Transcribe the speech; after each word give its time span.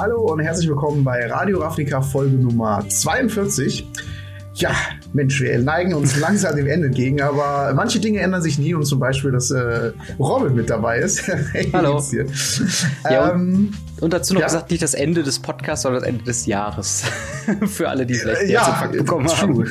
Hallo 0.00 0.32
und 0.32 0.40
herzlich 0.40 0.66
willkommen 0.66 1.04
bei 1.04 1.26
Radio 1.26 1.58
Ravnica 1.58 2.00
Folge 2.00 2.34
Nummer 2.34 2.82
42. 2.88 3.86
Ja, 4.54 4.70
Mensch, 5.12 5.42
wir 5.42 5.58
neigen 5.58 5.92
uns 5.92 6.16
langsam 6.20 6.56
dem 6.56 6.66
Ende 6.68 6.86
entgegen, 6.86 7.20
aber 7.20 7.74
manche 7.74 8.00
Dinge 8.00 8.20
ändern 8.20 8.40
sich 8.40 8.58
nie 8.58 8.72
und 8.72 8.86
zum 8.86 8.98
Beispiel, 8.98 9.30
dass 9.30 9.50
äh, 9.50 9.92
Robin 10.18 10.54
mit 10.54 10.70
dabei 10.70 11.00
ist. 11.00 11.28
hey, 11.52 11.68
Hallo. 11.74 12.02
Ja, 13.04 13.32
ähm, 13.32 13.74
und 14.00 14.14
dazu 14.14 14.32
noch 14.32 14.40
ja. 14.40 14.46
gesagt, 14.46 14.70
nicht 14.70 14.82
das 14.82 14.94
Ende 14.94 15.22
des 15.22 15.38
Podcasts, 15.38 15.82
sondern 15.82 16.00
das 16.00 16.08
Ende 16.08 16.24
des 16.24 16.46
Jahres. 16.46 17.04
Für 17.66 17.90
alle, 17.90 18.06
die 18.06 18.14
vielleicht 18.14 18.44
äh, 18.44 18.52
ja, 18.52 18.88
bekommen 18.90 19.28
haben. 19.28 19.66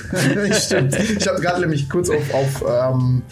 Stimmt. 0.51 0.95
Ich 0.95 1.27
habe 1.27 1.41
gerade 1.41 1.61
nämlich 1.61 1.89
kurz 1.89 2.11
auf, 2.11 2.31
auf 2.35 2.65
ähm, 2.69 3.23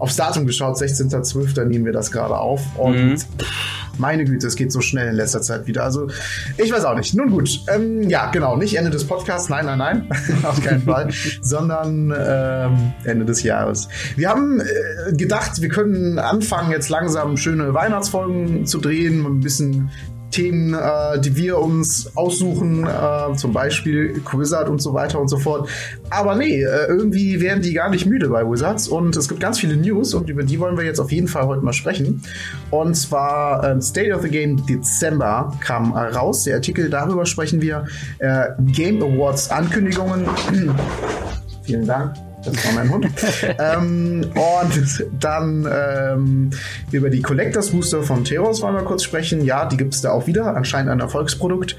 aufs 0.00 0.16
Datum 0.16 0.46
geschaut, 0.46 0.76
16.12. 0.78 1.64
nehmen 1.66 1.84
wir 1.84 1.92
das 1.92 2.10
gerade 2.10 2.36
auf. 2.36 2.62
Und 2.76 2.96
mhm. 2.96 3.16
Meine 4.00 4.24
Güte, 4.24 4.46
es 4.46 4.56
geht 4.56 4.72
so 4.72 4.80
schnell 4.80 5.08
in 5.08 5.14
letzter 5.14 5.42
Zeit 5.42 5.66
wieder. 5.66 5.84
Also, 5.84 6.08
ich 6.56 6.72
weiß 6.72 6.84
auch 6.84 6.96
nicht. 6.96 7.14
Nun 7.14 7.30
gut, 7.30 7.60
ähm, 7.72 8.08
ja, 8.08 8.30
genau, 8.30 8.56
nicht 8.56 8.76
Ende 8.76 8.90
des 8.90 9.06
Podcasts, 9.06 9.48
nein, 9.48 9.66
nein, 9.66 9.78
nein, 9.78 10.08
auf 10.42 10.62
keinen 10.62 10.82
Fall, 10.82 11.10
sondern 11.42 12.12
ähm, 12.16 12.92
Ende 13.04 13.24
des 13.24 13.42
Jahres. 13.42 13.88
Wir 14.16 14.28
haben 14.28 14.60
äh, 14.60 15.12
gedacht, 15.12 15.60
wir 15.60 15.68
können 15.68 16.18
anfangen, 16.18 16.72
jetzt 16.72 16.88
langsam 16.88 17.36
schöne 17.36 17.74
Weihnachtsfolgen 17.74 18.66
zu 18.66 18.78
drehen, 18.78 19.24
ein 19.24 19.40
bisschen 19.40 19.90
Themen, 20.30 20.74
äh, 20.74 21.20
die 21.20 21.36
wir 21.36 21.58
uns 21.58 22.16
aussuchen, 22.16 22.86
äh, 22.86 23.36
zum 23.36 23.52
Beispiel 23.52 24.22
Wizard 24.32 24.68
und 24.68 24.80
so 24.80 24.94
weiter 24.94 25.20
und 25.20 25.28
so 25.28 25.36
fort. 25.38 25.68
Aber 26.08 26.36
nee, 26.36 26.62
äh, 26.62 26.86
irgendwie 26.86 27.40
werden 27.40 27.62
die 27.62 27.72
gar 27.72 27.90
nicht 27.90 28.06
müde 28.06 28.28
bei 28.28 28.44
Wizards 28.44 28.88
und 28.88 29.16
es 29.16 29.28
gibt 29.28 29.40
ganz 29.40 29.58
viele 29.58 29.76
News 29.76 30.14
und 30.14 30.28
über 30.28 30.42
die 30.42 30.58
wollen 30.58 30.76
wir 30.76 30.84
jetzt 30.84 31.00
auf 31.00 31.12
jeden 31.12 31.28
Fall 31.28 31.46
heute 31.46 31.64
mal 31.64 31.72
sprechen. 31.72 32.22
Und 32.70 32.94
zwar 32.94 33.64
äh, 33.64 33.80
State 33.82 34.14
of 34.14 34.22
the 34.22 34.28
Game 34.28 34.64
Dezember 34.66 35.52
kam 35.60 35.92
raus, 35.92 36.44
der 36.44 36.56
Artikel, 36.56 36.90
darüber 36.90 37.26
sprechen 37.26 37.60
wir. 37.60 37.86
Äh, 38.18 38.48
Game 38.72 39.02
Awards 39.02 39.50
Ankündigungen. 39.50 40.26
Vielen 41.62 41.86
Dank. 41.86 42.29
Das 42.44 42.64
war 42.64 42.72
mein 42.72 42.90
Hund. 42.90 43.06
ähm, 43.58 44.30
und 44.34 45.06
dann 45.18 45.68
ähm, 45.70 46.50
über 46.90 47.10
die 47.10 47.22
Collectors 47.22 47.70
Booster 47.70 48.02
von 48.02 48.24
Theros 48.24 48.62
wollen 48.62 48.74
wir 48.74 48.82
kurz 48.82 49.02
sprechen. 49.02 49.44
Ja, 49.44 49.66
die 49.66 49.76
gibt 49.76 49.94
es 49.94 50.00
da 50.00 50.12
auch 50.12 50.26
wieder. 50.26 50.56
Anscheinend 50.56 50.90
ein 50.90 51.00
Erfolgsprodukt. 51.00 51.76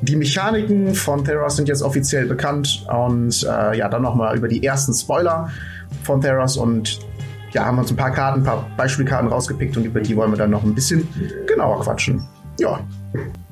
Die 0.00 0.16
Mechaniken 0.16 0.94
von 0.94 1.24
Theros 1.24 1.56
sind 1.56 1.68
jetzt 1.68 1.82
offiziell 1.82 2.26
bekannt. 2.26 2.86
Und 2.88 3.42
äh, 3.44 3.76
ja, 3.76 3.88
dann 3.88 4.02
nochmal 4.02 4.36
über 4.36 4.48
die 4.48 4.64
ersten 4.64 4.94
Spoiler 4.94 5.50
von 6.02 6.20
Theros 6.20 6.56
und 6.56 7.00
ja, 7.52 7.64
haben 7.64 7.78
uns 7.78 7.90
ein 7.90 7.96
paar 7.96 8.10
Karten, 8.12 8.40
ein 8.40 8.44
paar 8.44 8.66
Beispielkarten 8.76 9.28
rausgepickt 9.28 9.76
und 9.76 9.84
über 9.84 10.00
die 10.00 10.14
wollen 10.16 10.30
wir 10.30 10.36
dann 10.36 10.50
noch 10.50 10.64
ein 10.64 10.74
bisschen 10.74 11.08
genauer 11.46 11.80
quatschen. 11.80 12.26
Ja. 12.58 12.86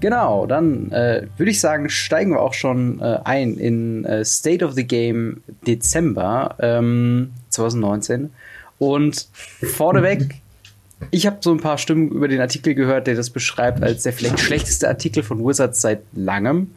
Genau, 0.00 0.46
dann 0.46 0.90
äh, 0.92 1.26
würde 1.36 1.50
ich 1.50 1.60
sagen, 1.60 1.88
steigen 1.88 2.32
wir 2.32 2.40
auch 2.40 2.54
schon 2.54 3.00
äh, 3.00 3.20
ein 3.24 3.56
in 3.56 4.04
äh, 4.04 4.24
State 4.24 4.64
of 4.64 4.74
the 4.74 4.86
Game 4.86 5.42
Dezember 5.66 6.56
ähm, 6.58 7.30
2019. 7.50 8.30
Und 8.78 9.28
vorneweg, 9.62 10.42
ich 11.10 11.26
habe 11.26 11.38
so 11.40 11.52
ein 11.52 11.60
paar 11.60 11.78
Stimmen 11.78 12.10
über 12.10 12.28
den 12.28 12.40
Artikel 12.40 12.74
gehört, 12.74 13.06
der 13.06 13.14
das 13.14 13.30
beschreibt 13.30 13.82
als 13.82 14.02
der 14.02 14.12
vielleicht 14.12 14.40
schlechteste 14.40 14.88
Artikel 14.88 15.22
von 15.22 15.44
Wizards 15.44 15.80
seit 15.80 16.02
langem. 16.12 16.74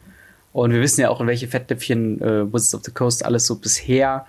Und 0.54 0.72
wir 0.72 0.82
wissen 0.82 1.02
ja 1.02 1.10
auch, 1.10 1.22
in 1.22 1.28
welche 1.28 1.48
Fettnäpfchen 1.48 2.22
äh, 2.22 2.54
Wizards 2.54 2.76
of 2.76 2.82
the 2.86 2.92
Coast 2.92 3.26
alles 3.26 3.46
so 3.46 3.56
bisher 3.56 4.26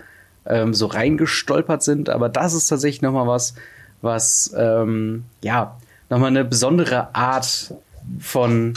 ähm, 0.47 0.75
so 0.75 0.87
reingestolpert 0.87 1.83
sind. 1.83 2.09
Aber 2.09 2.29
das 2.29 2.55
ist 2.55 2.69
tatsächlich 2.69 3.03
nochmal 3.03 3.27
was, 3.27 3.55
was, 4.03 4.53
ähm, 4.57 5.25
ja, 5.43 5.79
nochmal 6.11 6.29
eine 6.29 6.45
besondere 6.45 7.15
Art 7.15 7.75
von 8.19 8.75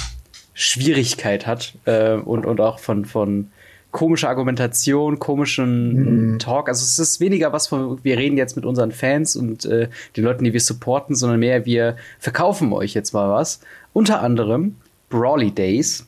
Schwierigkeit 0.53 1.47
hat 1.47 1.73
äh, 1.85 2.13
und, 2.13 2.45
und 2.45 2.61
auch 2.61 2.79
von, 2.79 3.05
von 3.05 3.49
komischer 3.91 4.29
Argumentation, 4.29 5.19
komischen 5.19 6.33
mhm. 6.33 6.39
Talk. 6.39 6.67
Also 6.67 6.83
es 6.83 6.99
ist 6.99 7.19
weniger 7.19 7.53
was 7.53 7.67
von, 7.67 8.03
wir 8.03 8.17
reden 8.17 8.37
jetzt 8.37 8.55
mit 8.55 8.65
unseren 8.65 8.91
Fans 8.91 9.35
und 9.35 9.65
äh, 9.65 9.87
den 10.17 10.23
Leuten, 10.23 10.43
die 10.43 10.53
wir 10.53 10.59
supporten, 10.59 11.15
sondern 11.15 11.39
mehr, 11.39 11.65
wir 11.65 11.95
verkaufen 12.19 12.73
euch 12.73 12.93
jetzt 12.93 13.13
mal 13.13 13.29
was. 13.29 13.61
Unter 13.93 14.21
anderem 14.21 14.75
Brawly 15.09 15.51
Days, 15.51 16.05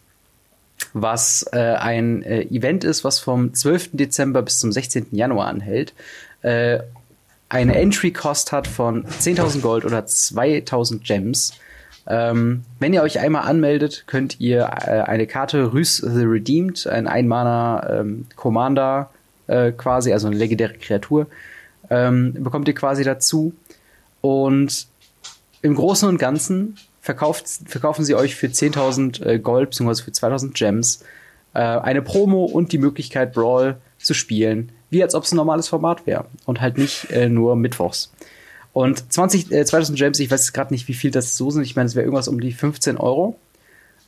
was 0.93 1.45
äh, 1.53 1.59
ein 1.59 2.23
äh, 2.23 2.41
Event 2.43 2.83
ist, 2.83 3.03
was 3.03 3.19
vom 3.19 3.53
12. 3.53 3.91
Dezember 3.93 4.41
bis 4.41 4.59
zum 4.59 4.71
16. 4.71 5.07
Januar 5.11 5.47
anhält. 5.47 5.93
Äh, 6.41 6.79
eine 7.49 7.75
Entry-Cost 7.75 8.51
hat 8.51 8.67
von 8.67 9.05
10.000 9.05 9.61
Gold 9.61 9.85
oder 9.85 9.99
2.000 9.99 11.03
Gems 11.03 11.53
ähm, 12.07 12.63
wenn 12.79 12.93
ihr 12.93 13.01
euch 13.01 13.19
einmal 13.19 13.43
anmeldet, 13.43 14.03
könnt 14.07 14.39
ihr 14.39 14.61
äh, 14.61 15.01
eine 15.01 15.25
Karte 15.25 15.73
Rhys 15.73 15.97
the 15.97 16.23
Redeemed, 16.23 16.85
ein 16.87 17.07
Einmaner 17.07 17.99
ähm, 17.99 18.27
Commander 18.35 19.09
äh, 19.47 19.71
quasi, 19.71 20.13
also 20.13 20.27
eine 20.27 20.35
legendäre 20.35 20.73
Kreatur, 20.73 21.27
ähm, 21.89 22.33
bekommt 22.43 22.67
ihr 22.67 22.75
quasi 22.75 23.03
dazu. 23.03 23.53
Und 24.21 24.87
im 25.61 25.75
Großen 25.75 26.07
und 26.07 26.17
Ganzen 26.17 26.77
verkauft, 27.01 27.45
verkaufen 27.65 28.05
sie 28.05 28.15
euch 28.15 28.35
für 28.35 28.47
10.000 28.47 29.25
äh, 29.25 29.39
Gold 29.39 29.71
bzw. 29.71 30.03
für 30.03 30.11
2.000 30.11 30.53
Gems 30.53 31.03
äh, 31.53 31.59
eine 31.59 32.01
Promo 32.01 32.45
und 32.45 32.71
die 32.71 32.77
Möglichkeit, 32.77 33.33
Brawl 33.33 33.77
zu 33.97 34.13
spielen, 34.13 34.71
wie 34.89 35.01
als 35.01 35.15
ob 35.15 35.23
es 35.23 35.31
ein 35.31 35.37
normales 35.37 35.67
Format 35.67 36.05
wäre 36.05 36.25
und 36.45 36.61
halt 36.61 36.77
nicht 36.77 37.11
äh, 37.11 37.29
nur 37.29 37.55
mittwochs. 37.55 38.11
Und 38.75 39.13
20, 39.13 39.53
äh, 39.53 39.63
2000 39.63 39.97
Gems, 39.97 40.19
ich 40.19 40.29
weiß 40.29 40.51
gerade 40.51 40.73
nicht, 40.73 40.89
wie 40.89 40.93
viel 40.93 41.09
das 41.09 41.37
so 41.37 41.49
sind. 41.49 41.63
Ich 41.63 41.77
meine, 41.77 41.87
es 41.87 41.95
wäre 41.95 42.03
irgendwas 42.03 42.27
um 42.27 42.41
die 42.41 42.51
15 42.51 42.97
Euro. 42.97 43.39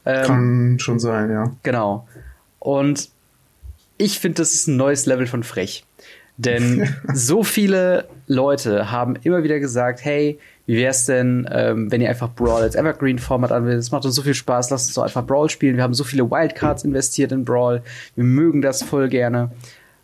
Ähm, 0.06 0.26
Kann 0.26 0.80
schon 0.80 1.00
sein, 1.00 1.32
ja. 1.32 1.54
Genau. 1.64 2.06
Und 2.60 3.08
ich 3.98 4.20
finde, 4.20 4.42
das 4.42 4.54
ist 4.56 4.68
ein 4.68 4.76
neues 4.76 5.06
Level 5.06 5.26
von 5.26 5.44
frech. 5.44 5.86
Denn 6.36 6.86
so 7.14 7.46
viele 7.46 8.10
Leute 8.28 8.92
haben 8.92 9.16
immer 9.24 9.42
wieder 9.42 9.62
gesagt, 9.62 10.04
hey, 10.04 10.38
wie 10.66 10.76
wär's 10.76 11.06
denn, 11.06 11.48
ähm, 11.50 11.90
wenn 11.90 12.02
ihr 12.02 12.10
einfach 12.10 12.36
Brawl 12.36 12.64
als 12.64 12.76
Evergreen-Format 12.76 13.54
anwendet? 13.54 13.80
Es 13.80 13.92
macht 13.92 14.04
uns 14.04 14.16
so 14.16 14.22
viel 14.22 14.34
Spaß, 14.34 14.70
lasst 14.70 14.88
uns 14.88 14.96
doch 14.96 15.04
einfach 15.04 15.26
Brawl 15.26 15.50
spielen. 15.50 15.78
Wir 15.78 15.84
haben 15.84 15.94
so 15.94 16.04
viele 16.04 16.30
Wildcards 16.30 16.84
investiert 16.84 17.32
in 17.32 17.46
Brawl. 17.46 17.84
Wir 18.16 18.26
mögen 18.26 18.62
das 18.62 18.84
voll 18.84 19.08
gerne. 19.08 19.50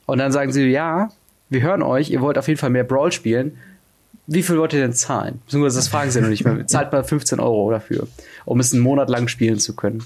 Und 0.05 0.19
dann 0.19 0.31
sagen 0.31 0.53
sie, 0.53 0.69
ja, 0.69 1.09
wir 1.49 1.61
hören 1.61 1.81
euch, 1.81 2.11
ihr 2.11 2.21
wollt 2.21 2.37
auf 2.37 2.47
jeden 2.47 2.61
Fall 2.61 2.69
mehr 2.69 2.85
Brawl 2.85 3.11
spielen 3.11 3.57
wie 4.27 4.43
viel 4.43 4.57
wollt 4.57 4.73
ihr 4.73 4.81
denn 4.81 4.93
zahlen? 4.93 5.41
Beziehungsweise 5.45 5.77
das 5.77 5.87
fragen 5.87 6.11
sie 6.11 6.21
noch 6.21 6.29
nicht 6.29 6.45
mehr. 6.45 6.65
Zahlt 6.67 6.91
mal 6.91 7.03
15 7.03 7.39
Euro 7.39 7.71
dafür, 7.71 8.07
um 8.45 8.59
es 8.59 8.73
einen 8.73 8.81
Monat 8.81 9.09
lang 9.09 9.27
spielen 9.27 9.59
zu 9.59 9.75
können. 9.75 10.03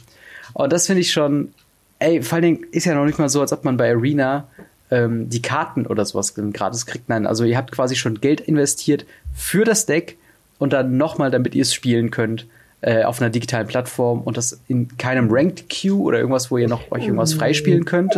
Und 0.54 0.74
das 0.74 0.88
finde 0.88 1.02
ich 1.02 1.12
schon, 1.12 1.54
ey, 2.00 2.22
vor 2.22 2.36
allen 2.36 2.44
Dingen 2.44 2.66
ist 2.72 2.86
ja 2.86 2.96
noch 2.96 3.06
nicht 3.06 3.20
mal 3.20 3.30
so, 3.30 3.42
als 3.42 3.54
ob 3.54 3.64
man 3.64 3.78
bei 3.78 3.92
Arena 3.92 4.48
ähm, 4.90 5.30
die 5.30 5.42
Karten 5.42 5.86
oder 5.86 6.06
sowas 6.06 6.34
gratis 6.36 6.86
kriegt. 6.86 7.10
Nein, 7.10 7.28
also 7.28 7.44
ihr 7.44 7.58
habt 7.58 7.72
quasi 7.72 7.96
schon 7.96 8.22
Geld 8.22 8.42
investiert 8.42 9.06
für 9.36 9.66
das 9.66 9.86
Deck 9.86 10.18
und 10.58 10.74
dann 10.74 10.98
nochmal, 10.98 11.30
damit 11.30 11.54
ihr 11.54 11.62
es 11.62 11.74
spielen 11.74 12.10
könnt, 12.10 12.48
äh, 12.82 13.04
auf 13.04 13.22
einer 13.22 13.30
digitalen 13.30 13.68
Plattform 13.68 14.22
und 14.22 14.38
das 14.38 14.62
in 14.68 14.98
keinem 14.98 15.30
Ranked 15.32 15.70
Queue 15.70 16.00
oder 16.00 16.20
irgendwas, 16.20 16.52
wo 16.52 16.58
ihr 16.58 16.68
noch 16.68 16.92
euch 16.92 17.06
irgendwas 17.06 17.34
freispielen 17.34 17.86
könnt, 17.86 18.14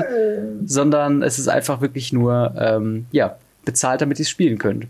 sondern 0.65 1.23
es 1.23 1.39
ist 1.39 1.47
einfach 1.47 1.81
wirklich 1.81 2.11
nur, 2.11 2.53
ähm, 2.57 3.05
ja, 3.11 3.37
bezahlt, 3.65 4.01
damit 4.01 4.19
ihr 4.19 4.23
es 4.23 4.29
spielen 4.29 4.57
könnt. 4.57 4.87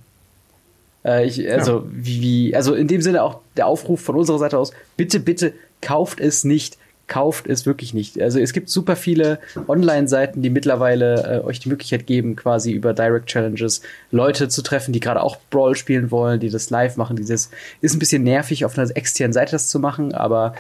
Äh, 1.06 1.28
ich, 1.28 1.52
also, 1.52 1.80
ja. 1.80 1.84
wie, 1.92 2.56
also 2.56 2.74
in 2.74 2.88
dem 2.88 3.02
Sinne 3.02 3.24
auch 3.24 3.40
der 3.58 3.68
Aufruf 3.68 4.02
von 4.02 4.16
unserer 4.16 4.40
Seite 4.40 4.58
aus, 4.58 4.72
bitte, 4.98 5.20
bitte 5.20 5.54
kauft 5.82 6.20
es 6.20 6.44
nicht. 6.44 6.78
Kauft 7.08 7.48
es 7.48 7.66
wirklich 7.66 7.96
nicht. 7.96 8.22
Also 8.22 8.40
es 8.40 8.54
gibt 8.54 8.70
super 8.70 8.96
viele 8.96 9.40
Online-Seiten, 9.68 10.44
die 10.44 10.52
mittlerweile 10.52 11.40
äh, 11.40 11.44
euch 11.44 11.60
die 11.60 11.70
Möglichkeit 11.70 12.06
geben, 12.06 12.36
quasi 12.36 12.72
über 12.72 12.94
Direct 12.94 13.26
Challenges 13.26 13.82
Leute 14.12 14.48
zu 14.48 14.62
treffen, 14.62 14.94
die 14.94 15.00
gerade 15.00 15.24
auch 15.24 15.38
Brawl 15.50 15.76
spielen 15.76 16.12
wollen, 16.12 16.40
die 16.40 16.52
das 16.52 16.70
live 16.70 16.98
machen. 16.98 17.16
Dieses 17.16 17.50
ist 17.82 17.96
ein 17.96 18.00
bisschen 18.00 18.22
nervig, 18.22 18.64
auf 18.64 18.78
einer 18.78 18.96
externen 18.96 19.34
Seite 19.34 19.54
das 19.54 19.72
zu 19.72 19.80
machen, 19.80 20.14
aber 20.14 20.54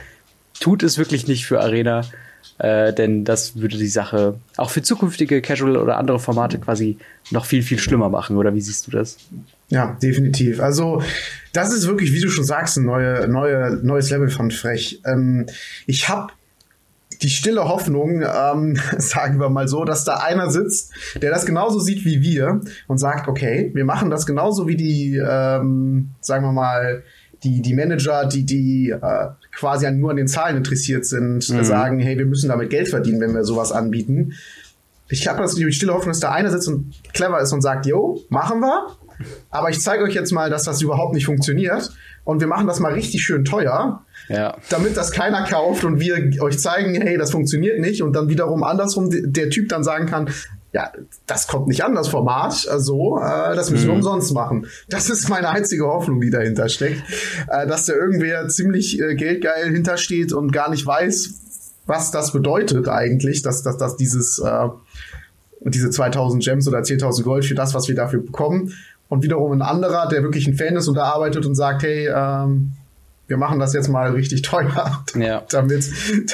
tut 0.59 0.81
es 0.81 0.97
wirklich 0.97 1.27
nicht 1.27 1.45
für 1.45 1.61
Arena, 1.61 2.01
äh, 2.57 2.93
denn 2.93 3.25
das 3.25 3.57
würde 3.57 3.77
die 3.77 3.87
Sache 3.87 4.33
auch 4.57 4.71
für 4.71 4.81
zukünftige 4.81 5.43
Casual 5.43 5.77
oder 5.77 5.97
andere 5.97 6.19
Formate 6.19 6.57
quasi 6.57 6.97
noch 7.29 7.45
viel, 7.45 7.61
viel 7.61 7.77
schlimmer 7.77 8.09
machen. 8.09 8.37
Oder 8.37 8.55
wie 8.55 8.61
siehst 8.61 8.87
du 8.87 8.91
das? 8.91 9.17
Ja, 9.69 9.97
definitiv. 10.01 10.59
Also 10.59 11.01
das 11.53 11.73
ist 11.73 11.87
wirklich, 11.87 12.13
wie 12.13 12.21
du 12.21 12.29
schon 12.29 12.43
sagst, 12.43 12.77
ein 12.77 12.85
neue, 12.85 13.27
neue, 13.27 13.79
neues 13.83 14.09
Level 14.09 14.29
von 14.29 14.51
frech. 14.51 15.01
Ähm, 15.05 15.45
ich 15.85 16.09
habe 16.09 16.33
die 17.21 17.29
stille 17.29 17.67
Hoffnung, 17.67 18.21
ähm, 18.23 18.79
sagen 18.97 19.39
wir 19.39 19.49
mal 19.49 19.67
so, 19.67 19.85
dass 19.85 20.03
da 20.05 20.17
einer 20.17 20.49
sitzt, 20.49 20.93
der 21.21 21.31
das 21.31 21.45
genauso 21.45 21.79
sieht 21.79 22.05
wie 22.05 22.21
wir 22.21 22.61
und 22.87 22.97
sagt, 22.97 23.27
okay, 23.27 23.71
wir 23.73 23.85
machen 23.85 24.09
das 24.09 24.25
genauso 24.25 24.67
wie 24.67 24.77
die, 24.77 25.17
ähm, 25.17 26.09
sagen 26.21 26.45
wir 26.45 26.51
mal, 26.51 27.03
die, 27.43 27.61
die 27.61 27.73
Manager, 27.73 28.25
die, 28.25 28.45
die 28.45 28.89
äh, 28.89 29.27
quasi 29.55 29.89
nur 29.91 30.11
an 30.11 30.17
den 30.17 30.27
Zahlen 30.27 30.57
interessiert 30.57 31.05
sind, 31.05 31.49
mhm. 31.49 31.63
sagen, 31.63 31.99
hey, 31.99 32.17
wir 32.17 32.25
müssen 32.25 32.49
damit 32.49 32.69
Geld 32.69 32.89
verdienen, 32.89 33.21
wenn 33.21 33.33
wir 33.33 33.43
sowas 33.43 33.71
anbieten. 33.71 34.33
Ich 35.09 35.27
habe 35.27 35.41
das 35.41 35.55
die 35.55 35.71
stille 35.71 35.93
Hoffnung, 35.93 36.11
dass 36.11 36.19
da 36.19 36.31
einer 36.31 36.51
sitzt 36.51 36.67
und 36.67 36.93
clever 37.13 37.39
ist 37.39 37.53
und 37.53 37.61
sagt, 37.61 37.85
yo, 37.85 38.21
machen 38.29 38.59
wir 38.59 38.87
aber 39.49 39.69
ich 39.69 39.81
zeige 39.81 40.03
euch 40.03 40.13
jetzt 40.13 40.31
mal, 40.31 40.49
dass 40.49 40.63
das 40.63 40.81
überhaupt 40.81 41.13
nicht 41.13 41.25
funktioniert 41.25 41.91
und 42.23 42.39
wir 42.39 42.47
machen 42.47 42.67
das 42.67 42.79
mal 42.79 42.93
richtig 42.93 43.23
schön 43.23 43.45
teuer. 43.45 44.05
Ja. 44.27 44.57
Damit 44.69 44.95
das 44.95 45.11
keiner 45.11 45.43
kauft 45.43 45.83
und 45.83 45.99
wir 45.99 46.41
euch 46.41 46.59
zeigen, 46.59 46.93
hey, 47.01 47.17
das 47.17 47.31
funktioniert 47.31 47.79
nicht 47.79 48.03
und 48.03 48.13
dann 48.13 48.29
wiederum 48.29 48.63
andersrum 48.63 49.09
der 49.11 49.49
Typ 49.49 49.69
dann 49.69 49.83
sagen 49.83 50.05
kann, 50.05 50.29
ja, 50.71 50.91
das 51.25 51.47
kommt 51.47 51.67
nicht 51.67 51.83
an, 51.83 51.95
das 51.95 52.09
Format, 52.09 52.67
also 52.69 53.17
äh, 53.17 53.55
das 53.55 53.71
müssen 53.71 53.87
wir 53.87 53.93
mhm. 53.93 53.99
umsonst 53.99 54.33
machen. 54.33 54.67
Das 54.87 55.09
ist 55.09 55.27
meine 55.27 55.49
einzige 55.49 55.85
Hoffnung, 55.87 56.21
die 56.21 56.29
dahinter 56.29 56.69
steckt, 56.69 57.01
äh, 57.47 57.65
dass 57.65 57.85
da 57.85 57.93
irgendwer 57.93 58.47
ziemlich 58.49 58.99
äh, 59.01 59.15
geldgeil 59.15 59.71
hintersteht 59.71 60.31
und 60.31 60.51
gar 60.51 60.69
nicht 60.69 60.85
weiß, 60.85 61.33
was 61.87 62.11
das 62.11 62.31
bedeutet 62.33 62.87
eigentlich, 62.87 63.41
dass, 63.41 63.63
dass, 63.63 63.77
dass 63.77 63.97
dieses 63.97 64.37
äh, 64.37 64.67
diese 65.61 65.89
2000 65.89 66.43
Gems 66.43 66.67
oder 66.67 66.79
10.000 66.79 67.23
Gold 67.23 67.45
für 67.45 67.55
das, 67.55 67.73
was 67.73 67.87
wir 67.87 67.95
dafür 67.95 68.21
bekommen. 68.21 68.73
Und 69.09 69.23
wiederum 69.23 69.51
ein 69.51 69.61
anderer, 69.61 70.07
der 70.07 70.23
wirklich 70.23 70.47
ein 70.47 70.53
Fan 70.53 70.75
ist 70.75 70.87
und 70.87 70.95
da 70.95 71.03
arbeitet 71.03 71.45
und 71.45 71.55
sagt, 71.55 71.83
hey, 71.83 72.07
ähm, 72.07 72.73
wir 73.29 73.37
machen 73.37 73.59
das 73.59 73.73
jetzt 73.73 73.87
mal 73.87 74.11
richtig 74.11 74.41
teuer. 74.41 75.05
Ja. 75.15 75.43
Damit, 75.49 75.91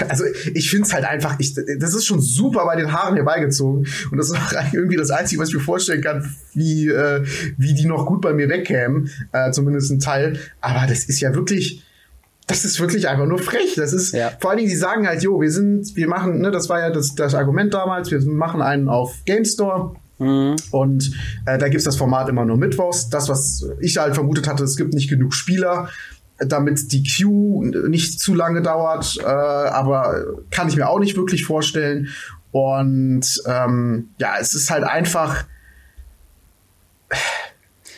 also 0.10 0.26
ich 0.54 0.70
finde 0.70 0.86
es 0.86 0.94
halt 0.94 1.06
einfach, 1.06 1.40
ich, 1.40 1.56
das 1.56 1.94
ist 1.94 2.06
schon 2.06 2.22
super 2.22 2.66
bei 2.66 2.76
den 2.76 2.92
Haaren 2.92 3.16
herbeigezogen. 3.16 3.88
Und 4.12 4.18
das 4.18 4.30
ist 4.30 4.36
auch 4.36 4.54
irgendwie 4.74 4.98
das 4.98 5.12
Einzige, 5.12 5.42
was 5.42 5.50
ich 5.50 5.56
mir 5.56 5.62
vorstellen 5.62 6.02
kann, 6.02 6.36
wie, 6.54 6.90
äh, 6.90 7.24
wie 7.58 7.74
die 7.74 7.86
noch 7.86 8.06
gut 8.06 8.22
bei 8.22 8.34
mir 8.34 8.50
wegkämen. 8.50 9.10
Äh, 9.32 9.52
zumindest 9.52 9.92
ein 9.92 10.00
Teil. 10.00 10.40
Aber 10.62 10.88
das 10.88 11.06
ist 11.06 11.22
ja 11.22 11.34
wirklich, 11.34 11.84
das 12.48 12.66
ist 12.66 12.80
wirklich 12.80 13.08
einfach 13.08 13.26
nur 13.26 13.40
frech. 13.40 13.76
Das 13.76 13.94
ist 13.94 14.14
ja. 14.14 14.32
vor 14.40 14.52
allen 14.52 14.60
Dingen, 14.60 14.70
die 14.70 14.76
sagen 14.76 15.08
halt, 15.08 15.24
jo, 15.24 15.42
wir 15.42 15.52
sind, 15.52 15.96
wir 15.96 16.08
machen, 16.08 16.42
ne, 16.42 16.52
das 16.52 16.70
war 16.70 16.80
ja 16.80 16.90
das, 16.92 17.16
das 17.16 17.34
Argument 17.34 17.74
damals, 17.74 18.12
wir 18.12 18.22
machen 18.22 18.62
einen 18.62 18.90
auf 18.90 19.16
GameStore. 19.26 19.96
Mhm. 20.18 20.56
Und 20.72 21.12
äh, 21.46 21.58
da 21.58 21.68
gibt's 21.68 21.86
das 21.86 21.98
Format 21.98 22.30
immer 22.30 22.46
nur 22.46 22.58
mittwochs. 22.58 23.10
Das, 23.10 23.30
was 23.30 23.68
ich 23.80 23.98
halt 23.98 24.16
vermutet 24.16 24.48
hatte, 24.48 24.64
es 24.64 24.78
gibt 24.78 24.94
nicht 24.94 25.10
genug 25.10 25.34
Spieler 25.34 25.90
damit 26.38 26.92
die 26.92 27.04
Queue 27.04 27.90
nicht 27.90 28.20
zu 28.20 28.34
lange 28.34 28.62
dauert, 28.62 29.18
äh, 29.22 29.26
aber 29.26 30.26
kann 30.52 30.68
ich 30.68 30.76
mir 30.76 30.90
auch 30.90 31.00
nicht 31.00 31.16
wirklich 31.16 31.46
vorstellen. 31.46 32.10
Und 32.52 33.42
ähm, 33.46 34.10
ja, 34.18 34.36
es 34.40 34.54
ist 34.54 34.70
halt 34.70 34.84
einfach. 34.84 35.46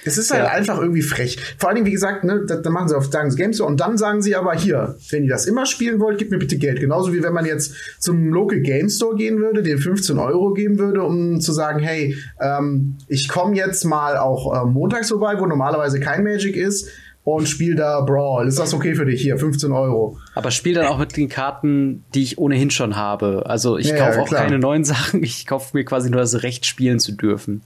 Es 0.08 0.18
ist 0.18 0.32
halt 0.32 0.44
ja. 0.44 0.50
einfach 0.50 0.80
irgendwie 0.80 1.02
frech. 1.02 1.38
Vor 1.58 1.70
allen 1.70 1.76
Dingen, 1.76 1.88
wie 1.88 1.92
gesagt, 1.92 2.24
ne, 2.24 2.44
da, 2.48 2.56
da 2.56 2.70
machen 2.70 2.90
sie 2.90 2.96
auf 2.96 3.06
sagen 3.12 3.32
sie 3.32 3.38
Games 3.38 3.60
und 3.60 3.80
dann 3.80 3.98
sagen 3.98 4.22
sie 4.22 4.36
aber 4.36 4.54
hier, 4.54 4.96
wenn 5.10 5.24
ihr 5.24 5.30
das 5.30 5.46
immer 5.46 5.66
spielen 5.66 6.00
wollt, 6.00 6.18
gebt 6.18 6.32
mir 6.32 6.40
bitte 6.40 6.58
Geld. 6.58 6.80
Genauso 6.80 7.14
wie 7.14 7.22
wenn 7.24 7.34
man 7.34 7.46
jetzt 7.46 7.74
zum 8.00 8.32
Local 8.32 8.60
Game 8.62 8.90
Store 8.90 9.16
gehen 9.16 9.40
würde, 9.40 9.64
den 9.64 9.78
15 9.78 10.18
Euro 10.18 10.54
geben 10.54 10.80
würde, 10.80 11.04
um 11.04 11.40
zu 11.42 11.52
sagen, 11.52 11.80
hey, 11.80 12.16
ähm, 12.40 12.98
ich 13.08 13.28
komme 13.28 13.56
jetzt 13.56 13.86
mal 13.86 14.18
auch 14.18 14.54
äh, 14.54 14.66
montags 14.66 15.10
vorbei, 15.10 15.36
wo 15.38 15.46
normalerweise 15.46 16.00
kein 16.00 16.24
Magic 16.24 16.56
ist 16.56 16.90
und 17.28 17.50
spiel 17.50 17.76
da 17.76 18.00
Brawl. 18.02 18.48
Ist 18.48 18.58
das 18.58 18.74
okay 18.74 18.96
für 18.96 19.06
dich? 19.06 19.22
Hier, 19.22 19.38
15 19.38 19.74
Euro. 19.74 20.18
Aber 20.34 20.50
spiel 20.50 20.74
dann 20.76 20.86
auch 20.86 20.98
mit 20.98 21.18
den 21.18 21.28
Karten, 21.28 22.06
die 22.14 22.24
ich 22.24 22.38
ohnehin 22.38 22.70
schon 22.70 22.96
habe. 22.96 23.44
Also 23.46 23.78
ich 23.78 23.90
ja, 23.90 23.98
kaufe 23.98 24.22
auch 24.22 24.28
klar. 24.30 24.44
keine 24.44 24.60
neuen 24.60 24.84
Sachen. 24.86 25.22
Ich 25.24 25.46
kaufe 25.46 25.76
mir 25.76 25.84
quasi 25.84 26.10
nur 26.10 26.22
das 26.22 26.44
Recht, 26.44 26.66
spielen 26.66 27.00
zu 27.00 27.12
dürfen. 27.12 27.64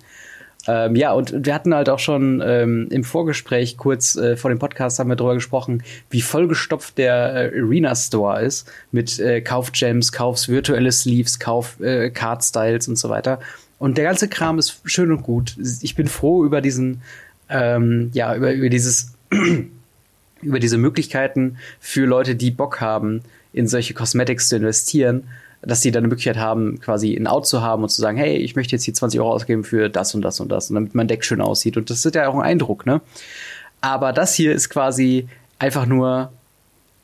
Ähm, 0.68 0.96
ja, 0.96 1.12
und 1.14 1.46
wir 1.46 1.54
hatten 1.56 1.74
halt 1.74 1.90
auch 1.90 2.00
schon 2.00 2.42
ähm, 2.46 2.88
im 2.92 3.04
Vorgespräch 3.04 3.78
kurz 3.78 4.16
äh, 4.16 4.38
vor 4.38 4.50
dem 4.50 4.60
Podcast 4.60 5.00
haben 5.00 5.10
wir 5.10 5.16
darüber 5.16 5.34
gesprochen, 5.34 5.84
wie 6.12 6.22
vollgestopft 6.22 6.98
der 6.98 7.54
äh, 7.54 7.60
Arena 7.60 7.96
Store 7.96 8.42
ist 8.42 8.72
mit 8.92 9.20
äh, 9.20 9.42
Kauf 9.42 9.72
Kaufs 10.12 10.50
virtuelle 10.50 10.92
Sleeves, 10.92 11.40
Kauf 11.40 11.80
äh, 11.80 12.12
Card 12.12 12.44
Styles 12.44 12.88
und 12.88 12.98
so 12.98 13.10
weiter. 13.10 13.40
Und 13.80 13.98
der 13.98 14.06
ganze 14.06 14.28
Kram 14.28 14.60
ist 14.60 14.82
schön 14.86 15.12
und 15.12 15.24
gut. 15.24 15.56
Ich 15.82 15.96
bin 15.96 16.08
froh 16.08 16.46
über 16.46 16.62
diesen, 16.62 17.02
ähm, 17.50 18.12
ja, 18.14 18.36
über, 18.36 18.52
über 18.52 18.70
dieses 18.70 19.14
über 20.42 20.60
diese 20.60 20.78
Möglichkeiten 20.78 21.58
für 21.80 22.06
Leute, 22.06 22.36
die 22.36 22.52
Bock 22.52 22.82
haben, 22.82 23.24
in 23.54 23.68
solche 23.68 23.94
Cosmetics 23.94 24.50
zu 24.50 24.58
investieren, 24.58 25.24
dass 25.62 25.82
sie 25.82 25.92
dann 25.92 26.02
eine 26.02 26.08
Möglichkeit 26.08 26.38
haben, 26.38 26.80
quasi 26.80 27.16
ein 27.16 27.28
Out 27.28 27.48
zu 27.48 27.62
haben 27.62 27.84
und 27.84 27.90
zu 27.90 28.02
sagen, 28.02 28.18
hey, 28.18 28.38
ich 28.38 28.56
möchte 28.56 28.76
jetzt 28.76 28.84
hier 28.84 28.94
20 28.94 29.20
Euro 29.20 29.32
ausgeben 29.32 29.64
für 29.64 29.90
das 29.90 30.16
und 30.16 30.22
das 30.22 30.40
und 30.40 30.50
das, 30.50 30.70
und 30.70 30.76
damit 30.76 30.96
mein 30.96 31.08
Deck 31.08 31.24
schön 31.24 31.42
aussieht. 31.42 31.78
Und 31.78 31.90
das 31.90 32.04
ist 32.04 32.16
ja 32.16 32.28
auch 32.28 32.36
ein 32.36 32.42
Eindruck, 32.42 32.86
ne? 32.86 33.02
Aber 33.80 34.14
das 34.14 34.34
hier 34.34 34.54
ist 34.54 34.70
quasi 34.70 35.28
einfach 35.60 35.86
nur, 35.86 36.32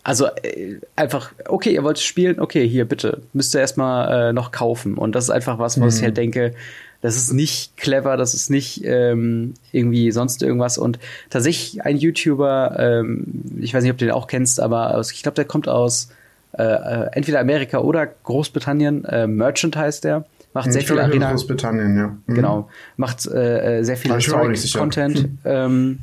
also 0.04 0.28
äh, 0.28 0.80
einfach, 0.96 1.32
okay, 1.48 1.74
ihr 1.74 1.84
wollt 1.84 2.00
spielen, 2.00 2.40
okay, 2.40 2.68
hier 2.68 2.86
bitte, 2.86 3.22
müsst 3.34 3.54
ihr 3.56 3.62
erstmal 3.62 4.30
äh, 4.30 4.34
noch 4.34 4.52
kaufen. 4.52 4.96
Und 4.96 5.14
das 5.14 5.26
ist 5.26 5.30
einfach 5.30 5.60
was, 5.60 5.80
was 5.80 5.96
mhm. 5.96 6.00
ich 6.00 6.04
halt 6.04 6.18
denke, 6.18 6.54
das 7.02 7.16
ist 7.16 7.32
nicht 7.32 7.78
clever, 7.78 8.18
das 8.18 8.34
ist 8.34 8.50
nicht 8.50 8.84
ähm, 8.84 9.54
irgendwie 9.72 10.12
sonst 10.12 10.42
irgendwas. 10.42 10.80
Und 10.80 10.98
tatsächlich 11.30 11.84
ein 11.84 11.98
YouTuber, 11.98 12.76
ähm, 12.80 13.26
ich 13.60 13.74
weiß 13.74 13.84
nicht, 13.84 13.92
ob 13.92 14.00
du 14.00 14.06
den 14.06 14.14
auch 14.14 14.28
kennst, 14.28 14.60
aber 14.60 15.00
ich 15.00 15.22
glaube, 15.22 15.36
der 15.36 15.46
kommt 15.46 15.68
aus 15.68 16.10
äh, 16.54 16.64
äh, 16.64 17.10
entweder 17.14 17.40
Amerika 17.40 17.80
oder 17.80 18.08
Großbritannien. 18.08 19.06
Äh, 19.06 19.28
Merchant 19.28 19.76
heißt 19.76 20.04
der. 20.04 20.26
Macht 20.54 20.72
sehr 20.72 20.82
viel 20.82 21.00
Arena. 21.00 21.32
Großbritannien, 21.32 21.98
ja. 21.98 22.18
Mhm. 22.26 22.34
Genau. 22.34 22.70
Macht 22.96 23.28
äh, 23.28 23.80
äh 23.80 23.84
sehr 23.84 23.98
viel 23.98 24.12
Content. 24.74 25.18
Hm. 25.18 25.38
Ähm, 25.46 26.00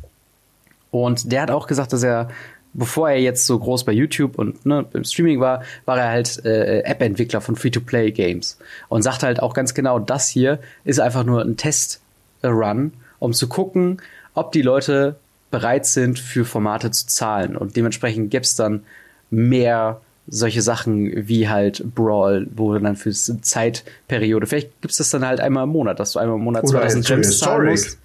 und 0.91 1.33
der 1.33 1.43
hat 1.43 1.51
auch 1.51 1.67
gesagt, 1.67 1.93
dass 1.93 2.05
er 2.05 2.29
bevor 2.75 3.09
er 3.09 3.21
jetzt 3.21 3.47
so 3.47 3.59
groß 3.59 3.85
bei 3.85 3.93
YouTube 3.93 4.39
und 4.39 4.67
ne, 4.67 4.85
im 4.93 5.05
Streaming 5.05 5.41
war, 5.41 5.63
war 5.85 5.99
er 5.99 6.11
halt 6.11 6.45
äh, 6.45 6.81
App-Entwickler 6.81 7.41
von 7.41 7.57
Free-to-Play-Games 7.57 8.59
und 8.89 9.03
sagt 9.03 9.23
halt 9.23 9.41
auch 9.41 9.55
ganz 9.55 9.75
genau, 9.75 9.99
das 9.99 10.29
hier 10.29 10.59
ist 10.85 11.01
einfach 11.01 11.25
nur 11.25 11.41
ein 11.41 11.57
Test-Run, 11.57 12.93
um 13.21 13.33
zu 13.33 13.49
gucken, 13.49 14.03
ob 14.35 14.53
die 14.53 14.63
Leute 14.63 15.17
bereit 15.51 15.87
sind, 15.87 16.19
für 16.19 16.45
Formate 16.45 16.91
zu 16.91 17.07
zahlen. 17.07 17.57
Und 17.57 17.77
dementsprechend 17.77 18.31
gibt's 18.31 18.57
dann 18.57 18.83
mehr 19.31 20.01
solche 20.27 20.63
Sachen 20.63 21.29
wie 21.29 21.49
halt 21.49 21.83
Brawl, 21.95 22.47
wo 22.55 22.73
du 22.73 22.81
dann 22.81 22.97
für 22.97 23.11
Zeitperiode, 23.11 24.47
vielleicht 24.47 24.81
gibt's 24.81 24.97
das 24.97 25.11
dann 25.11 25.27
halt 25.27 25.41
einmal 25.41 25.65
im 25.65 25.71
Monat, 25.71 26.01
dass 26.01 26.13
du 26.13 26.19
einmal 26.19 26.37
im 26.37 26.45
Monat 26.45 26.67
2000 26.67 27.07
Gems 27.07 27.39
zahlen 27.39 27.71
musst. 27.71 27.99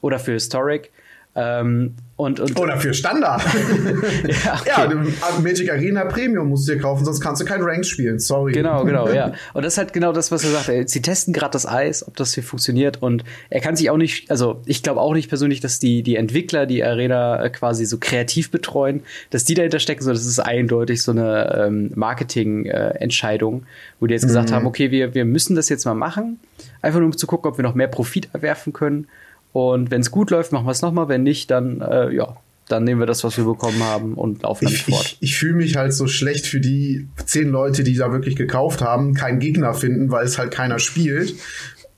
Oder 0.00 0.18
für 0.18 0.32
Historic. 0.32 0.90
Ähm, 1.34 1.94
und, 2.18 2.40
und 2.40 2.58
Oder 2.58 2.78
für 2.78 2.92
Standard. 2.94 3.40
ja, 4.44 4.60
okay. 4.60 4.66
ja, 4.66 5.40
Magic 5.40 5.70
Arena 5.70 6.04
Premium 6.04 6.48
musst 6.48 6.66
du 6.66 6.72
dir 6.72 6.80
kaufen, 6.80 7.04
sonst 7.04 7.20
kannst 7.20 7.40
du 7.40 7.44
kein 7.44 7.62
Rank 7.62 7.86
spielen. 7.86 8.18
Sorry. 8.18 8.50
Genau, 8.50 8.84
genau, 8.84 9.08
ja. 9.08 9.34
Und 9.54 9.64
das 9.64 9.74
ist 9.74 9.78
halt 9.78 9.92
genau 9.92 10.10
das, 10.10 10.32
was 10.32 10.42
er 10.42 10.50
sagt. 10.50 10.90
Sie 10.90 11.00
testen 11.00 11.32
gerade 11.32 11.52
das 11.52 11.64
Eis, 11.64 12.04
ob 12.04 12.16
das 12.16 12.34
hier 12.34 12.42
funktioniert. 12.42 13.00
Und 13.00 13.22
er 13.50 13.60
kann 13.60 13.76
sich 13.76 13.88
auch 13.88 13.96
nicht, 13.96 14.32
also 14.32 14.60
ich 14.66 14.82
glaube 14.82 15.00
auch 15.00 15.14
nicht 15.14 15.28
persönlich, 15.28 15.60
dass 15.60 15.78
die, 15.78 16.02
die 16.02 16.16
Entwickler 16.16 16.66
die 16.66 16.82
Arena 16.82 17.40
äh, 17.40 17.50
quasi 17.50 17.86
so 17.86 17.98
kreativ 18.00 18.50
betreuen, 18.50 19.04
dass 19.30 19.44
die 19.44 19.54
dahinter 19.54 19.78
stecken, 19.78 20.02
sondern 20.02 20.20
das 20.20 20.26
ist 20.26 20.40
eindeutig 20.40 21.04
so 21.04 21.12
eine 21.12 21.66
ähm, 21.68 21.92
Marketing-Entscheidung, 21.94 23.60
äh, 23.60 23.64
wo 24.00 24.06
die 24.08 24.14
jetzt 24.14 24.24
mhm. 24.24 24.28
gesagt 24.28 24.50
haben, 24.50 24.66
okay, 24.66 24.90
wir, 24.90 25.14
wir 25.14 25.24
müssen 25.24 25.54
das 25.54 25.68
jetzt 25.68 25.84
mal 25.84 25.94
machen. 25.94 26.40
Einfach 26.82 26.98
nur 26.98 27.06
um 27.06 27.16
zu 27.16 27.28
gucken, 27.28 27.48
ob 27.48 27.58
wir 27.58 27.62
noch 27.62 27.76
mehr 27.76 27.86
Profit 27.86 28.28
erwerfen 28.32 28.72
können. 28.72 29.06
Und 29.52 29.90
wenn 29.90 30.00
es 30.00 30.10
gut 30.10 30.30
läuft, 30.30 30.52
machen 30.52 30.66
wir 30.66 30.72
es 30.72 30.82
nochmal. 30.82 31.08
Wenn 31.08 31.22
nicht, 31.22 31.50
dann 31.50 31.80
äh, 31.80 32.10
ja, 32.14 32.36
dann 32.68 32.84
nehmen 32.84 33.00
wir 33.00 33.06
das, 33.06 33.24
was 33.24 33.36
wir 33.36 33.44
bekommen 33.44 33.82
haben 33.82 34.14
und 34.14 34.42
laufen 34.42 34.68
ich, 34.68 34.84
fort. 34.84 35.16
Ich, 35.20 35.30
ich 35.30 35.38
fühle 35.38 35.54
mich 35.54 35.76
halt 35.76 35.92
so 35.92 36.06
schlecht 36.06 36.46
für 36.46 36.60
die 36.60 37.08
zehn 37.24 37.48
Leute, 37.48 37.82
die 37.82 37.96
da 37.96 38.12
wirklich 38.12 38.36
gekauft 38.36 38.82
haben, 38.82 39.14
keinen 39.14 39.38
Gegner 39.38 39.74
finden, 39.74 40.10
weil 40.10 40.26
es 40.26 40.38
halt 40.38 40.50
keiner 40.50 40.78
spielt. 40.78 41.34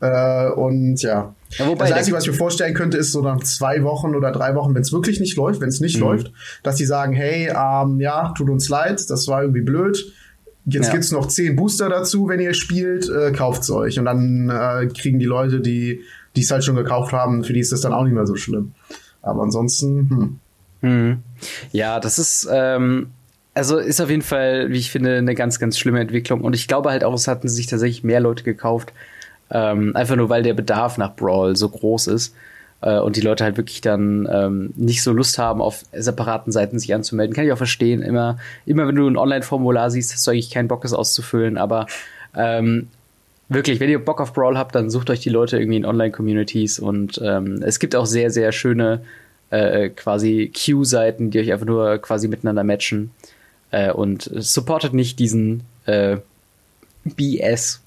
Äh, 0.00 0.48
und 0.50 1.02
ja. 1.02 1.34
ja 1.58 1.66
wobei, 1.66 1.88
das 1.88 1.98
Einzige, 1.98 2.16
was 2.16 2.24
ich 2.24 2.30
mir 2.30 2.36
vorstellen 2.36 2.74
könnte, 2.74 2.96
ist 2.96 3.12
so 3.12 3.20
nach 3.20 3.40
zwei 3.40 3.82
Wochen 3.82 4.14
oder 4.14 4.32
drei 4.32 4.54
Wochen, 4.54 4.74
wenn 4.74 4.82
es 4.82 4.92
wirklich 4.92 5.20
nicht 5.20 5.36
läuft, 5.36 5.60
wenn 5.60 5.68
es 5.68 5.80
nicht 5.80 5.96
mhm. 5.96 6.02
läuft, 6.02 6.32
dass 6.62 6.76
die 6.76 6.86
sagen, 6.86 7.12
hey, 7.12 7.48
ähm, 7.48 8.00
ja, 8.00 8.32
tut 8.36 8.48
uns 8.48 8.68
leid, 8.68 9.02
das 9.10 9.28
war 9.28 9.42
irgendwie 9.42 9.62
blöd. 9.62 10.12
Jetzt 10.66 10.86
ja. 10.86 10.92
gibt's 10.92 11.10
noch 11.10 11.26
zehn 11.26 11.56
Booster 11.56 11.88
dazu, 11.88 12.28
wenn 12.28 12.38
ihr 12.38 12.54
spielt, 12.54 13.08
äh, 13.08 13.32
kauft's 13.32 13.70
euch. 13.70 13.98
Und 13.98 14.04
dann 14.04 14.50
äh, 14.50 14.86
kriegen 14.86 15.18
die 15.18 15.26
Leute, 15.26 15.60
die 15.60 16.02
die 16.36 16.42
es 16.42 16.50
halt 16.50 16.64
schon 16.64 16.76
gekauft 16.76 17.12
haben, 17.12 17.44
für 17.44 17.52
die 17.52 17.60
ist 17.60 17.72
das 17.72 17.80
dann 17.80 17.92
auch 17.92 18.04
nicht 18.04 18.14
mehr 18.14 18.26
so 18.26 18.36
schlimm. 18.36 18.72
Aber 19.22 19.42
ansonsten, 19.42 20.10
hm. 20.10 20.40
Hm. 20.80 21.22
Ja, 21.72 22.00
das 22.00 22.18
ist, 22.18 22.48
ähm, 22.50 23.10
also 23.54 23.78
ist 23.78 24.00
auf 24.00 24.10
jeden 24.10 24.22
Fall, 24.22 24.70
wie 24.70 24.78
ich 24.78 24.90
finde, 24.90 25.18
eine 25.18 25.34
ganz, 25.34 25.58
ganz 25.58 25.78
schlimme 25.78 26.00
Entwicklung. 26.00 26.40
Und 26.42 26.54
ich 26.54 26.68
glaube 26.68 26.90
halt 26.90 27.04
auch, 27.04 27.14
es 27.14 27.28
hatten 27.28 27.48
sich 27.48 27.66
tatsächlich 27.66 28.04
mehr 28.04 28.20
Leute 28.20 28.44
gekauft, 28.44 28.92
ähm, 29.50 29.94
einfach 29.96 30.16
nur 30.16 30.28
weil 30.28 30.42
der 30.42 30.54
Bedarf 30.54 30.96
nach 30.96 31.16
Brawl 31.16 31.56
so 31.56 31.68
groß 31.68 32.06
ist 32.06 32.34
äh, 32.82 32.98
und 32.98 33.16
die 33.16 33.20
Leute 33.20 33.44
halt 33.44 33.56
wirklich 33.56 33.80
dann 33.80 34.28
ähm, 34.30 34.72
nicht 34.76 35.02
so 35.02 35.12
Lust 35.12 35.38
haben, 35.38 35.60
auf 35.60 35.84
separaten 35.92 36.52
Seiten 36.52 36.78
sich 36.78 36.94
anzumelden. 36.94 37.34
Kann 37.34 37.44
ich 37.44 37.52
auch 37.52 37.58
verstehen. 37.58 38.02
Immer, 38.02 38.38
immer 38.64 38.86
wenn 38.86 38.94
du 38.94 39.08
ein 39.08 39.16
Online-Formular 39.16 39.90
siehst, 39.90 40.12
hast 40.12 40.26
du 40.26 40.30
eigentlich 40.30 40.50
keinen 40.50 40.68
Bock, 40.68 40.84
es 40.84 40.92
auszufüllen. 40.92 41.58
Aber 41.58 41.86
ähm, 42.34 42.88
wirklich, 43.50 43.80
wenn 43.80 43.90
ihr 43.90 44.02
Bock 44.02 44.20
auf 44.20 44.32
Brawl 44.32 44.56
habt, 44.56 44.74
dann 44.74 44.88
sucht 44.88 45.10
euch 45.10 45.20
die 45.20 45.28
Leute 45.28 45.58
irgendwie 45.58 45.76
in 45.76 45.84
Online-Communities 45.84 46.78
und 46.78 47.20
ähm, 47.22 47.62
es 47.62 47.78
gibt 47.78 47.94
auch 47.94 48.06
sehr, 48.06 48.30
sehr 48.30 48.52
schöne 48.52 49.02
äh, 49.50 49.90
quasi 49.90 50.50
Queue-Seiten, 50.54 51.30
die 51.30 51.40
euch 51.40 51.52
einfach 51.52 51.66
nur 51.66 51.98
quasi 51.98 52.28
miteinander 52.28 52.64
matchen 52.64 53.10
äh, 53.72 53.90
und 53.90 54.30
supportet 54.32 54.94
nicht 54.94 55.18
diesen 55.18 55.64
äh, 55.86 56.18
BS. 57.04 57.82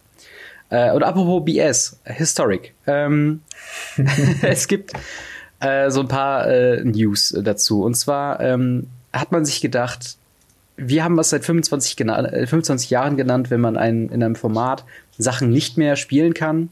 Äh, 0.70 0.91
und 0.91 1.03
apropos 1.03 1.46
BS, 1.46 2.00
Historic. 2.03 2.74
Ähm, 2.86 3.41
es 4.41 4.67
gibt 4.67 4.91
äh, 5.62 5.89
so 5.89 6.01
ein 6.01 6.08
paar 6.10 6.48
äh, 6.48 6.84
News 6.84 7.34
dazu. 7.41 7.84
Und 7.84 7.96
zwar 7.96 8.41
ähm, 8.41 8.88
hat 9.13 9.32
man 9.32 9.46
sich 9.46 9.62
gedacht, 9.62 10.17
wir 10.75 11.03
haben 11.03 11.15
was 11.17 11.29
seit 11.29 11.46
25, 11.46 11.96
25 11.96 12.91
äh, 12.91 12.93
Jahren 12.93 13.15
genannt, 13.15 13.51
wenn 13.51 13.62
man 13.62 13.77
ein, 13.77 14.10
in 14.10 14.24
einem 14.24 14.36
Format 14.36 14.84
Sachen 15.17 15.50
nicht 15.50 15.77
mehr 15.77 15.96
spielen 15.96 16.34
kann. 16.34 16.70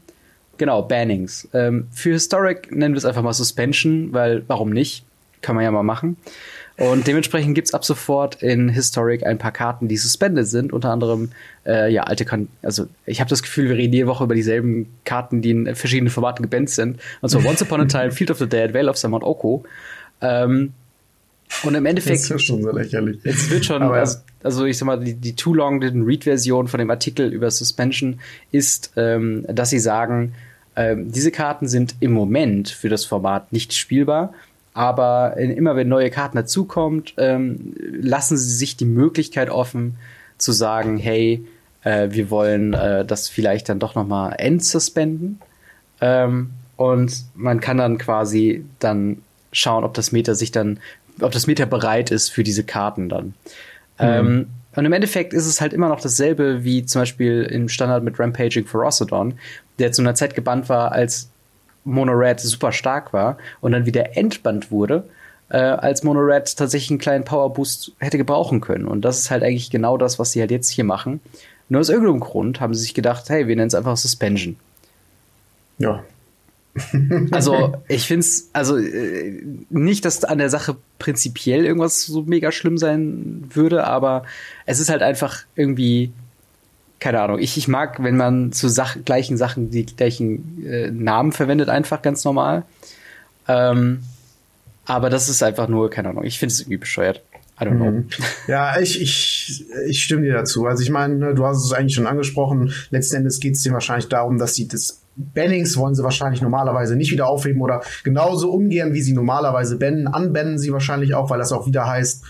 Genau, 0.58 0.82
Bannings. 0.82 1.48
Ähm, 1.54 1.88
für 1.92 2.12
Historic 2.12 2.70
nennen 2.70 2.94
wir 2.94 2.98
es 2.98 3.04
einfach 3.04 3.22
mal 3.22 3.32
Suspension, 3.32 4.12
weil 4.12 4.44
warum 4.46 4.70
nicht? 4.70 5.04
Kann 5.40 5.56
man 5.56 5.64
ja 5.64 5.70
mal 5.70 5.82
machen. 5.82 6.16
Und 6.76 7.06
dementsprechend 7.06 7.54
gibt 7.54 7.68
es 7.68 7.74
ab 7.74 7.84
sofort 7.84 8.42
in 8.42 8.68
Historic 8.68 9.26
ein 9.26 9.38
paar 9.38 9.52
Karten, 9.52 9.88
die 9.88 9.96
suspended 9.96 10.46
sind. 10.46 10.72
Unter 10.72 10.90
anderem, 10.90 11.30
äh, 11.66 11.92
ja, 11.92 12.04
alte 12.04 12.24
kan 12.24 12.48
Also, 12.62 12.86
ich 13.06 13.20
habe 13.20 13.30
das 13.30 13.42
Gefühl, 13.42 13.68
wir 13.68 13.76
reden 13.76 13.92
jede 13.92 14.06
Woche 14.06 14.24
über 14.24 14.34
dieselben 14.34 14.86
Karten, 15.04 15.42
die 15.42 15.50
in 15.50 15.74
verschiedenen 15.74 16.10
Formaten 16.10 16.42
gebannt 16.42 16.70
sind. 16.70 17.00
Und 17.20 17.28
zwar 17.28 17.44
Once 17.48 17.62
Upon 17.62 17.80
a 17.80 17.84
Time, 17.86 18.12
Field 18.12 18.30
of 18.30 18.38
the 18.38 18.48
Dead, 18.48 18.72
Veil 18.74 18.88
of 18.88 18.96
Samad 18.96 19.22
Oko. 19.22 19.64
Ähm, 20.20 20.72
und 21.62 21.74
im 21.74 21.86
Endeffekt. 21.86 22.20
Das 22.20 22.30
ist 22.30 22.42
schon 22.42 22.62
so 22.62 22.70
lächerlich. 22.70 23.18
Es 23.24 23.50
wird 23.50 23.64
schon, 23.64 23.82
also, 23.82 24.18
also, 24.42 24.64
ich 24.64 24.78
sag 24.78 24.86
mal, 24.86 24.98
die, 24.98 25.14
die 25.14 25.34
Too 25.34 25.54
Long 25.54 25.80
Didn't 25.80 26.06
Read-Version 26.06 26.68
von 26.68 26.78
dem 26.78 26.90
Artikel 26.90 27.32
über 27.32 27.50
Suspension 27.50 28.20
ist, 28.50 28.92
ähm, 28.96 29.44
dass 29.48 29.70
sie 29.70 29.78
sagen, 29.78 30.34
ähm, 30.74 31.12
diese 31.12 31.30
Karten 31.30 31.68
sind 31.68 31.96
im 32.00 32.12
Moment 32.12 32.68
für 32.70 32.88
das 32.88 33.04
Format 33.04 33.52
nicht 33.52 33.74
spielbar 33.74 34.32
aber 34.74 35.36
immer 35.36 35.76
wenn 35.76 35.88
neue 35.88 36.10
Karten 36.10 36.36
dazukommt, 36.36 37.14
ähm, 37.18 37.74
lassen 37.78 38.38
sie 38.38 38.54
sich 38.54 38.76
die 38.76 38.86
Möglichkeit 38.86 39.50
offen 39.50 39.96
zu 40.38 40.52
sagen, 40.52 40.96
hey, 40.96 41.44
äh, 41.82 42.08
wir 42.10 42.30
wollen 42.30 42.72
äh, 42.72 43.04
das 43.04 43.28
vielleicht 43.28 43.68
dann 43.68 43.78
doch 43.78 43.94
noch 43.94 44.06
mal 44.06 44.32
endsuspenden. 44.32 45.40
Ähm, 46.00 46.50
und 46.76 47.24
man 47.34 47.60
kann 47.60 47.76
dann 47.76 47.98
quasi 47.98 48.64
dann 48.78 49.18
schauen, 49.52 49.84
ob 49.84 49.92
das 49.92 50.10
Meta 50.10 50.34
sich 50.34 50.52
dann, 50.52 50.80
ob 51.20 51.32
das 51.32 51.46
Meta 51.46 51.64
bereit 51.64 52.10
ist 52.10 52.30
für 52.30 52.42
diese 52.42 52.64
Karten 52.64 53.08
dann. 53.08 53.26
Mhm. 53.26 53.34
Ähm, 53.98 54.46
und 54.74 54.86
im 54.86 54.92
Endeffekt 54.92 55.34
ist 55.34 55.46
es 55.46 55.60
halt 55.60 55.72
immer 55.72 55.88
noch 55.88 56.00
dasselbe 56.00 56.64
wie 56.64 56.84
zum 56.86 57.02
Beispiel 57.02 57.42
im 57.42 57.68
Standard 57.68 58.02
mit 58.02 58.18
Rampaging 58.18 58.64
for 58.64 58.82
Rosodon, 58.82 59.34
der 59.78 59.92
zu 59.92 60.02
einer 60.02 60.14
Zeit 60.14 60.34
gebannt 60.34 60.68
war, 60.68 60.92
als 60.92 61.28
Mono 61.84 62.12
Red 62.12 62.40
super 62.40 62.72
stark 62.72 63.12
war 63.12 63.36
und 63.60 63.72
dann 63.72 63.86
wieder 63.86 64.16
entbannt 64.16 64.70
wurde, 64.70 65.04
äh, 65.50 65.58
als 65.58 66.02
Mono 66.02 66.20
Red 66.20 66.56
tatsächlich 66.56 66.90
einen 66.90 66.98
kleinen 66.98 67.24
Power 67.24 67.52
Boost 67.52 67.92
hätte 67.98 68.18
gebrauchen 68.18 68.60
können. 68.60 68.86
Und 68.86 69.02
das 69.02 69.18
ist 69.18 69.30
halt 69.30 69.42
eigentlich 69.42 69.70
genau 69.70 69.98
das, 69.98 70.18
was 70.18 70.32
sie 70.32 70.40
halt 70.40 70.50
jetzt 70.50 70.70
hier 70.70 70.84
machen. 70.84 71.20
Nur 71.68 71.80
aus 71.80 71.88
irgendeinem 71.88 72.20
Grund 72.20 72.60
haben 72.60 72.74
sie 72.74 72.82
sich 72.82 72.94
gedacht, 72.94 73.28
hey, 73.28 73.48
wir 73.48 73.56
nennen 73.56 73.68
es 73.68 73.74
einfach 73.74 73.96
Suspension. 73.96 74.56
Ja. 75.78 76.02
Also, 77.32 77.74
ich 77.88 78.06
finde 78.06 78.20
es, 78.20 78.48
also 78.52 78.78
äh, 78.78 79.42
nicht, 79.68 80.04
dass 80.04 80.24
an 80.24 80.38
der 80.38 80.48
Sache 80.48 80.76
prinzipiell 80.98 81.66
irgendwas 81.66 82.06
so 82.06 82.22
mega 82.22 82.50
schlimm 82.50 82.78
sein 82.78 83.44
würde, 83.50 83.84
aber 83.84 84.24
es 84.64 84.80
ist 84.80 84.88
halt 84.88 85.02
einfach 85.02 85.44
irgendwie 85.54 86.12
keine 87.02 87.20
Ahnung, 87.20 87.40
ich, 87.40 87.56
ich 87.56 87.66
mag, 87.66 88.00
wenn 88.04 88.16
man 88.16 88.52
zu 88.52 88.68
Sach 88.68 88.96
gleichen 89.04 89.36
Sachen 89.36 89.70
die 89.72 89.84
gleichen 89.84 90.64
äh, 90.64 90.88
Namen 90.88 91.32
verwendet, 91.32 91.68
einfach 91.68 92.00
ganz 92.00 92.24
normal. 92.24 92.62
Ähm, 93.48 94.04
aber 94.84 95.10
das 95.10 95.28
ist 95.28 95.42
einfach 95.42 95.66
nur, 95.66 95.90
keine 95.90 96.10
Ahnung, 96.10 96.22
ich 96.22 96.38
finde 96.38 96.52
es 96.52 96.60
irgendwie 96.60 96.76
bescheuert. 96.76 97.22
I 97.62 97.68
don't 97.68 97.76
know. 97.76 97.90
Mhm. 97.90 98.08
Ja, 98.48 98.78
ich, 98.80 99.00
ich, 99.00 99.64
ich 99.86 100.02
stimme 100.02 100.22
dir 100.22 100.34
dazu. 100.34 100.66
Also 100.66 100.82
ich 100.82 100.90
meine, 100.90 101.14
ne, 101.14 101.34
du 101.34 101.44
hast 101.46 101.64
es 101.64 101.72
eigentlich 101.72 101.94
schon 101.94 102.06
angesprochen. 102.06 102.72
Letzten 102.90 103.16
Endes 103.16 103.40
geht 103.40 103.54
es 103.54 103.62
dir 103.62 103.72
wahrscheinlich 103.72 104.08
darum, 104.08 104.38
dass 104.38 104.54
sie 104.54 104.68
das 104.68 105.02
Bannings 105.14 105.76
wollen 105.76 105.94
sie 105.94 106.02
wahrscheinlich 106.02 106.40
normalerweise 106.40 106.96
nicht 106.96 107.12
wieder 107.12 107.26
aufheben 107.26 107.60
oder 107.60 107.82
genauso 108.02 108.50
umgehen, 108.50 108.94
wie 108.94 109.02
sie 109.02 109.12
normalerweise 109.12 109.76
bannen, 109.76 110.06
anbannen 110.06 110.58
sie 110.58 110.72
wahrscheinlich 110.72 111.14
auch, 111.14 111.28
weil 111.28 111.38
das 111.38 111.52
auch 111.52 111.66
wieder 111.66 111.86
heißt, 111.86 112.24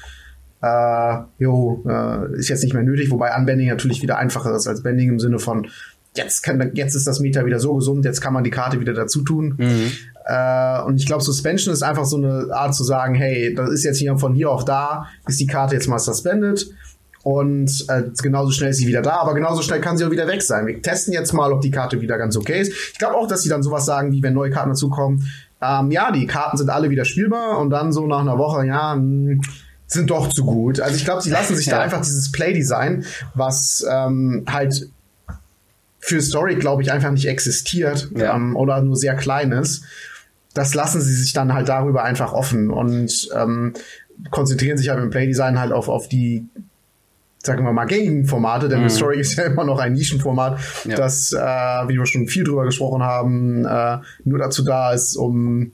äh, 0.63 1.17
jo, 1.39 1.85
äh, 1.89 2.37
ist 2.37 2.49
jetzt 2.49 2.63
nicht 2.63 2.75
mehr 2.75 2.83
nötig, 2.83 3.11
wobei 3.11 3.37
Unbanding 3.37 3.69
natürlich 3.69 4.03
wieder 4.03 4.19
einfacher 4.19 4.55
ist 4.55 4.67
als 4.67 4.83
Bending 4.83 5.11
im 5.11 5.19
Sinne 5.21 5.39
von, 5.39 5.69
jetzt, 6.17 6.43
kann, 6.43 6.73
jetzt 6.75 6.95
ist 6.95 7.07
das 7.07 7.21
Meta 7.21 7.45
wieder 7.45 7.59
so 7.59 7.75
gesund, 7.75 8.05
jetzt 8.05 8.21
kann 8.21 8.33
man 8.33 8.45
die 8.45 8.51
Karte 8.51 8.81
wieder 8.81 8.95
dazu 8.95 9.23
tun. 9.23 9.55
Mhm. 9.59 9.93
Äh, 10.25 10.83
und 10.83 10.97
ich 10.97 11.07
glaube, 11.07 11.23
Suspension 11.23 11.73
ist 11.73 11.83
einfach 11.83 12.05
so 12.05 12.17
eine 12.17 12.49
Art 12.53 12.75
zu 12.75 12.85
sagen, 12.85 13.15
hey, 13.15 13.55
das 13.55 13.71
ist 13.71 13.85
jetzt 13.85 13.99
hier 13.99 14.17
von 14.19 14.35
hier 14.35 14.51
auf 14.51 14.65
da, 14.65 15.07
ist 15.27 15.41
die 15.41 15.47
Karte 15.47 15.75
jetzt 15.75 15.89
mal 15.89 15.99
suspended. 15.99 16.67
Und 17.23 17.85
äh, 17.89 18.03
genauso 18.21 18.51
schnell 18.51 18.71
ist 18.71 18.79
sie 18.79 18.87
wieder 18.89 19.03
da, 19.03 19.17
aber 19.19 19.35
genauso 19.35 19.63
schnell 19.63 19.81
kann 19.81 19.97
sie 19.97 20.05
auch 20.05 20.11
wieder 20.11 20.27
weg 20.27 20.43
sein. 20.43 20.67
Wir 20.67 20.83
testen 20.83 21.13
jetzt 21.15 21.33
mal, 21.33 21.53
ob 21.53 21.61
die 21.61 21.71
Karte 21.71 22.01
wieder 22.01 22.19
ganz 22.19 22.37
okay 22.37 22.61
ist. 22.61 22.73
Ich 22.93 22.99
glaube 22.99 23.17
auch, 23.17 23.29
dass 23.29 23.43
sie 23.43 23.49
dann 23.49 23.63
sowas 23.63 23.87
sagen, 23.87 24.11
wie 24.11 24.23
wenn 24.23 24.35
neue 24.35 24.51
Karten 24.51 24.71
dazukommen, 24.71 25.29
ähm, 25.61 25.93
ja, 25.93 26.11
die 26.11 26.27
Karten 26.27 26.57
sind 26.57 26.71
alle 26.71 26.91
wieder 26.91 27.05
spielbar 27.05 27.59
und 27.59 27.71
dann 27.71 27.93
so 27.93 28.07
nach 28.07 28.21
einer 28.21 28.39
Woche, 28.39 28.67
ja, 28.67 28.97
mh, 28.97 29.01
hm, 29.01 29.41
sind 29.87 30.11
doch 30.11 30.29
zu 30.29 30.45
gut. 30.45 30.81
Also 30.81 30.97
ich 30.97 31.05
glaube, 31.05 31.23
sie 31.23 31.31
lassen 31.31 31.55
sich 31.55 31.67
ja. 31.67 31.77
da 31.77 31.83
einfach 31.83 32.01
dieses 32.01 32.33
Playdesign, 32.33 33.05
was 33.35 33.87
ähm, 33.89 34.45
halt 34.49 34.89
für 36.01 36.21
Story, 36.21 36.57
glaube 36.57 36.83
ich, 36.83 36.91
einfach 36.91 37.13
nicht 37.13 37.29
existiert 37.29 38.09
ja. 38.17 38.35
ähm, 38.35 38.57
oder 38.57 38.83
nur 38.83 38.97
sehr 38.97 39.15
klein 39.15 39.53
ist. 39.53 39.85
Das 40.55 40.75
lassen 40.75 41.01
sie 41.01 41.15
sich 41.15 41.33
dann 41.33 41.53
halt 41.55 41.69
darüber 41.69 42.05
einfach 42.05 42.33
offen 42.33 42.71
und 42.71 43.29
ähm, 43.35 43.73
konzentrieren 44.31 44.77
sich 44.77 44.89
halt 44.89 45.03
im 45.03 45.11
Playdesign 45.11 45.59
halt 45.59 45.73
auf, 45.73 45.89
auf 45.89 46.09
die 46.09 46.47
sagen 47.45 47.65
wir 47.65 47.73
mal, 47.73 47.87
gängigen 47.87 48.25
Formate, 48.25 48.69
denn 48.69 48.83
mhm. 48.83 48.89
Story 48.89 49.19
ist 49.19 49.37
ja 49.37 49.45
immer 49.45 49.65
noch 49.65 49.81
ein 49.81 49.95
Nischenformat, 49.95 50.61
ja. 50.85 50.97
das, 50.97 51.33
äh, 51.33 51.39
wie 51.39 51.99
wir 51.99 52.07
schon 52.07 52.29
viel 52.29 52.45
drüber 52.45 52.65
gesprochen 52.65 53.03
haben, 53.03 53.65
äh, 53.65 53.99
nur 54.25 54.39
dazu 54.39 54.65
da 54.65 54.93
ist, 54.93 55.17
um 55.17 55.73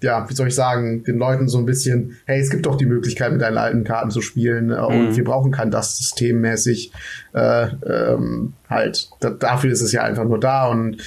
ja, 0.00 0.28
wie 0.30 0.34
soll 0.34 0.48
ich 0.48 0.54
sagen, 0.54 1.02
den 1.02 1.18
Leuten 1.18 1.48
so 1.48 1.58
ein 1.58 1.66
bisschen, 1.66 2.16
hey, 2.24 2.40
es 2.40 2.50
gibt 2.50 2.66
doch 2.66 2.76
die 2.76 2.86
Möglichkeit, 2.86 3.32
mit 3.32 3.40
deinen 3.40 3.58
alten 3.58 3.82
Karten 3.82 4.10
zu 4.10 4.20
spielen 4.20 4.70
äh, 4.70 4.76
mhm. 4.76 4.86
und 4.86 5.16
wir 5.16 5.24
brauchen 5.24 5.50
kein 5.50 5.70
das 5.70 5.96
systemmäßig 5.98 6.92
äh, 7.34 7.66
ähm, 7.66 8.52
halt. 8.68 9.10
Da, 9.20 9.30
dafür 9.30 9.72
ist 9.72 9.80
es 9.80 9.90
ja 9.92 10.02
einfach 10.02 10.24
nur 10.24 10.38
da 10.38 10.68
und 10.68 10.98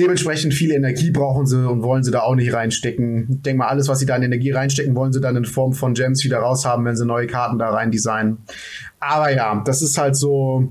dementsprechend 0.00 0.54
viel 0.54 0.72
Energie 0.72 1.10
brauchen 1.10 1.46
sie 1.46 1.68
und 1.68 1.82
wollen 1.82 2.02
sie 2.02 2.10
da 2.10 2.20
auch 2.20 2.34
nicht 2.34 2.52
reinstecken. 2.52 3.26
Ich 3.30 3.42
denke 3.42 3.58
mal, 3.58 3.68
alles, 3.68 3.88
was 3.88 3.98
sie 3.98 4.06
da 4.06 4.16
in 4.16 4.22
Energie 4.22 4.50
reinstecken, 4.50 4.96
wollen 4.96 5.12
sie 5.12 5.20
dann 5.20 5.36
in 5.36 5.44
Form 5.44 5.72
von 5.72 5.94
Gems 5.94 6.24
wieder 6.24 6.38
raushaben, 6.38 6.84
wenn 6.84 6.96
sie 6.96 7.06
neue 7.06 7.26
Karten 7.26 7.58
da 7.58 7.70
rein 7.70 7.90
designen. 7.90 8.38
Aber 8.98 9.32
ja, 9.32 9.62
das 9.64 9.82
ist 9.82 9.96
halt 9.98 10.16
so, 10.16 10.68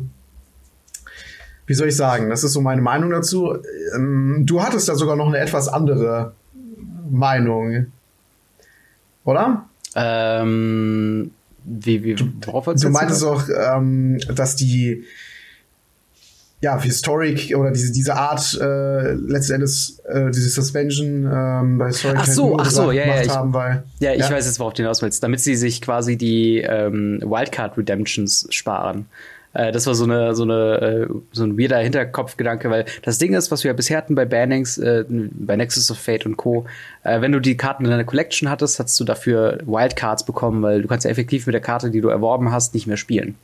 wie 1.67 1.73
soll 1.73 1.87
ich 1.87 1.95
sagen, 1.95 2.29
das 2.29 2.43
ist 2.43 2.53
so 2.53 2.61
meine 2.61 2.81
Meinung 2.81 3.11
dazu. 3.11 3.55
Ähm, 3.95 4.43
du 4.45 4.61
hattest 4.61 4.89
da 4.89 4.95
sogar 4.95 5.15
noch 5.15 5.27
eine 5.27 5.37
etwas 5.37 5.67
andere 5.67 6.33
Meinung. 7.09 7.87
Oder? 9.23 9.65
Ähm, 9.95 11.31
wie, 11.63 12.03
wie, 12.03 12.15
worauf 12.45 12.65
du, 12.65 12.73
du 12.73 12.89
meintest 12.89 13.23
auch, 13.23 13.43
ähm, 13.49 14.17
dass 14.33 14.55
die 14.55 15.03
ja, 16.61 16.81
Historic 16.81 17.55
oder 17.55 17.71
diese, 17.71 17.91
diese 17.91 18.15
Art 18.15 18.57
äh, 18.61 19.13
letzten 19.13 19.53
Endes 19.53 19.99
äh, 20.07 20.29
diese 20.29 20.49
Suspension 20.49 21.29
ähm, 21.31 21.77
bei 21.77 21.87
Historic 21.87 22.19
ach 22.19 22.27
so, 22.27 22.57
ach 22.59 22.69
so, 22.69 22.91
ja, 22.91 23.05
ja, 23.05 23.21
ich, 23.21 23.29
haben, 23.29 23.53
weil, 23.53 23.83
ja, 23.99 24.13
ich 24.13 24.19
ja. 24.19 24.31
weiß 24.31 24.45
jetzt, 24.45 24.59
worauf 24.59 24.73
du 24.73 24.83
hinaus 24.83 25.01
willst, 25.01 25.23
damit 25.23 25.39
sie 25.39 25.55
sich 25.55 25.81
quasi 25.81 26.17
die 26.17 26.57
ähm, 26.59 27.21
Wildcard 27.23 27.77
Redemptions 27.77 28.47
sparen. 28.49 29.05
Äh, 29.53 29.71
das 29.71 29.87
war 29.87 29.95
so 29.95 30.03
eine, 30.03 30.35
so 30.35 30.43
eine, 30.43 31.07
äh, 31.09 31.13
so 31.31 31.43
ein 31.43 31.57
weirder 31.57 31.77
Hinterkopfgedanke, 31.77 32.69
weil 32.69 32.85
das 33.03 33.17
Ding 33.17 33.33
ist, 33.33 33.51
was 33.51 33.63
wir 33.63 33.69
ja 33.69 33.73
bisher 33.73 33.97
hatten 33.97 34.15
bei 34.15 34.25
Bannings, 34.25 34.77
äh, 34.77 35.05
bei 35.07 35.55
Nexus 35.55 35.89
of 35.89 35.97
Fate 35.97 36.25
und 36.25 36.37
Co., 36.37 36.65
äh, 37.03 37.21
wenn 37.21 37.31
du 37.31 37.39
die 37.39 37.57
Karten 37.57 37.85
in 37.85 37.91
deiner 37.91 38.03
Collection 38.03 38.49
hattest, 38.49 38.79
hast 38.79 38.99
du 38.99 39.05
dafür 39.05 39.59
Wildcards 39.65 40.25
bekommen, 40.25 40.61
weil 40.61 40.81
du 40.81 40.87
kannst 40.87 41.05
ja 41.05 41.11
effektiv 41.11 41.45
mit 41.45 41.53
der 41.53 41.61
Karte, 41.61 41.89
die 41.89 42.01
du 42.01 42.09
erworben 42.09 42.51
hast, 42.51 42.73
nicht 42.73 42.85
mehr 42.85 42.97
spielen. 42.97 43.35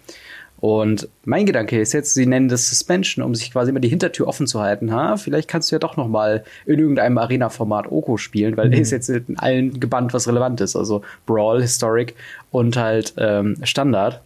Und 0.66 1.10
mein 1.26 1.46
Gedanke 1.46 1.80
ist 1.80 1.94
jetzt, 1.94 2.16
sie 2.16 2.26
nennen 2.26 2.50
das 2.50 2.68
Suspension, 2.68 3.24
um 3.24 3.36
sich 3.36 3.52
quasi 3.52 3.70
immer 3.70 3.80
die 3.80 3.88
Hintertür 3.88 4.28
offen 4.28 4.48
zu 4.48 4.62
halten. 4.62 4.92
Ha, 4.92 5.16
vielleicht 5.16 5.48
kannst 5.48 5.70
du 5.70 5.76
ja 5.76 5.80
doch 5.80 5.96
noch 5.96 6.08
mal 6.08 6.44
in 6.66 6.80
irgendeinem 6.80 7.20
Arena-Format 7.20 7.92
Oko 7.92 8.18
spielen, 8.18 8.58
weil 8.58 8.70
mhm. 8.70 8.72
der 8.72 8.82
ist 8.82 8.90
jetzt 8.90 9.10
in 9.10 9.38
allen 9.38 9.80
gebannt, 9.80 10.12
was 10.16 10.28
relevant 10.28 10.62
ist. 10.62 10.76
Also 10.76 11.04
Brawl, 11.28 11.62
Historic 11.62 12.16
und 12.50 12.78
halt 12.78 13.14
ähm, 13.18 13.58
Standard. 13.62 14.22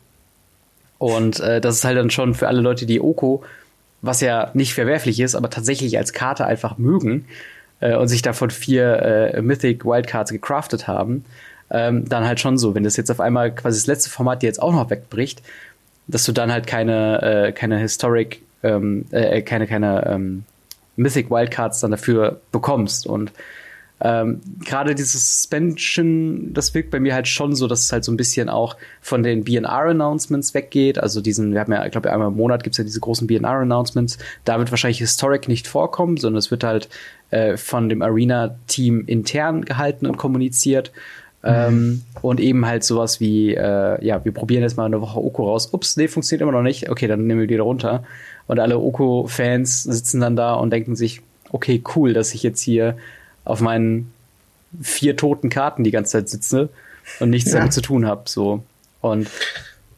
Und 0.98 1.42
äh, 1.42 1.60
das 1.60 1.76
ist 1.76 1.84
halt 1.84 1.98
dann 1.98 2.10
schon 2.10 2.34
für 2.34 2.48
alle 2.48 2.62
Leute, 2.62 2.86
die 2.86 3.02
Oko, 3.02 3.44
was 4.02 4.22
ja 4.22 4.50
nicht 4.54 4.74
verwerflich 4.74 5.20
ist, 5.20 5.36
aber 5.36 5.50
tatsächlich 5.50 5.98
als 5.98 6.14
Karte 6.14 6.46
einfach 6.46 6.78
mögen 6.78 7.26
äh, 7.82 7.98
und 7.98 8.08
sich 8.08 8.22
davon 8.22 8.50
vier 8.50 9.34
äh, 9.34 9.42
Mythic 9.42 9.84
Wildcards 9.84 10.32
gecraftet 10.32 10.88
haben, 10.88 11.26
ähm, 11.70 12.08
dann 12.08 12.26
halt 12.26 12.40
schon 12.40 12.58
so, 12.58 12.76
wenn 12.76 12.86
das 12.86 12.96
jetzt 12.96 13.12
auf 13.12 13.20
einmal 13.20 13.54
quasi 13.54 13.78
das 13.78 13.88
letzte 13.88 14.10
Format 14.10 14.42
dir 14.42 14.48
jetzt 14.48 14.62
auch 14.62 14.72
noch 14.72 14.90
wegbricht, 14.90 15.42
dass 16.10 16.26
du 16.26 16.32
dann 16.32 16.52
halt 16.52 16.68
keine, 16.68 17.22
äh, 17.22 17.52
keine 17.52 17.78
Historic, 17.78 18.42
ähm, 18.64 19.06
äh, 19.12 19.42
keine, 19.42 19.68
keine 19.68 20.06
ähm, 20.08 20.44
Mythic 20.96 21.30
Wildcards 21.30 21.80
dann 21.80 21.92
dafür 21.92 22.42
bekommst. 22.52 23.08
Und 23.08 23.32
ähm, 24.02 24.42
gerade 24.64 24.96
dieses 24.96 25.42
Suspension, 25.42 26.54
das 26.54 26.74
wirkt 26.74 26.90
bei 26.90 27.00
mir 27.00 27.14
halt 27.14 27.28
schon 27.28 27.56
so, 27.56 27.68
dass 27.68 27.84
es 27.84 27.92
halt 27.92 28.06
so 28.06 28.12
ein 28.12 28.18
bisschen 28.18 28.50
auch 28.50 28.78
von 29.02 29.24
den 29.24 29.44
BNR-Announcements 29.44 30.54
weggeht. 30.54 30.98
Also 30.98 31.22
diesen, 31.22 31.54
wir 31.54 31.60
haben 31.60 31.72
ja, 31.72 31.86
ich 31.86 31.92
glaube, 31.92 32.12
einmal 32.12 32.30
im 32.30 32.38
Monat 32.38 32.64
gibt's 32.64 32.78
ja 32.78 32.84
diese 32.84 33.02
großen 33.02 33.28
BNR-Announcements. 33.28 34.18
Da 34.46 34.58
wird 34.58 34.72
wahrscheinlich 34.72 35.00
Historic 35.00 35.48
nicht 35.48 35.68
vorkommen, 35.68 36.18
sondern 36.18 36.40
es 36.40 36.50
wird 36.50 36.64
halt 36.64 36.90
äh, 37.30 37.58
von 37.58 37.90
dem 37.90 38.02
Arena-Team 38.02 39.04
intern 39.06 39.66
gehalten 39.66 40.08
und 40.08 40.18
kommuniziert. 40.18 40.92
Mhm. 41.42 41.50
Ähm, 41.50 42.02
und 42.22 42.40
eben 42.40 42.66
halt 42.66 42.84
sowas 42.84 43.20
wie, 43.20 43.54
äh, 43.56 44.06
ja, 44.06 44.24
wir 44.26 44.34
probieren 44.34 44.64
jetzt 44.64 44.78
mal 44.78 44.86
eine 44.86 45.02
Woche 45.02 45.20
Oko 45.20 45.50
raus. 45.50 45.70
Ups, 45.72 45.96
nee, 45.98 46.08
funktioniert 46.08 46.42
immer 46.42 46.52
noch 46.52 46.64
nicht. 46.64 46.90
Okay, 46.90 47.08
dann 47.08 47.28
nehmen 47.28 47.40
wir 47.40 47.48
die 47.48 47.58
da 47.58 47.64
runter. 47.64 48.04
Und 48.48 48.60
alle 48.60 48.80
Oko-Fans 48.80 49.84
sitzen 49.84 50.22
dann 50.22 50.36
da 50.36 50.56
und 50.56 50.72
denken 50.72 50.96
sich, 50.96 51.22
okay, 51.52 51.82
cool, 51.96 52.14
dass 52.14 52.34
ich 52.34 52.44
jetzt 52.44 52.62
hier 52.62 52.98
auf 53.46 53.62
meinen 53.62 54.12
vier 54.82 55.16
toten 55.16 55.50
Karten 55.50 55.84
die 55.84 55.92
ganze 55.92 56.14
Zeit 56.14 56.30
sitze 56.30 56.70
und 57.20 57.30
nichts 57.30 57.52
ja. 57.52 57.60
damit 57.60 57.74
zu 57.74 57.82
tun 57.82 58.06
habe. 58.06 58.24
So. 58.26 58.64
Und 59.02 59.30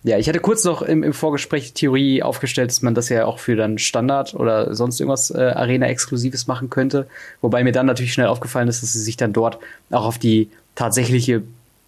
ja, 0.03 0.17
ich 0.17 0.27
hatte 0.27 0.39
kurz 0.39 0.63
noch 0.63 0.81
im, 0.81 1.03
im 1.03 1.13
Vorgespräch 1.13 1.67
die 1.67 1.73
Theorie 1.73 2.23
aufgestellt, 2.23 2.71
dass 2.71 2.81
man 2.81 2.95
das 2.95 3.09
ja 3.09 3.25
auch 3.25 3.39
für 3.39 3.55
dann 3.55 3.77
Standard 3.77 4.33
oder 4.33 4.73
sonst 4.73 4.99
irgendwas 4.99 5.29
äh, 5.29 5.37
Arena-Exklusives 5.37 6.47
machen 6.47 6.69
könnte. 6.69 7.07
Wobei 7.41 7.63
mir 7.63 7.71
dann 7.71 7.85
natürlich 7.85 8.13
schnell 8.13 8.27
aufgefallen 8.27 8.67
ist, 8.67 8.81
dass 8.81 8.93
sie 8.93 8.99
sich 8.99 9.17
dann 9.17 9.31
dort 9.31 9.59
auch 9.91 10.05
auf 10.05 10.17
die 10.17 10.49
tatsächliche 10.75 11.43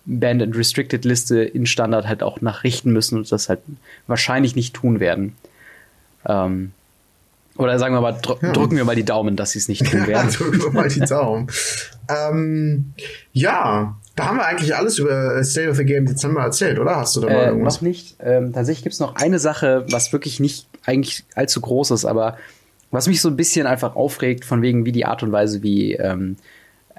Band 0.06 0.42
and 0.42 0.56
Restricted 0.56 1.06
Liste 1.06 1.42
in 1.44 1.66
Standard 1.66 2.08
halt 2.08 2.24
auch 2.24 2.42
nachrichten 2.42 2.92
müssen 2.92 3.18
und 3.18 3.32
das 3.32 3.50
halt 3.50 3.60
wahrscheinlich 4.08 4.56
nicht 4.56 4.74
tun 4.74 5.00
werden. 5.00 5.36
Ähm, 6.26 6.72
oder 7.56 7.78
sagen 7.78 7.94
wir 7.94 8.02
mal, 8.02 8.14
dr 8.14 8.38
ja. 8.42 8.52
drücken 8.52 8.76
wir 8.76 8.84
mal 8.84 8.96
die 8.96 9.06
Daumen, 9.06 9.36
dass 9.36 9.52
sie 9.52 9.60
es 9.60 9.68
nicht 9.68 9.86
tun 9.86 10.08
werden. 10.08 10.30
Ja, 10.30 10.36
drücken 10.36 10.62
wir 10.62 10.72
mal 10.72 10.90
die 10.90 11.00
Daumen. 11.02 11.48
ähm, 12.10 12.94
ja, 13.32 13.96
da 14.16 14.26
haben 14.26 14.38
wir 14.38 14.46
eigentlich 14.46 14.76
alles 14.76 15.00
über 15.00 15.44
State 15.44 15.70
of 15.70 15.78
the 15.78 15.86
Game 15.86 16.06
Dezember 16.06 16.42
erzählt, 16.42 16.80
oder? 16.80 16.98
Hast 16.98 17.16
du 17.16 17.22
da 17.22 17.28
mal 17.28 17.36
äh, 17.36 17.48
irgendwas? 17.48 17.76
Noch 17.76 17.82
nicht. 17.82 18.16
Ähm, 18.20 18.54
tatsächlich 18.54 18.84
gibt 18.84 18.94
es 18.94 19.00
noch 19.00 19.16
eine 19.16 19.40
Sache, 19.40 19.86
was 19.90 20.12
wirklich 20.14 20.40
nicht 20.40 20.68
eigentlich 20.86 21.24
allzu 21.36 21.62
groß 21.62 21.92
ist, 21.92 22.06
aber 22.06 22.38
was 22.92 23.08
mich 23.08 23.22
so 23.22 23.30
ein 23.30 23.36
bisschen 23.36 23.66
einfach 23.66 23.96
aufregt, 23.96 24.46
von 24.46 24.62
wegen 24.62 24.86
wie 24.86 24.92
die 24.92 25.06
Art 25.06 25.24
und 25.24 25.32
Weise, 25.32 25.64
wie 25.64 25.94
ähm, 25.94 26.38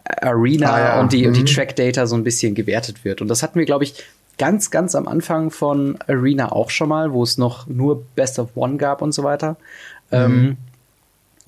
Arena 0.04 0.72
ah, 0.72 0.78
ja. 0.80 1.00
und, 1.00 1.12
die, 1.12 1.22
mhm. 1.22 1.28
und 1.28 1.36
die. 1.36 1.44
Track 1.44 1.76
Data 1.76 2.06
so 2.06 2.14
ein 2.16 2.24
bisschen 2.24 2.54
gewertet 2.54 3.04
wird. 3.04 3.22
Und 3.22 3.28
das 3.28 3.42
hatten 3.42 3.58
wir, 3.58 3.66
glaube 3.66 3.84
ich, 3.84 4.04
ganz, 4.38 4.70
ganz 4.70 4.94
am 4.94 5.08
Anfang 5.08 5.50
von 5.50 5.98
Arena 6.06 6.52
auch 6.52 6.70
schon 6.70 6.88
mal, 6.88 7.12
wo 7.12 7.22
es 7.22 7.38
noch 7.38 7.66
nur 7.66 8.04
Best 8.14 8.38
of 8.38 8.50
One 8.54 8.76
gab 8.76 9.00
und 9.02 9.12
so 9.12 9.22
weiter. 9.22 9.56
Mhm. 10.10 10.16
Ähm, 10.16 10.56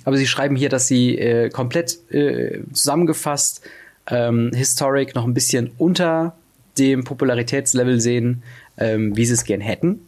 aber 0.04 0.16
sie 0.16 0.26
schreiben 0.26 0.56
hier, 0.56 0.68
dass 0.68 0.86
sie 0.86 1.18
äh, 1.18 1.50
komplett 1.50 1.98
äh, 2.12 2.60
zusammengefasst 2.72 3.62
ähm, 4.08 4.52
Historic 4.54 5.14
noch 5.14 5.24
ein 5.24 5.34
bisschen 5.34 5.72
unter 5.78 6.36
dem 6.78 7.04
Popularitätslevel 7.04 8.00
sehen, 8.00 8.42
ähm, 8.78 9.16
wie 9.16 9.26
sie 9.26 9.34
es 9.34 9.44
gern 9.44 9.60
hätten. 9.60 10.06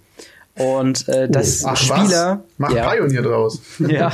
Und 0.58 1.08
äh, 1.08 1.28
dass 1.28 1.64
oh, 1.64 1.74
Spieler. 1.74 2.40
Was? 2.40 2.58
Mach 2.58 2.72
ja, 2.72 2.90
Pioneer 2.90 3.22
draus. 3.22 3.60
ja. 3.78 4.12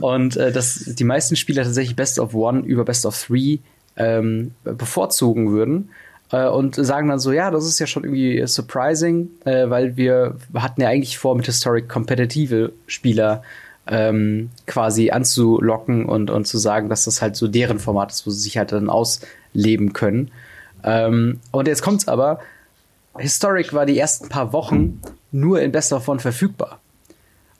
Und 0.00 0.36
äh, 0.36 0.50
dass 0.52 0.84
die 0.84 1.04
meisten 1.04 1.36
Spieler 1.36 1.64
tatsächlich 1.64 1.96
Best 1.96 2.18
of 2.18 2.34
One 2.34 2.60
über 2.60 2.84
Best 2.84 3.06
of 3.06 3.20
Three 3.20 3.58
ähm, 3.96 4.52
bevorzugen 4.64 5.50
würden. 5.50 5.90
Äh, 6.32 6.48
und 6.48 6.74
sagen 6.74 7.08
dann 7.08 7.18
so, 7.18 7.32
ja, 7.32 7.50
das 7.50 7.66
ist 7.66 7.78
ja 7.78 7.86
schon 7.86 8.04
irgendwie 8.04 8.46
surprising, 8.46 9.30
äh, 9.44 9.68
weil 9.68 9.96
wir 9.96 10.36
hatten 10.54 10.80
ja 10.80 10.88
eigentlich 10.88 11.18
vor, 11.18 11.36
mit 11.36 11.46
Historic 11.46 11.88
kompetitive 11.88 12.72
Spieler 12.86 13.42
ähm, 13.86 14.50
quasi 14.66 15.10
anzulocken 15.10 16.06
und, 16.06 16.30
und 16.30 16.46
zu 16.46 16.58
sagen, 16.58 16.88
dass 16.88 17.04
das 17.04 17.20
halt 17.20 17.36
so 17.36 17.48
deren 17.48 17.78
Format 17.78 18.10
ist, 18.10 18.26
wo 18.26 18.30
sie 18.30 18.40
sich 18.40 18.56
halt 18.56 18.72
dann 18.72 18.88
ausleben 18.88 19.92
können. 19.92 20.30
Ähm, 20.82 21.40
und 21.50 21.68
jetzt 21.68 21.82
kommt's 21.82 22.08
aber, 22.08 22.40
Historic 23.18 23.72
war 23.72 23.86
die 23.86 23.98
ersten 23.98 24.28
paar 24.28 24.52
Wochen 24.52 25.00
nur 25.32 25.60
in 25.60 25.72
Best 25.72 25.92
of 25.92 26.08
One 26.08 26.20
verfügbar. 26.20 26.80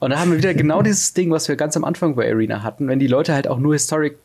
Und 0.01 0.11
da 0.11 0.19
haben 0.19 0.33
wir 0.33 0.39
wieder 0.39 0.55
genau 0.55 0.83
dieses 0.83 1.15
Ding, 1.15 1.31
was 1.31 1.49
wir 1.49 1.57
ganz 1.57 1.77
am 1.77 1.85
Anfang 1.85 2.15
bei 2.15 2.31
Arena 2.31 2.63
hatten, 2.63 2.89
wenn 2.89 2.99
die 2.99 3.07
Leute 3.07 3.35
halt 3.35 3.49
auch 3.49 3.59
nur 3.59 3.75
Historic 3.75 4.19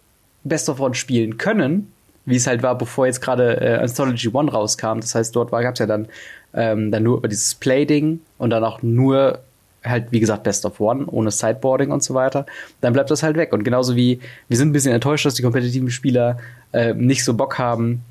Best 0.44 0.70
of 0.70 0.80
One 0.80 0.96
spielen 0.96 1.38
können, 1.38 1.92
wie 2.26 2.36
es 2.36 2.48
halt 2.48 2.64
war, 2.64 2.78
bevor 2.78 3.06
jetzt 3.06 3.22
gerade 3.22 3.60
äh, 3.62 3.76
Anthology 3.78 4.30
One 4.32 4.52
rauskam. 4.52 5.00
Das 5.02 5.16
heißt, 5.16 5.36
dort 5.36 5.52
gab 5.52 5.74
es 5.74 5.80
ja 5.80 5.86
dann, 5.86 6.08
ähm, 6.54 6.92
dann 6.92 7.04
nur 7.04 7.18
über 7.18 7.28
dieses 7.28 7.56
Play-Ding 7.56 8.22
und 8.38 8.50
dann 8.50 8.64
auch 8.64 8.82
nur 8.82 9.40
halt, 9.84 10.12
wie 10.12 10.20
gesagt, 10.20 10.44
Best 10.44 10.66
of 10.66 10.80
One, 10.80 11.06
ohne 11.08 11.32
Sideboarding 11.32 11.92
und 11.92 12.04
so 12.04 12.14
weiter, 12.14 12.46
dann 12.82 12.94
bleibt 12.94 13.12
das 13.12 13.24
halt 13.24 13.38
weg. 13.38 13.54
Und 13.54 13.64
genauso 13.64 13.96
wie 13.96 14.20
wir 14.48 14.58
sind 14.58 14.70
ein 14.70 14.74
bisschen 14.74 14.94
enttäuscht, 14.94 15.26
dass 15.26 15.36
die 15.36 15.42
kompetitiven 15.42 15.90
Spieler 15.90 16.38
äh, 16.74 16.94
nicht 16.94 17.24
so 17.24 17.34
Bock 17.34 17.58
haben, 17.58 18.04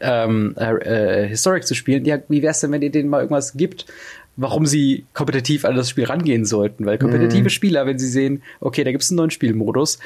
ähm, 0.00 0.54
äh, 0.58 1.24
äh, 1.24 1.28
Historic 1.28 1.66
zu 1.66 1.74
spielen. 1.74 2.04
Ja, 2.04 2.18
wie 2.28 2.42
wär's 2.42 2.60
denn, 2.60 2.72
wenn 2.72 2.82
ihr 2.82 2.90
denen 2.90 3.08
mal 3.08 3.20
irgendwas 3.20 3.54
gibt, 3.54 3.86
warum 4.36 4.66
sie 4.66 5.04
kompetitiv 5.14 5.64
an 5.64 5.76
das 5.76 5.90
Spiel 5.90 6.04
rangehen 6.04 6.44
sollten? 6.44 6.86
Weil 6.86 6.98
kompetitive 6.98 7.44
mhm. 7.44 7.50
Spieler, 7.50 7.86
wenn 7.86 7.98
sie 7.98 8.08
sehen, 8.08 8.42
okay, 8.60 8.84
da 8.84 8.92
gibt's 8.92 9.10
einen 9.10 9.16
neuen 9.16 9.30
Spielmodus, 9.30 9.98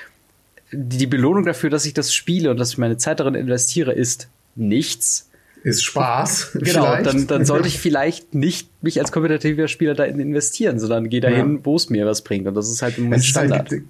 die 0.72 1.07
Belohnung 1.07 1.44
dafür, 1.44 1.70
dass 1.70 1.85
ich 1.85 1.94
das 1.94 2.14
spiele 2.14 2.50
und 2.50 2.59
dass 2.59 2.70
ich 2.70 2.79
meine 2.79 2.96
Zeit 2.96 3.20
darin 3.20 3.35
investiere, 3.35 3.92
ist 3.92 4.29
nichts 4.55 5.31
ist 5.62 5.85
Spaß. 5.85 6.59
Genau, 6.61 7.03
dann, 7.03 7.26
dann 7.26 7.44
sollte 7.44 7.68
ich 7.68 7.79
vielleicht 7.81 8.35
nicht 8.35 8.68
mich 8.83 9.00
als 9.00 9.12
kompetitiver 9.12 9.68
Spieler 9.68 9.94
da 9.94 10.05
investieren, 10.05 10.79
sondern 10.79 11.09
gehe 11.09 11.20
dahin, 11.20 11.57
ja. 11.57 11.61
wo 11.64 11.76
es 11.76 11.90
mir 11.90 12.07
was 12.07 12.22
bringt. 12.22 12.46
Und 12.46 12.55
das 12.55 12.70
ist 12.70 12.83
halt 12.83 12.98
im 12.98 13.05
Moment 13.05 13.24
Standard. 13.24 13.70
Halt, 13.70 13.83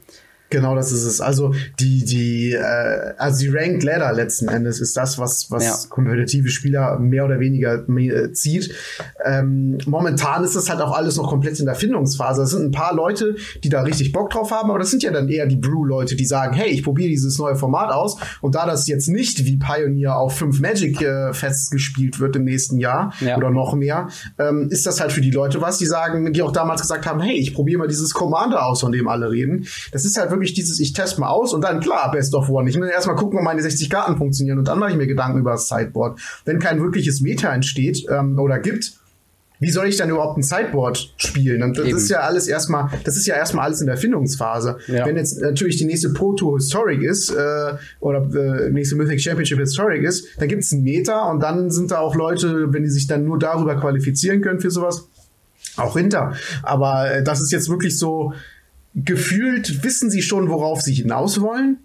Genau, 0.50 0.74
das 0.74 0.90
ist 0.90 1.04
es. 1.04 1.20
Also 1.20 1.54
die 1.78 2.04
die 2.04 2.52
äh, 2.52 3.14
also 3.16 3.38
die 3.40 3.48
Ranked 3.48 3.84
Ladder 3.84 4.12
letzten 4.12 4.48
Endes 4.48 4.80
ist 4.80 4.96
das, 4.96 5.18
was 5.18 5.50
was 5.50 5.64
ja. 5.64 5.88
kompetitive 5.88 6.48
Spieler 6.48 6.98
mehr 6.98 7.24
oder 7.24 7.38
weniger 7.38 7.88
äh, 7.88 8.32
zieht. 8.32 8.74
Ähm, 9.24 9.78
momentan 9.86 10.42
ist 10.42 10.56
das 10.56 10.68
halt 10.68 10.80
auch 10.80 10.92
alles 10.92 11.16
noch 11.16 11.28
komplett 11.28 11.60
in 11.60 11.66
der 11.66 11.76
Findungsphase. 11.76 12.42
Es 12.42 12.50
sind 12.50 12.64
ein 12.64 12.70
paar 12.72 12.94
Leute, 12.94 13.36
die 13.62 13.68
da 13.68 13.82
richtig 13.82 14.12
Bock 14.12 14.30
drauf 14.30 14.50
haben, 14.50 14.70
aber 14.70 14.80
das 14.80 14.90
sind 14.90 15.04
ja 15.04 15.12
dann 15.12 15.28
eher 15.28 15.46
die 15.46 15.56
Brew-Leute, 15.56 16.16
die 16.16 16.26
sagen, 16.26 16.54
hey, 16.54 16.68
ich 16.70 16.82
probiere 16.82 17.08
dieses 17.08 17.38
neue 17.38 17.54
Format 17.54 17.92
aus. 17.92 18.16
Und 18.40 18.56
da 18.56 18.66
das 18.66 18.88
jetzt 18.88 19.08
nicht 19.08 19.44
wie 19.44 19.56
Pioneer 19.56 20.16
auf 20.16 20.36
fünf 20.36 20.60
Magic 20.60 21.00
äh, 21.00 21.32
festgespielt 21.32 22.18
wird 22.18 22.34
im 22.34 22.44
nächsten 22.44 22.78
Jahr 22.78 23.12
ja. 23.20 23.36
oder 23.36 23.50
noch 23.50 23.74
mehr, 23.74 24.08
ähm, 24.38 24.68
ist 24.70 24.86
das 24.86 25.00
halt 25.00 25.12
für 25.12 25.20
die 25.20 25.30
Leute 25.30 25.60
was, 25.60 25.78
die 25.78 25.86
sagen, 25.86 26.32
die 26.32 26.42
auch 26.42 26.52
damals 26.52 26.80
gesagt 26.80 27.06
haben, 27.06 27.20
hey, 27.20 27.36
ich 27.36 27.54
probiere 27.54 27.78
mal 27.78 27.88
dieses 27.88 28.12
Commander 28.14 28.66
aus, 28.66 28.80
von 28.80 28.90
dem 28.90 29.06
alle 29.06 29.30
reden. 29.30 29.66
Das 29.92 30.04
ist 30.04 30.18
halt 30.18 30.30
wirklich 30.30 30.39
wirklich 30.40 30.54
dieses, 30.54 30.80
ich 30.80 30.94
teste 30.94 31.20
mal 31.20 31.28
aus 31.28 31.52
und 31.52 31.62
dann 31.62 31.80
klar, 31.80 32.10
Best 32.10 32.34
of 32.34 32.48
One. 32.48 32.68
Ich 32.68 32.80
will 32.80 32.88
erstmal 32.88 33.16
gucken, 33.16 33.38
ob 33.38 33.44
meine 33.44 33.60
60 33.60 33.90
Karten 33.90 34.16
funktionieren 34.16 34.58
und 34.58 34.66
dann 34.66 34.78
mache 34.78 34.92
ich 34.92 34.96
mir 34.96 35.06
Gedanken 35.06 35.38
über 35.38 35.52
das 35.52 35.68
Sideboard. 35.68 36.18
Wenn 36.44 36.58
kein 36.58 36.80
wirkliches 36.80 37.20
Meta 37.20 37.52
entsteht 37.52 38.06
ähm, 38.10 38.38
oder 38.38 38.58
gibt, 38.58 38.94
wie 39.60 39.70
soll 39.70 39.88
ich 39.88 39.98
dann 39.98 40.08
überhaupt 40.08 40.38
ein 40.38 40.42
Sideboard 40.42 41.12
spielen? 41.18 41.62
Und 41.62 41.76
das 41.76 41.86
Eben. 41.86 41.98
ist 41.98 42.08
ja 42.08 42.20
alles 42.20 42.48
erstmal, 42.48 42.88
das 43.04 43.18
ist 43.18 43.26
ja 43.26 43.36
erstmal 43.36 43.66
alles 43.66 43.82
in 43.82 43.88
der 43.88 43.98
Findungsphase. 43.98 44.78
Ja. 44.86 45.04
Wenn 45.04 45.16
jetzt 45.16 45.38
natürlich 45.38 45.76
die 45.76 45.84
nächste 45.84 46.10
Pro 46.10 46.32
Tour 46.32 46.56
Historic 46.56 47.02
ist 47.02 47.30
äh, 47.30 47.74
oder 48.00 48.22
äh, 48.34 48.70
nächste 48.70 48.96
Mythic 48.96 49.20
Championship 49.20 49.58
Historic 49.58 50.02
ist, 50.02 50.26
dann 50.38 50.48
gibt 50.48 50.62
es 50.62 50.72
ein 50.72 50.82
Meta 50.82 51.30
und 51.30 51.40
dann 51.40 51.70
sind 51.70 51.90
da 51.90 51.98
auch 51.98 52.14
Leute, 52.14 52.72
wenn 52.72 52.84
die 52.84 52.90
sich 52.90 53.06
dann 53.06 53.24
nur 53.24 53.38
darüber 53.38 53.78
qualifizieren 53.78 54.40
können 54.40 54.60
für 54.60 54.70
sowas, 54.70 55.06
auch 55.76 55.94
hinter. 55.94 56.32
Aber 56.62 57.10
äh, 57.10 57.22
das 57.22 57.42
ist 57.42 57.52
jetzt 57.52 57.68
wirklich 57.68 57.98
so, 57.98 58.32
gefühlt 58.94 59.84
wissen 59.84 60.10
sie 60.10 60.22
schon, 60.22 60.48
worauf 60.48 60.80
sie 60.82 60.94
hinaus 60.94 61.40
wollen. 61.40 61.78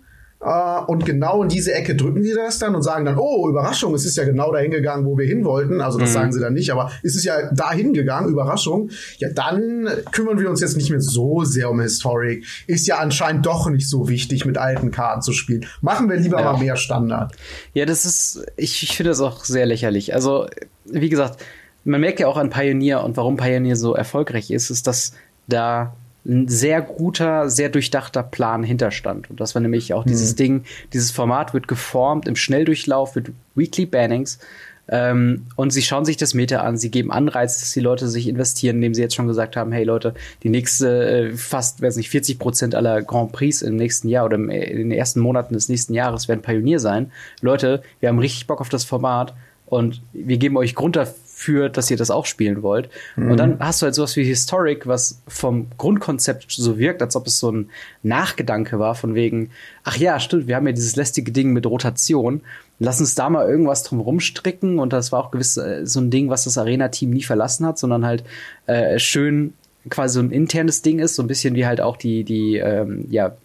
Uh, 0.46 0.84
und 0.86 1.06
genau 1.06 1.42
in 1.42 1.50
diese 1.50 1.74
Ecke 1.74 1.96
drücken 1.96 2.22
sie 2.22 2.36
das 2.36 2.60
dann 2.60 2.76
und 2.76 2.84
sagen 2.84 3.04
dann, 3.04 3.18
oh, 3.18 3.50
Überraschung, 3.50 3.96
es 3.96 4.06
ist 4.06 4.16
ja 4.16 4.26
genau 4.26 4.52
dahin 4.52 4.70
gegangen, 4.70 5.04
wo 5.06 5.18
wir 5.18 5.26
hin 5.26 5.44
wollten. 5.44 5.82
Also 5.82 5.98
das 5.98 6.10
mhm. 6.10 6.14
sagen 6.14 6.32
sie 6.34 6.40
dann 6.40 6.54
nicht, 6.54 6.72
aber 6.72 6.92
es 7.02 7.16
ist 7.16 7.24
ja 7.24 7.52
dahin 7.52 7.94
gegangen, 7.94 8.30
Überraschung. 8.30 8.92
Ja, 9.18 9.30
dann 9.30 9.90
kümmern 10.12 10.40
wir 10.40 10.50
uns 10.50 10.60
jetzt 10.60 10.78
nicht 10.78 10.92
mehr 10.92 11.02
so 11.02 11.46
sehr 11.46 11.72
um 11.72 11.80
Historic. 11.80 12.46
Ist 12.68 12.86
ja 12.86 12.98
anscheinend 12.98 13.46
doch 13.46 13.70
nicht 13.70 13.90
so 13.90 14.08
wichtig, 14.08 14.46
mit 14.46 14.60
alten 14.60 14.92
Karten 14.92 15.24
zu 15.24 15.32
spielen. 15.32 15.66
Machen 15.82 16.10
wir 16.10 16.18
lieber 16.18 16.40
ja. 16.40 16.52
mal 16.52 16.60
mehr 16.60 16.76
Standard. 16.76 17.34
Ja, 17.74 17.86
das 17.86 18.06
ist, 18.06 18.46
ich, 18.56 18.84
ich 18.84 18.96
finde 18.96 19.12
das 19.12 19.22
auch 19.22 19.46
sehr 19.46 19.66
lächerlich. 19.66 20.14
Also, 20.14 20.48
wie 20.84 21.10
gesagt, 21.10 21.44
man 21.86 22.02
merkt 22.02 22.20
ja 22.20 22.28
auch 22.28 22.38
an 22.38 22.52
Pioneer 22.52 23.04
und 23.04 23.18
warum 23.18 23.38
Pioneer 23.38 23.78
so 23.78 23.96
erfolgreich 23.96 24.52
ist, 24.52 24.70
ist, 24.70 24.86
dass 24.86 25.14
da 25.48 25.96
ein 26.26 26.48
sehr 26.48 26.82
guter, 26.82 27.50
sehr 27.50 27.70
durchdachter 27.70 28.24
Plan 28.24 28.64
hinterstand. 28.64 29.30
Und 29.30 29.40
das 29.40 29.56
war 29.56 29.62
nämlich 29.62 29.94
auch 29.94 30.06
mhm. 30.06 30.10
dieses 30.10 30.36
Ding, 30.36 30.64
dieses 30.94 31.12
Format 31.12 31.54
wird 31.54 31.68
geformt 31.68 32.28
im 32.28 32.36
Schnelldurchlauf, 32.36 33.16
wird 33.16 33.32
Weekly 33.56 33.86
Bannings. 33.86 34.40
Ähm, 34.88 35.48
und 35.56 35.72
sie 35.72 35.82
schauen 35.82 36.06
sich 36.06 36.18
das 36.18 36.34
Meta 36.34 36.58
an, 36.58 36.78
sie 36.78 36.92
geben 36.92 37.12
Anreiz, 37.12 37.60
dass 37.60 37.74
die 37.74 37.80
Leute 37.80 38.08
sich 38.08 38.28
investieren, 38.28 38.76
indem 38.76 38.94
sie 38.94 39.02
jetzt 39.02 39.16
schon 39.16 39.28
gesagt 39.28 39.56
haben, 39.56 39.72
hey 39.72 39.84
Leute, 39.84 40.14
die 40.44 40.50
nächste, 40.50 41.08
äh, 41.08 41.34
fast, 41.36 41.82
weiß 41.82 41.96
nicht, 41.96 42.10
40 42.10 42.38
Prozent 42.38 42.76
aller 42.76 43.02
Grand 43.02 43.32
Prix 43.32 43.64
im 43.64 43.78
nächsten 43.78 44.10
Jahr 44.10 44.26
oder 44.26 44.38
in 44.38 44.50
den 44.50 44.92
ersten 44.92 45.22
Monaten 45.22 45.56
des 45.56 45.70
nächsten 45.70 45.96
Jahres 45.96 46.28
werden 46.28 46.42
Pionier 46.42 46.80
sein. 46.80 47.12
Leute, 47.42 47.82
wir 48.00 48.10
haben 48.10 48.20
richtig 48.20 48.46
Bock 48.46 48.62
auf 48.62 48.70
das 48.70 48.84
Format 48.84 49.34
und 49.66 50.02
wir 50.14 50.38
geben 50.38 50.58
euch 50.58 50.76
Grund 50.76 50.96
für, 51.38 51.68
dass 51.68 51.92
ihr 51.92 51.98
das 51.98 52.12
auch 52.12 52.26
spielen 52.26 52.64
wollt. 52.64 52.90
Mhm. 53.18 53.32
Und 53.32 53.38
dann 53.38 53.60
hast 53.60 53.82
du 53.82 53.84
halt 53.84 53.94
sowas 53.94 54.16
wie 54.16 54.24
Historic, 54.24 54.88
was 54.88 55.22
vom 55.28 55.68
Grundkonzept 55.78 56.50
so 56.50 56.80
wirkt, 56.80 57.02
als 57.02 57.18
ob 57.18 57.28
es 57.28 57.40
so 57.40 57.52
ein 57.52 57.70
Nachgedanke 58.04 58.80
war, 58.80 58.96
von 58.96 59.16
wegen, 59.16 59.50
ach 59.84 59.98
ja, 59.98 60.22
stimmt, 60.22 60.48
wir 60.48 60.56
haben 60.56 60.66
ja 60.66 60.72
dieses 60.72 60.96
lästige 60.96 61.34
Ding 61.34 61.52
mit 61.52 61.66
Rotation. 61.66 62.40
Lass 62.80 63.02
uns 63.02 63.16
da 63.16 63.30
mal 63.30 63.50
irgendwas 63.50 63.84
drum 63.84 64.00
rumstricken. 64.00 64.80
Und 64.80 64.94
das 64.94 65.12
war 65.12 65.26
auch 65.26 65.32
gewiss 65.32 65.58
äh, 65.58 65.86
so 65.86 66.00
ein 66.00 66.10
Ding, 66.10 66.30
was 66.30 66.46
das 66.46 66.58
Arena-Team 66.58 67.10
nie 67.10 67.24
verlassen 67.24 67.66
hat, 67.66 67.78
sondern 67.78 68.06
halt 68.06 68.24
äh, 68.66 68.98
schön 68.98 69.54
quasi 69.90 70.14
so 70.14 70.22
ein 70.22 70.32
internes 70.32 70.84
Ding 70.84 71.00
ist, 71.00 71.16
so 71.16 71.22
ein 71.22 71.28
bisschen 71.28 71.54
wie 71.56 71.66
halt 71.66 71.82
auch 71.82 71.98
die, 71.98 72.24
die, 72.24 72.56
ähm, 72.58 73.08
ja, 73.10 73.36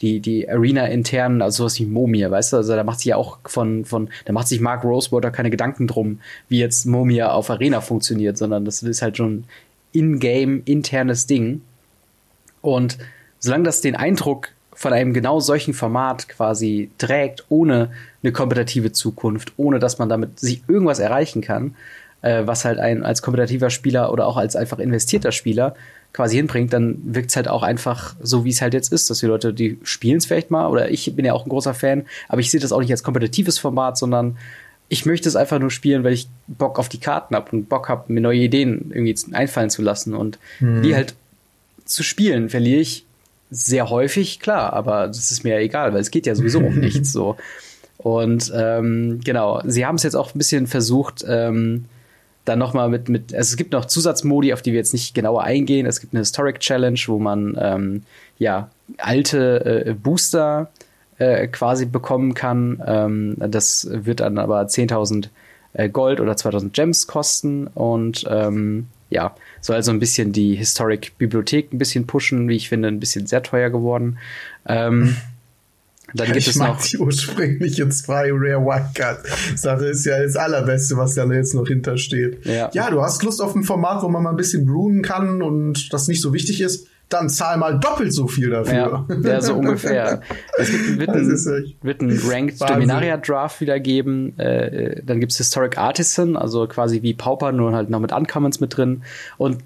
die, 0.00 0.20
die 0.20 0.48
Arena 0.48 0.86
intern, 0.86 1.42
also 1.42 1.64
sowas 1.64 1.78
wie 1.78 1.86
Momia, 1.86 2.30
weißt 2.30 2.52
du? 2.52 2.58
Also 2.58 2.74
da 2.74 2.84
macht 2.84 2.98
sich 2.98 3.06
ja 3.06 3.16
auch 3.16 3.38
von, 3.44 3.84
von, 3.84 4.08
da 4.24 4.32
macht 4.32 4.48
sich 4.48 4.60
Mark 4.60 4.84
Rosewater 4.84 5.30
keine 5.30 5.50
Gedanken 5.50 5.86
drum, 5.86 6.20
wie 6.48 6.60
jetzt 6.60 6.86
Momia 6.86 7.32
auf 7.32 7.50
Arena 7.50 7.80
funktioniert, 7.80 8.38
sondern 8.38 8.64
das 8.64 8.82
ist 8.82 9.02
halt 9.02 9.16
schon 9.16 9.44
in-game 9.92 10.62
internes 10.64 11.26
Ding. 11.26 11.62
Und 12.60 12.98
solange 13.38 13.64
das 13.64 13.80
den 13.80 13.96
Eindruck 13.96 14.50
von 14.72 14.92
einem 14.92 15.12
genau 15.12 15.40
solchen 15.40 15.74
Format 15.74 16.28
quasi 16.28 16.90
trägt, 16.98 17.46
ohne 17.48 17.90
eine 18.22 18.32
kompetitive 18.32 18.92
Zukunft, 18.92 19.52
ohne 19.56 19.80
dass 19.80 19.98
man 19.98 20.08
damit 20.08 20.38
sich 20.38 20.62
irgendwas 20.68 21.00
erreichen 21.00 21.40
kann, 21.40 21.74
äh, 22.22 22.46
was 22.46 22.64
halt 22.64 22.78
ein 22.78 23.04
als 23.04 23.22
kompetitiver 23.22 23.70
Spieler 23.70 24.12
oder 24.12 24.26
auch 24.26 24.36
als 24.36 24.54
einfach 24.54 24.78
investierter 24.78 25.32
Spieler 25.32 25.74
quasi 26.12 26.36
hinbringt, 26.36 26.72
dann 26.72 26.98
wirkt 27.02 27.30
es 27.30 27.36
halt 27.36 27.48
auch 27.48 27.62
einfach 27.62 28.16
so, 28.20 28.44
wie 28.44 28.50
es 28.50 28.62
halt 28.62 28.74
jetzt 28.74 28.92
ist, 28.92 29.10
dass 29.10 29.18
die 29.18 29.26
Leute, 29.26 29.52
die 29.52 29.78
spielen 29.82 30.18
es 30.18 30.26
vielleicht 30.26 30.50
mal, 30.50 30.68
oder 30.68 30.90
ich 30.90 31.14
bin 31.14 31.24
ja 31.24 31.32
auch 31.32 31.44
ein 31.44 31.50
großer 31.50 31.74
Fan, 31.74 32.06
aber 32.28 32.40
ich 32.40 32.50
sehe 32.50 32.60
das 32.60 32.72
auch 32.72 32.80
nicht 32.80 32.90
als 32.90 33.02
kompetitives 33.02 33.58
Format, 33.58 33.98
sondern 33.98 34.36
ich 34.88 35.04
möchte 35.04 35.28
es 35.28 35.36
einfach 35.36 35.58
nur 35.58 35.70
spielen, 35.70 36.02
weil 36.02 36.14
ich 36.14 36.28
Bock 36.46 36.78
auf 36.78 36.88
die 36.88 36.98
Karten 36.98 37.34
habe 37.34 37.50
und 37.52 37.68
Bock 37.68 37.88
habe, 37.88 38.12
mir 38.12 38.20
neue 38.20 38.40
Ideen 38.40 38.90
irgendwie 38.90 39.14
einfallen 39.34 39.70
zu 39.70 39.82
lassen. 39.82 40.14
Und 40.14 40.38
mhm. 40.60 40.82
die 40.82 40.94
halt 40.94 41.14
zu 41.84 42.02
spielen, 42.02 42.48
verliere 42.48 42.80
ich 42.80 43.04
sehr 43.50 43.90
häufig, 43.90 44.40
klar, 44.40 44.72
aber 44.72 45.06
das 45.06 45.30
ist 45.30 45.44
mir 45.44 45.54
ja 45.54 45.60
egal, 45.60 45.92
weil 45.92 46.00
es 46.00 46.10
geht 46.10 46.26
ja 46.26 46.34
sowieso 46.34 46.60
um 46.60 46.74
nichts 46.80 47.12
so. 47.12 47.36
Und 47.98 48.52
ähm, 48.54 49.20
genau, 49.24 49.60
sie 49.66 49.84
haben 49.84 49.96
es 49.96 50.04
jetzt 50.04 50.14
auch 50.14 50.34
ein 50.34 50.38
bisschen 50.38 50.66
versucht, 50.66 51.24
ähm, 51.28 51.86
dann 52.48 52.58
nochmal 52.58 52.88
mit, 52.88 53.08
mit, 53.08 53.34
also 53.34 53.50
es 53.50 53.56
gibt 53.56 53.72
noch 53.72 53.84
Zusatzmodi, 53.84 54.52
auf 54.52 54.62
die 54.62 54.72
wir 54.72 54.78
jetzt 54.78 54.92
nicht 54.92 55.14
genauer 55.14 55.44
eingehen. 55.44 55.86
Es 55.86 56.00
gibt 56.00 56.14
eine 56.14 56.20
Historic 56.20 56.60
Challenge, 56.60 56.98
wo 57.06 57.18
man 57.18 57.56
ähm, 57.60 58.02
ja 58.38 58.70
alte 58.96 59.84
äh, 59.86 59.94
Booster 59.94 60.70
äh, 61.18 61.48
quasi 61.48 61.86
bekommen 61.86 62.34
kann. 62.34 62.82
Ähm, 62.86 63.36
das 63.38 63.88
wird 63.90 64.20
dann 64.20 64.38
aber 64.38 64.62
10.000 64.62 65.28
äh, 65.74 65.88
Gold 65.88 66.20
oder 66.20 66.32
2.000 66.32 66.70
Gems 66.70 67.06
kosten 67.06 67.66
und 67.66 68.24
ähm, 68.28 68.86
ja, 69.10 69.34
soll 69.60 69.76
also 69.76 69.90
ein 69.90 70.00
bisschen 70.00 70.32
die 70.32 70.54
Historic 70.54 71.16
Bibliothek 71.18 71.72
ein 71.72 71.78
bisschen 71.78 72.06
pushen, 72.06 72.48
wie 72.48 72.56
ich 72.56 72.68
finde, 72.68 72.88
ein 72.88 73.00
bisschen 73.00 73.26
sehr 73.26 73.42
teuer 73.42 73.70
geworden. 73.70 74.18
Ähm, 74.66 75.16
Dann 76.14 76.26
gibt 76.26 76.38
ich 76.38 76.48
es 76.48 76.56
mag 76.56 76.68
noch 76.68 76.82
die 76.82 76.98
ursprüngliche 76.98 77.88
zwei 77.90 78.30
Rare 78.32 78.64
Wildcard 78.64 79.26
Sache 79.56 79.86
ist 79.86 80.06
ja 80.06 80.22
das 80.22 80.36
allerbeste, 80.36 80.96
was 80.96 81.14
da 81.14 81.24
jetzt 81.26 81.54
noch 81.54 81.66
hintersteht. 81.66 82.46
Ja. 82.46 82.70
ja, 82.72 82.90
du 82.90 83.02
hast 83.02 83.22
Lust 83.22 83.42
auf 83.42 83.54
ein 83.54 83.62
Format, 83.62 84.02
wo 84.02 84.08
man 84.08 84.22
mal 84.22 84.30
ein 84.30 84.36
bisschen 84.36 84.64
brunnen 84.66 85.02
kann 85.02 85.42
und 85.42 85.92
das 85.92 86.08
nicht 86.08 86.22
so 86.22 86.32
wichtig 86.32 86.60
ist. 86.60 86.88
Dann 87.10 87.30
zahl 87.30 87.56
mal 87.56 87.78
doppelt 87.80 88.12
so 88.12 88.26
viel 88.26 88.50
dafür. 88.50 89.06
Ja, 89.08 89.30
ja 89.30 89.40
so 89.40 89.54
ungefähr. 89.54 90.20
Es 90.58 90.70
wird, 90.70 90.98
wird, 90.98 91.10
ein, 91.10 91.74
wird 91.82 92.02
ein 92.02 92.20
Ranked 92.26 92.60
Wahnsinn. 92.60 92.74
Dominaria 92.74 93.16
Draft 93.16 93.62
wieder 93.62 93.80
geben. 93.80 94.38
Äh, 94.38 95.02
dann 95.02 95.18
gibt's 95.18 95.38
Historic 95.38 95.78
Artisan, 95.78 96.36
also 96.36 96.66
quasi 96.66 97.00
wie 97.00 97.14
Pauper, 97.14 97.52
nur 97.52 97.72
halt 97.72 97.88
noch 97.88 98.00
mit 98.00 98.12
Uncommons 98.12 98.60
mit 98.60 98.76
drin. 98.76 99.02
Und 99.38 99.58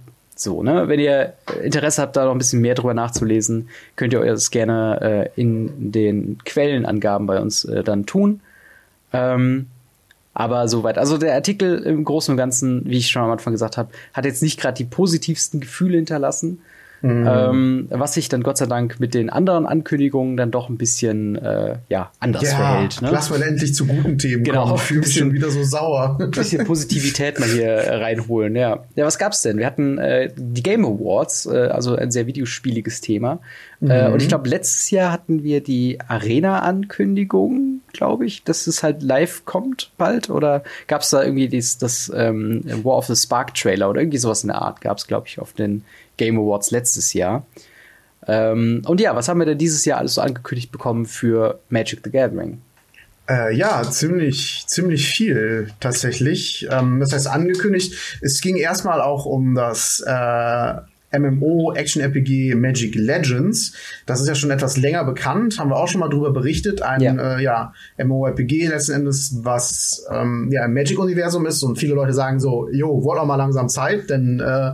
so, 0.42 0.62
ne? 0.62 0.88
Wenn 0.88 1.00
ihr 1.00 1.34
Interesse 1.62 2.02
habt, 2.02 2.16
da 2.16 2.24
noch 2.24 2.32
ein 2.32 2.38
bisschen 2.38 2.60
mehr 2.60 2.74
drüber 2.74 2.94
nachzulesen, 2.94 3.68
könnt 3.96 4.12
ihr 4.12 4.20
euch 4.20 4.28
das 4.28 4.50
gerne 4.50 5.30
äh, 5.36 5.40
in 5.40 5.92
den 5.92 6.38
Quellenangaben 6.44 7.26
bei 7.26 7.40
uns 7.40 7.64
äh, 7.64 7.82
dann 7.82 8.06
tun. 8.06 8.40
Ähm, 9.12 9.66
aber 10.34 10.68
soweit. 10.68 10.98
Also 10.98 11.18
der 11.18 11.34
Artikel 11.34 11.78
im 11.80 12.04
Großen 12.04 12.32
und 12.32 12.38
Ganzen, 12.38 12.84
wie 12.86 12.98
ich 12.98 13.08
schon 13.08 13.22
am 13.22 13.30
Anfang 13.30 13.52
gesagt 13.52 13.76
habe, 13.76 13.90
hat 14.14 14.24
jetzt 14.24 14.42
nicht 14.42 14.58
gerade 14.58 14.76
die 14.76 14.84
positivsten 14.84 15.60
Gefühle 15.60 15.96
hinterlassen. 15.96 16.62
Mhm. 17.02 17.26
Ähm, 17.26 17.86
was 17.90 18.14
sich 18.14 18.28
dann 18.28 18.44
Gott 18.44 18.58
sei 18.58 18.66
Dank 18.66 19.00
mit 19.00 19.12
den 19.12 19.28
anderen 19.28 19.66
Ankündigungen 19.66 20.36
dann 20.36 20.52
doch 20.52 20.68
ein 20.68 20.78
bisschen 20.78 21.34
äh, 21.34 21.78
ja, 21.88 22.12
anders 22.20 22.44
ja, 22.44 22.56
verhält. 22.56 23.02
Ne? 23.02 23.10
Lass 23.10 23.28
mal 23.28 23.42
endlich 23.42 23.74
zu 23.74 23.86
guten 23.86 24.18
Themen 24.18 24.44
genau, 24.44 24.64
kommen. 24.64 24.76
Ich 24.76 24.82
fühle 24.82 25.00
mich 25.00 25.14
schon 25.16 25.32
wieder 25.32 25.50
so 25.50 25.64
sauer. 25.64 26.16
Ein 26.20 26.30
bisschen 26.32 26.64
Positivität 26.64 27.40
mal 27.40 27.48
hier 27.48 27.74
reinholen, 27.74 28.54
ja. 28.54 28.84
Ja, 28.94 29.04
was 29.04 29.18
gab's 29.18 29.42
denn? 29.42 29.58
Wir 29.58 29.66
hatten 29.66 29.98
äh, 29.98 30.30
die 30.36 30.62
Game 30.62 30.84
Awards, 30.84 31.46
äh, 31.46 31.66
also 31.72 31.96
ein 31.96 32.12
sehr 32.12 32.28
videospieliges 32.28 33.00
Thema. 33.00 33.40
Äh, 33.80 33.84
mhm. 33.84 33.90
Äh, 33.90 34.08
und 34.12 34.22
ich 34.22 34.28
glaube, 34.28 34.48
letztes 34.48 34.90
Jahr 34.90 35.10
hatten 35.10 35.42
wir 35.42 35.60
die 35.60 35.98
Arena-Ankündigung, 36.06 37.80
glaube 37.92 38.26
ich, 38.26 38.44
dass 38.44 38.68
es 38.68 38.84
halt 38.84 39.02
live 39.02 39.44
kommt 39.44 39.90
bald. 39.98 40.30
Oder 40.30 40.62
gab's 40.86 41.10
da 41.10 41.24
irgendwie 41.24 41.48
dies, 41.48 41.78
das 41.78 42.12
ähm, 42.14 42.62
War 42.84 42.98
of 42.98 43.06
the 43.06 43.16
Spark 43.16 43.54
Trailer 43.54 43.90
oder 43.90 44.00
irgendwie 44.00 44.18
sowas 44.18 44.44
in 44.44 44.48
der 44.48 44.62
Art 44.62 44.80
gab's, 44.80 45.08
glaube 45.08 45.26
ich, 45.26 45.40
auf 45.40 45.52
den 45.52 45.84
Game 46.22 46.38
Awards 46.38 46.70
letztes 46.70 47.12
Jahr. 47.14 47.44
Ähm, 48.28 48.82
und 48.86 49.00
ja, 49.00 49.16
was 49.16 49.28
haben 49.28 49.40
wir 49.40 49.46
denn 49.46 49.58
dieses 49.58 49.84
Jahr 49.84 49.98
alles 49.98 50.14
so 50.14 50.20
angekündigt 50.20 50.70
bekommen 50.70 51.06
für 51.06 51.58
Magic 51.68 52.00
the 52.04 52.10
Gathering? 52.10 52.60
Äh, 53.28 53.56
ja, 53.56 53.82
ziemlich, 53.82 54.64
ziemlich 54.68 55.08
viel 55.08 55.70
tatsächlich. 55.80 56.68
Ähm, 56.70 57.00
das 57.00 57.12
heißt 57.12 57.26
angekündigt. 57.26 58.18
Es 58.20 58.40
ging 58.40 58.56
erstmal 58.56 59.00
auch 59.00 59.26
um 59.26 59.56
das 59.56 60.02
äh, 60.06 60.74
MMO 61.18 61.72
Action 61.74 62.00
RPG 62.00 62.54
Magic 62.54 62.94
Legends. 62.94 63.74
Das 64.06 64.20
ist 64.20 64.28
ja 64.28 64.34
schon 64.36 64.50
etwas 64.50 64.76
länger 64.76 65.04
bekannt, 65.04 65.58
haben 65.58 65.70
wir 65.70 65.76
auch 65.76 65.88
schon 65.88 66.00
mal 66.00 66.08
drüber 66.08 66.32
berichtet. 66.32 66.82
Ein 66.82 67.00
ja. 67.00 67.36
Äh, 67.36 67.42
ja, 67.42 67.72
MMORPG 67.98 68.68
letzten 68.68 68.92
Endes, 68.92 69.40
was 69.42 70.06
ähm, 70.10 70.48
ja 70.52 70.64
im 70.64 70.72
Magic-Universum 70.72 71.46
ist 71.46 71.62
und 71.64 71.78
viele 71.78 71.94
Leute 71.94 72.12
sagen 72.12 72.38
so, 72.40 72.68
jo, 72.70 73.02
wurde 73.02 73.20
auch 73.20 73.26
mal 73.26 73.36
langsam 73.36 73.68
Zeit, 73.68 74.08
denn 74.08 74.40
äh, 74.40 74.72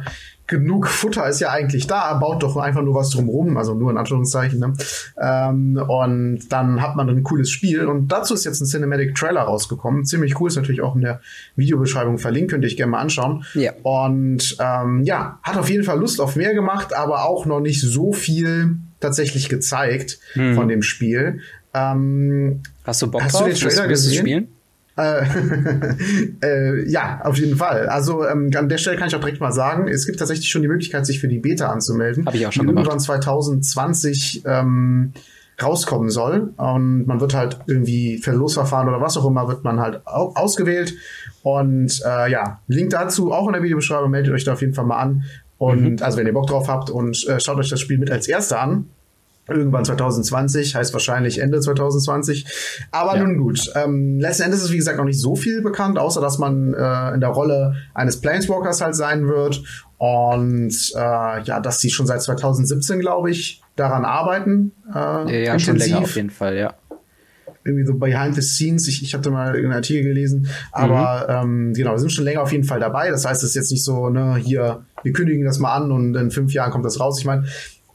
genug 0.48 0.88
Futter 0.88 1.28
ist 1.28 1.40
ja 1.40 1.50
eigentlich 1.50 1.86
da, 1.86 2.14
baut 2.14 2.42
doch 2.42 2.56
einfach 2.56 2.82
nur 2.82 2.94
was 2.94 3.10
drumrum, 3.10 3.56
also 3.56 3.74
nur 3.74 3.90
in 3.90 3.98
Anführungszeichen. 3.98 4.58
Ne? 4.58 4.72
Ähm, 5.20 5.76
und 5.86 6.48
dann 6.50 6.82
hat 6.82 6.96
man 6.96 7.08
ein 7.08 7.22
cooles 7.22 7.50
Spiel 7.50 7.86
und 7.86 8.08
dazu 8.08 8.34
ist 8.34 8.44
jetzt 8.44 8.60
ein 8.60 8.66
Cinematic 8.66 9.14
Trailer 9.14 9.42
rausgekommen. 9.42 10.04
Ziemlich 10.04 10.40
cool, 10.40 10.48
ist 10.48 10.56
natürlich 10.56 10.80
auch 10.80 10.96
in 10.96 11.02
der 11.02 11.20
Videobeschreibung 11.54 12.18
verlinkt, 12.18 12.50
könnt 12.50 12.64
ihr 12.64 12.68
euch 12.68 12.76
gerne 12.76 12.92
mal 12.92 13.00
anschauen. 13.00 13.44
Ja. 13.54 13.72
Und 13.82 14.56
ähm, 14.58 15.02
ja, 15.04 15.38
hat 15.42 15.56
auf 15.58 15.70
jeden 15.70 15.84
Fall 15.84 16.00
Lust 16.00 16.20
auf 16.20 16.34
mehr 16.34 16.54
gemacht, 16.54 16.94
aber 16.94 17.26
auch 17.26 17.44
noch 17.46 17.60
nicht 17.60 17.82
so 17.82 18.12
viel 18.12 18.76
tatsächlich 19.00 19.48
gezeigt 19.48 20.18
hm. 20.32 20.54
von 20.54 20.66
dem 20.68 20.82
Spiel. 20.82 21.40
Ähm, 21.74 22.62
hast 22.84 23.02
du 23.02 23.10
Bock 23.10 23.22
hast 23.22 23.34
drauf, 23.34 23.44
du 23.44 23.48
den 23.50 23.58
Trailer 23.58 23.86
gesehen? 23.86 24.20
spielen? 24.20 24.48
Äh, 24.98 25.24
äh, 26.42 26.90
ja, 26.90 27.20
auf 27.22 27.38
jeden 27.38 27.56
Fall. 27.56 27.88
Also 27.88 28.26
ähm, 28.26 28.50
an 28.54 28.68
der 28.68 28.78
Stelle 28.78 28.96
kann 28.96 29.08
ich 29.08 29.14
auch 29.14 29.20
direkt 29.20 29.40
mal 29.40 29.52
sagen, 29.52 29.86
es 29.86 30.06
gibt 30.06 30.18
tatsächlich 30.18 30.50
schon 30.50 30.62
die 30.62 30.68
Möglichkeit, 30.68 31.06
sich 31.06 31.20
für 31.20 31.28
die 31.28 31.38
Beta 31.38 31.68
anzumelden. 31.68 32.26
Habe 32.26 32.36
ich 32.36 32.46
auch 32.46 32.52
schon 32.52 32.66
die 32.66 32.70
gemacht. 32.70 32.86
irgendwann 32.86 33.00
2020 33.00 34.42
ähm, 34.44 35.12
rauskommen 35.62 36.10
soll. 36.10 36.52
Und 36.56 37.06
man 37.06 37.20
wird 37.20 37.34
halt 37.34 37.60
irgendwie 37.66 38.18
für 38.18 38.32
Losverfahren 38.32 38.88
oder 38.88 39.00
was 39.00 39.16
auch 39.16 39.26
immer, 39.26 39.46
wird 39.46 39.62
man 39.62 39.78
halt 39.80 40.02
ausgewählt. 40.04 40.94
Und 41.42 42.02
äh, 42.04 42.30
ja, 42.30 42.60
Link 42.66 42.90
dazu 42.90 43.32
auch 43.32 43.46
in 43.46 43.52
der 43.52 43.62
Videobeschreibung, 43.62 44.10
meldet 44.10 44.34
euch 44.34 44.44
da 44.44 44.54
auf 44.54 44.60
jeden 44.60 44.74
Fall 44.74 44.84
mal 44.84 44.98
an. 44.98 45.24
Und 45.58 45.82
mhm. 45.82 45.96
also 46.02 46.18
wenn 46.18 46.26
ihr 46.26 46.32
Bock 46.32 46.48
drauf 46.48 46.68
habt 46.68 46.90
und 46.90 47.26
äh, 47.28 47.38
schaut 47.40 47.58
euch 47.58 47.70
das 47.70 47.80
Spiel 47.80 47.98
mit 47.98 48.10
als 48.10 48.28
Erster 48.28 48.60
an 48.60 48.90
irgendwann 49.48 49.84
2020, 49.84 50.74
heißt 50.74 50.92
wahrscheinlich 50.92 51.40
Ende 51.40 51.60
2020. 51.60 52.46
Aber 52.90 53.16
ja. 53.16 53.24
nun 53.24 53.38
gut. 53.38 53.70
Ähm, 53.74 54.18
letzten 54.20 54.44
Endes 54.44 54.62
ist, 54.62 54.72
wie 54.72 54.76
gesagt, 54.76 54.98
noch 54.98 55.04
nicht 55.04 55.20
so 55.20 55.36
viel 55.36 55.62
bekannt, 55.62 55.98
außer 55.98 56.20
dass 56.20 56.38
man 56.38 56.74
äh, 56.74 57.14
in 57.14 57.20
der 57.20 57.30
Rolle 57.30 57.74
eines 57.94 58.20
Planeswalkers 58.20 58.80
halt 58.80 58.94
sein 58.94 59.28
wird. 59.28 59.62
Und 59.96 60.92
äh, 60.94 61.42
ja, 61.42 61.60
dass 61.60 61.80
sie 61.80 61.90
schon 61.90 62.06
seit 62.06 62.22
2017, 62.22 63.00
glaube 63.00 63.30
ich, 63.30 63.62
daran 63.76 64.04
arbeiten. 64.04 64.72
Äh, 64.88 64.94
ja, 64.94 65.28
ja 65.28 65.36
intensiv. 65.54 65.66
schon 65.66 65.76
länger 65.76 65.98
auf 65.98 66.16
jeden 66.16 66.30
Fall, 66.30 66.56
ja. 66.56 66.74
Irgendwie 67.64 67.84
so 67.84 67.94
behind 67.94 68.34
the 68.34 68.40
scenes. 68.40 68.86
Ich, 68.88 69.02
ich 69.02 69.14
hatte 69.14 69.30
mal 69.30 69.54
einen 69.54 69.72
Artikel 69.72 70.04
gelesen. 70.04 70.48
Aber 70.72 71.42
mhm. 71.44 71.68
ähm, 71.68 71.74
genau, 71.74 71.92
wir 71.92 71.98
sind 71.98 72.12
schon 72.12 72.24
länger 72.24 72.42
auf 72.42 72.52
jeden 72.52 72.64
Fall 72.64 72.80
dabei. 72.80 73.10
Das 73.10 73.24
heißt, 73.24 73.42
es 73.42 73.50
ist 73.50 73.56
jetzt 73.56 73.72
nicht 73.72 73.84
so, 73.84 74.08
ne, 74.08 74.36
hier, 74.36 74.84
wir 75.02 75.12
kündigen 75.12 75.44
das 75.44 75.58
mal 75.58 75.74
an 75.74 75.90
und 75.90 76.14
in 76.14 76.30
fünf 76.30 76.52
Jahren 76.52 76.70
kommt 76.70 76.84
das 76.84 77.00
raus. 77.00 77.18
Ich 77.18 77.26
meine, 77.26 77.44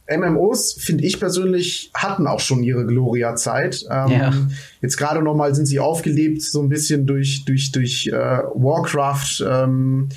MMOs, 0.09 0.73
finde 0.73 1.05
ich 1.05 1.19
persönlich, 1.19 1.91
hatten 1.93 2.27
auch 2.27 2.41
schon 2.41 2.61
ihre 2.61 2.85
Gloria-Zeit. 2.85 3.85
Ähm, 3.89 4.11
ja. 4.11 4.33
Jetzt 4.81 4.97
gerade 4.97 5.21
noch 5.21 5.35
mal 5.35 5.55
sind 5.55 5.65
sie 5.65 5.79
aufgelebt, 5.79 6.41
so 6.41 6.61
ein 6.61 6.69
bisschen 6.69 7.05
durch, 7.05 7.45
durch, 7.45 7.71
durch 7.71 8.07
äh, 8.07 8.11
Warcraft, 8.11 9.41
ähm, 9.47 10.09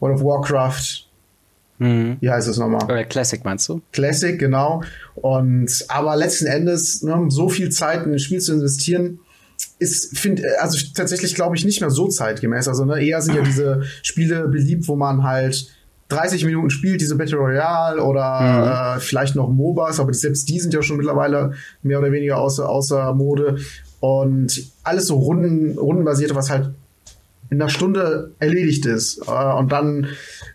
World 0.00 0.16
of 0.16 0.24
Warcraft. 0.24 1.06
Mhm. 1.78 2.16
Wie 2.20 2.28
heißt 2.28 2.48
es 2.48 2.58
nochmal? 2.58 2.84
Oder 2.84 3.04
Classic 3.04 3.44
meinst 3.44 3.68
du? 3.68 3.80
Classic, 3.92 4.38
genau. 4.38 4.82
Und 5.14 5.84
aber 5.88 6.16
letzten 6.16 6.46
Endes, 6.46 7.02
ne, 7.02 7.26
so 7.28 7.48
viel 7.48 7.70
Zeit 7.70 8.04
in 8.04 8.12
ein 8.12 8.18
Spiel 8.18 8.40
zu 8.40 8.52
investieren, 8.52 9.20
ist, 9.78 10.18
finde 10.18 10.42
also 10.60 10.78
tatsächlich 10.94 11.34
glaube 11.34 11.56
ich 11.56 11.64
nicht 11.64 11.80
mehr 11.80 11.90
so 11.90 12.08
zeitgemäß. 12.08 12.68
Also 12.68 12.84
ne, 12.84 13.02
eher 13.02 13.22
sind 13.22 13.34
ja 13.34 13.42
diese 13.42 13.82
Spiele 14.02 14.48
beliebt, 14.48 14.88
wo 14.88 14.96
man 14.96 15.22
halt 15.22 15.68
30 16.10 16.44
Minuten 16.44 16.70
spielt, 16.70 17.00
diese 17.00 17.16
Battle 17.16 17.38
Royale 17.38 18.02
oder 18.02 18.96
mhm. 18.96 18.98
äh, 18.98 19.00
vielleicht 19.00 19.36
noch 19.36 19.48
MOBAs, 19.48 20.00
aber 20.00 20.12
selbst 20.12 20.48
die 20.48 20.60
sind 20.60 20.74
ja 20.74 20.82
schon 20.82 20.96
mittlerweile 20.96 21.52
mehr 21.82 21.98
oder 21.98 22.12
weniger 22.12 22.38
außer, 22.38 22.68
außer 22.68 23.14
Mode. 23.14 23.58
Und 24.00 24.70
alles 24.82 25.06
so 25.06 25.16
Runden, 25.16 25.78
rundenbasierte, 25.78 26.34
was 26.34 26.50
halt 26.50 26.70
in 27.50 27.60
einer 27.60 27.70
Stunde 27.70 28.32
erledigt 28.38 28.86
ist 28.86 29.22
äh, 29.26 29.52
und 29.54 29.72
dann 29.72 30.06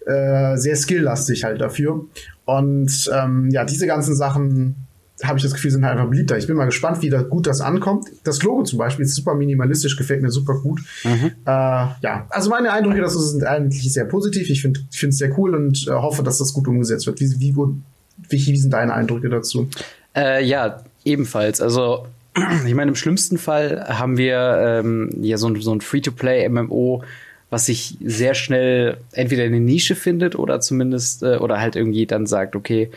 äh, 0.06 0.56
sehr 0.58 0.76
skilllastig 0.76 1.44
halt 1.44 1.62
dafür. 1.62 2.06
Und 2.46 3.10
ähm, 3.14 3.50
ja, 3.52 3.66
diese 3.66 3.88
ganzen 3.88 4.16
Sachen 4.16 4.85
habe 5.24 5.38
ich 5.38 5.44
das 5.44 5.54
Gefühl, 5.54 5.72
sind 5.72 5.86
halt 5.86 5.98
einfach 5.98 6.10
beliebter. 6.10 6.38
Ich 6.38 6.48
bin 6.48 6.58
mal 6.58 6.66
gespannt, 6.66 7.02
wie 7.02 7.10
da 7.10 7.22
gut 7.22 7.48
das 7.48 7.62
ankommt. 7.62 8.10
Das 8.24 8.44
Logo 8.44 8.64
zum 8.64 8.80
Beispiel 8.80 9.06
ist 9.06 9.16
super 9.16 9.34
minimalistisch, 9.34 9.96
gefällt 9.96 10.22
mir 10.22 10.30
super 10.30 10.56
gut. 10.56 10.82
Mhm. 11.04 11.32
Äh, 11.46 11.50
ja, 11.50 12.28
also 12.30 12.50
meine 12.50 12.72
Eindrücke 12.72 13.02
dazu 13.02 13.20
sind 13.20 13.46
eigentlich 13.46 13.92
sehr 13.94 14.06
positiv. 14.06 14.50
Ich 14.50 14.62
finde 14.62 14.82
es 14.90 15.18
sehr 15.18 15.38
cool 15.38 15.56
und 15.56 15.88
äh, 15.88 15.92
hoffe, 15.92 16.22
dass 16.22 16.40
das 16.40 16.54
gut 16.54 16.68
umgesetzt 16.68 17.08
wird. 17.08 17.20
Wie, 17.22 17.40
wie, 17.40 17.56
wie, 17.56 18.48
wie 18.48 18.58
sind 18.58 18.72
deine 18.72 18.94
Eindrücke 18.94 19.30
dazu? 19.30 19.70
Äh, 20.16 20.44
ja, 20.46 20.84
ebenfalls. 21.06 21.62
Also 21.62 22.08
ich 22.66 22.74
meine, 22.74 22.90
im 22.90 22.96
schlimmsten 22.96 23.38
Fall 23.38 23.86
haben 23.88 24.18
wir 24.18 24.82
ähm, 24.84 25.10
ja 25.22 25.38
so 25.38 25.48
ein, 25.48 25.60
so 25.62 25.74
ein 25.74 25.80
Free-to-Play-MMO, 25.80 27.04
was 27.50 27.68
sich 27.68 27.98
sehr 28.04 28.34
schnell 28.34 28.98
entweder 29.14 29.46
in 29.46 29.54
eine 29.54 29.64
Nische 29.64 29.96
findet 29.96 30.36
oder 30.36 30.60
zumindest 30.60 31.24
äh, 31.24 31.38
oder 31.38 31.62
halt 31.62 31.78
irgendwie 31.78 32.06
dann 32.06 32.26
sagt, 32.26 32.58
okay, 32.58 32.92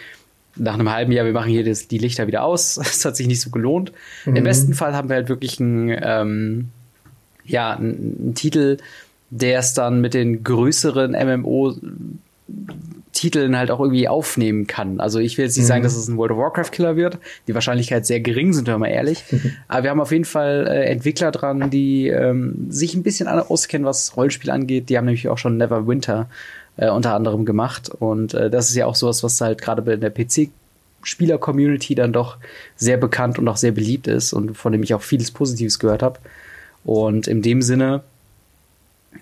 nach 0.58 0.74
einem 0.74 0.90
halben 0.92 1.12
Jahr, 1.12 1.24
wir 1.24 1.32
machen 1.32 1.50
hier 1.50 1.64
das, 1.64 1.88
die 1.88 1.98
Lichter 1.98 2.26
wieder 2.26 2.44
aus. 2.44 2.78
Es 2.82 3.04
hat 3.04 3.16
sich 3.16 3.26
nicht 3.26 3.40
so 3.40 3.50
gelohnt. 3.50 3.92
Mhm. 4.24 4.36
Im 4.36 4.44
besten 4.44 4.74
Fall 4.74 4.94
haben 4.94 5.08
wir 5.08 5.16
halt 5.16 5.28
wirklich 5.28 5.60
einen, 5.60 5.96
ähm, 6.00 6.68
ja, 7.44 7.72
einen, 7.72 8.34
Titel, 8.34 8.78
der 9.30 9.60
es 9.60 9.74
dann 9.74 10.00
mit 10.00 10.14
den 10.14 10.42
größeren 10.42 11.12
MMO 11.12 11.76
Titeln 13.12 13.56
halt 13.56 13.70
auch 13.72 13.80
irgendwie 13.80 14.06
aufnehmen 14.06 14.68
kann. 14.68 15.00
Also 15.00 15.18
ich 15.18 15.38
will 15.38 15.44
jetzt 15.44 15.56
nicht 15.56 15.64
mhm. 15.64 15.68
sagen, 15.68 15.82
dass 15.82 15.96
es 15.96 16.06
ein 16.06 16.16
World 16.16 16.32
of 16.32 16.38
Warcraft 16.38 16.70
Killer 16.70 16.96
wird. 16.96 17.18
Die 17.48 17.54
Wahrscheinlichkeit 17.54 18.06
sehr 18.06 18.20
gering, 18.20 18.52
sind 18.52 18.68
wir 18.68 18.78
mal 18.78 18.88
ehrlich. 18.88 19.24
Aber 19.66 19.82
wir 19.82 19.90
haben 19.90 20.00
auf 20.00 20.12
jeden 20.12 20.24
Fall 20.24 20.66
äh, 20.68 20.84
Entwickler 20.84 21.32
dran, 21.32 21.68
die 21.68 22.06
ähm, 22.08 22.70
sich 22.70 22.94
ein 22.94 23.02
bisschen 23.02 23.26
auskennen, 23.26 23.84
was 23.84 24.16
Rollenspiel 24.16 24.50
angeht. 24.50 24.88
Die 24.88 24.96
haben 24.96 25.06
nämlich 25.06 25.28
auch 25.28 25.38
schon 25.38 25.56
Neverwinter 25.56 26.28
äh, 26.78 26.88
unter 26.90 27.14
anderem 27.14 27.44
gemacht. 27.44 27.90
Und 27.90 28.34
äh, 28.34 28.48
das 28.48 28.70
ist 28.70 28.76
ja 28.76 28.86
auch 28.86 28.94
sowas, 28.94 29.22
was 29.22 29.40
halt 29.40 29.60
gerade 29.60 29.82
bei 29.82 29.96
der 29.96 30.10
PC 30.10 30.50
Spieler-Community 31.02 31.94
dann 31.94 32.12
doch 32.12 32.38
sehr 32.76 32.96
bekannt 32.96 33.38
und 33.38 33.46
auch 33.48 33.56
sehr 33.56 33.72
beliebt 33.72 34.06
ist 34.06 34.32
und 34.32 34.56
von 34.56 34.72
dem 34.72 34.82
ich 34.82 34.94
auch 34.94 35.02
vieles 35.02 35.30
Positives 35.30 35.78
gehört 35.78 36.02
habe. 36.02 36.18
Und 36.84 37.28
in 37.28 37.42
dem 37.42 37.62
Sinne 37.62 38.02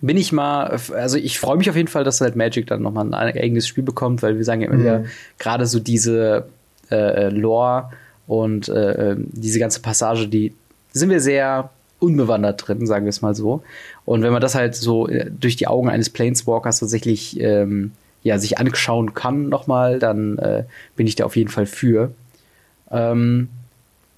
bin 0.00 0.16
ich 0.16 0.32
mal, 0.32 0.78
also 0.94 1.16
ich 1.16 1.38
freue 1.38 1.56
mich 1.56 1.70
auf 1.70 1.76
jeden 1.76 1.88
Fall, 1.88 2.04
dass 2.04 2.20
halt 2.20 2.36
Magic 2.36 2.66
dann 2.66 2.82
nochmal 2.82 3.06
ein 3.06 3.14
eigenes 3.14 3.66
Spiel 3.66 3.84
bekommt, 3.84 4.22
weil 4.22 4.36
wir 4.36 4.44
sagen 4.44 4.62
ja 4.62 4.68
immer 4.68 4.80
wieder, 4.80 4.98
mhm. 5.00 5.06
gerade 5.38 5.66
so 5.66 5.80
diese 5.80 6.46
äh, 6.90 7.28
Lore 7.28 7.90
und 8.26 8.68
äh, 8.68 9.12
ähm, 9.12 9.28
diese 9.32 9.58
ganze 9.58 9.80
Passage, 9.80 10.28
die 10.28 10.54
sind 10.92 11.10
wir 11.10 11.20
sehr 11.20 11.70
unbewandert 11.98 12.66
drin, 12.66 12.86
sagen 12.86 13.06
wir 13.06 13.10
es 13.10 13.22
mal 13.22 13.34
so. 13.34 13.62
Und 14.06 14.22
wenn 14.22 14.32
man 14.32 14.40
das 14.40 14.54
halt 14.54 14.74
so 14.74 15.08
äh, 15.08 15.30
durch 15.30 15.56
die 15.56 15.66
Augen 15.66 15.90
eines 15.90 16.08
Planeswalkers 16.08 16.80
tatsächlich 16.80 17.38
ähm, 17.40 17.92
ja, 18.22 18.38
sich 18.38 18.56
anschauen 18.56 19.12
kann 19.12 19.48
nochmal, 19.50 19.98
dann 19.98 20.38
äh, 20.38 20.64
bin 20.94 21.06
ich 21.06 21.16
da 21.16 21.24
auf 21.24 21.36
jeden 21.36 21.50
Fall 21.50 21.66
für. 21.66 22.12
Ähm, 22.90 23.48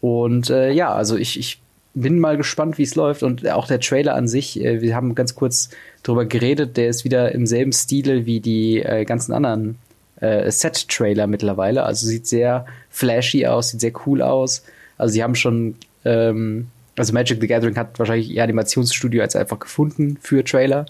und 0.01 0.51
äh, 0.51 0.71
ja, 0.71 0.93
also 0.93 1.17
ich, 1.17 1.39
ich 1.39 1.61
bin 1.95 2.19
mal 2.19 2.37
gespannt, 2.37 2.79
wie 2.79 2.83
es 2.83 2.95
läuft. 2.95 3.23
Und 3.23 3.49
auch 3.51 3.67
der 3.67 3.81
Trailer 3.81 4.15
an 4.15 4.29
sich, 4.29 4.63
äh, 4.63 4.81
wir 4.81 4.95
haben 4.95 5.15
ganz 5.15 5.35
kurz 5.35 5.71
drüber 6.03 6.27
geredet, 6.27 6.77
der 6.77 6.89
ist 6.89 7.05
wieder 7.05 7.33
im 7.33 7.47
selben 7.47 7.73
Stile 7.73 8.27
wie 8.27 8.41
die 8.41 8.83
äh, 8.83 9.05
ganzen 9.05 9.33
anderen 9.33 9.79
äh, 10.21 10.51
Set-Trailer 10.51 11.27
mittlerweile. 11.27 11.85
Also 11.85 12.07
sieht 12.07 12.27
sehr 12.27 12.67
flashy 12.91 13.47
aus, 13.47 13.71
sieht 13.71 13.81
sehr 13.81 13.93
cool 14.07 14.23
aus. 14.23 14.65
Also 14.97 15.15
sie 15.15 15.23
haben 15.23 15.35
schon 15.35 15.77
ähm, 16.05 16.69
also 16.99 17.13
Magic 17.13 17.41
the 17.41 17.47
Gathering 17.47 17.77
hat 17.77 17.99
wahrscheinlich 17.99 18.31
ihr 18.31 18.43
Animationsstudio 18.43 19.23
als 19.23 19.37
einfach 19.37 19.59
gefunden 19.59 20.19
für 20.21 20.45
Trailer. 20.45 20.87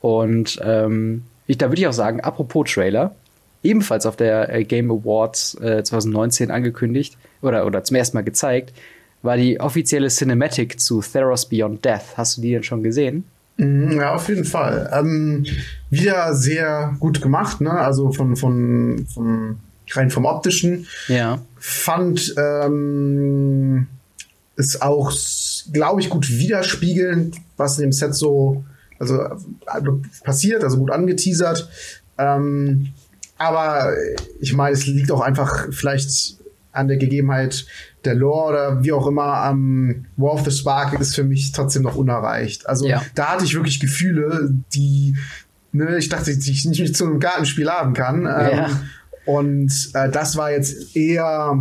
Und 0.00 0.60
ähm, 0.64 1.22
ich, 1.46 1.58
da 1.58 1.68
würde 1.68 1.80
ich 1.80 1.86
auch 1.86 1.92
sagen, 1.92 2.20
apropos 2.20 2.70
Trailer, 2.70 3.14
ebenfalls 3.62 4.06
auf 4.06 4.16
der 4.16 4.52
äh, 4.52 4.64
Game 4.64 4.90
Awards 4.90 5.54
äh, 5.60 5.82
2019 5.82 6.50
angekündigt 6.50 7.16
oder, 7.40 7.66
oder 7.66 7.84
zum 7.84 7.96
ersten 7.96 8.16
Mal 8.16 8.22
gezeigt, 8.22 8.72
war 9.22 9.36
die 9.36 9.60
offizielle 9.60 10.08
Cinematic 10.08 10.80
zu 10.80 11.00
Theros 11.00 11.48
Beyond 11.48 11.84
Death. 11.84 12.16
Hast 12.16 12.36
du 12.36 12.42
die 12.42 12.52
denn 12.52 12.64
schon 12.64 12.82
gesehen? 12.82 13.24
Mhm, 13.56 13.92
ja, 14.00 14.14
auf 14.14 14.28
jeden 14.28 14.44
Fall. 14.44 14.90
Ähm, 14.92 15.46
wieder 15.90 16.34
sehr 16.34 16.96
gut 16.98 17.22
gemacht, 17.22 17.60
ne? 17.60 17.70
Also 17.70 18.12
von, 18.12 18.36
von, 18.36 19.06
von 19.12 19.58
rein 19.92 20.10
vom 20.10 20.24
optischen. 20.24 20.86
Ja. 21.08 21.38
Fand 21.58 22.34
ähm, 22.36 23.86
ist 24.62 24.82
auch, 24.82 25.12
glaube 25.72 26.00
ich, 26.00 26.10
gut 26.10 26.30
widerspiegelnd, 26.30 27.36
was 27.56 27.78
in 27.78 27.82
dem 27.82 27.92
Set 27.92 28.14
so 28.14 28.64
also, 29.02 29.20
also 29.66 30.00
passiert, 30.22 30.62
also 30.62 30.78
gut 30.78 30.92
angeteasert. 30.92 31.68
Ähm, 32.18 32.92
aber 33.36 33.92
ich 34.40 34.52
meine, 34.54 34.74
es 34.74 34.86
liegt 34.86 35.10
auch 35.10 35.20
einfach 35.20 35.66
vielleicht 35.72 36.36
an 36.70 36.86
der 36.86 36.96
Gegebenheit 36.96 37.66
der 38.04 38.14
Lore 38.14 38.48
oder 38.48 38.84
wie 38.84 38.92
auch 38.92 39.06
immer 39.08 39.34
am 39.38 40.06
War 40.16 40.34
of 40.34 40.44
the 40.44 40.50
Spark 40.50 40.98
ist 41.00 41.14
für 41.14 41.24
mich 41.24 41.50
trotzdem 41.52 41.82
noch 41.82 41.96
unerreicht. 41.96 42.68
Also 42.68 42.86
ja. 42.86 43.02
da 43.14 43.32
hatte 43.32 43.44
ich 43.44 43.54
wirklich 43.54 43.80
Gefühle, 43.80 44.54
die 44.72 45.16
ne, 45.72 45.98
ich 45.98 46.08
dachte, 46.08 46.36
die 46.36 46.50
ich 46.50 46.64
nicht 46.64 46.96
zu 46.96 47.04
einem 47.04 47.18
Gartenspiel 47.18 47.68
haben 47.68 47.94
kann. 47.94 48.22
Ja. 48.22 48.66
Ähm, 48.66 48.76
und 49.26 49.90
äh, 49.94 50.10
das 50.10 50.36
war 50.36 50.52
jetzt 50.52 50.96
eher 50.96 51.58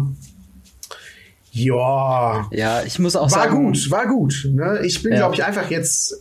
ja. 1.51 2.47
Ja, 2.51 2.81
ich 2.83 2.97
muss 2.97 3.15
auch 3.15 3.23
war 3.23 3.29
sagen. 3.29 3.55
War 3.55 3.63
gut, 3.63 3.91
war 3.91 4.07
gut. 4.07 4.47
Ne? 4.49 4.79
Ich 4.83 5.03
bin, 5.03 5.11
ja. 5.11 5.19
glaube 5.19 5.35
ich, 5.35 5.43
einfach 5.43 5.69
jetzt 5.69 6.15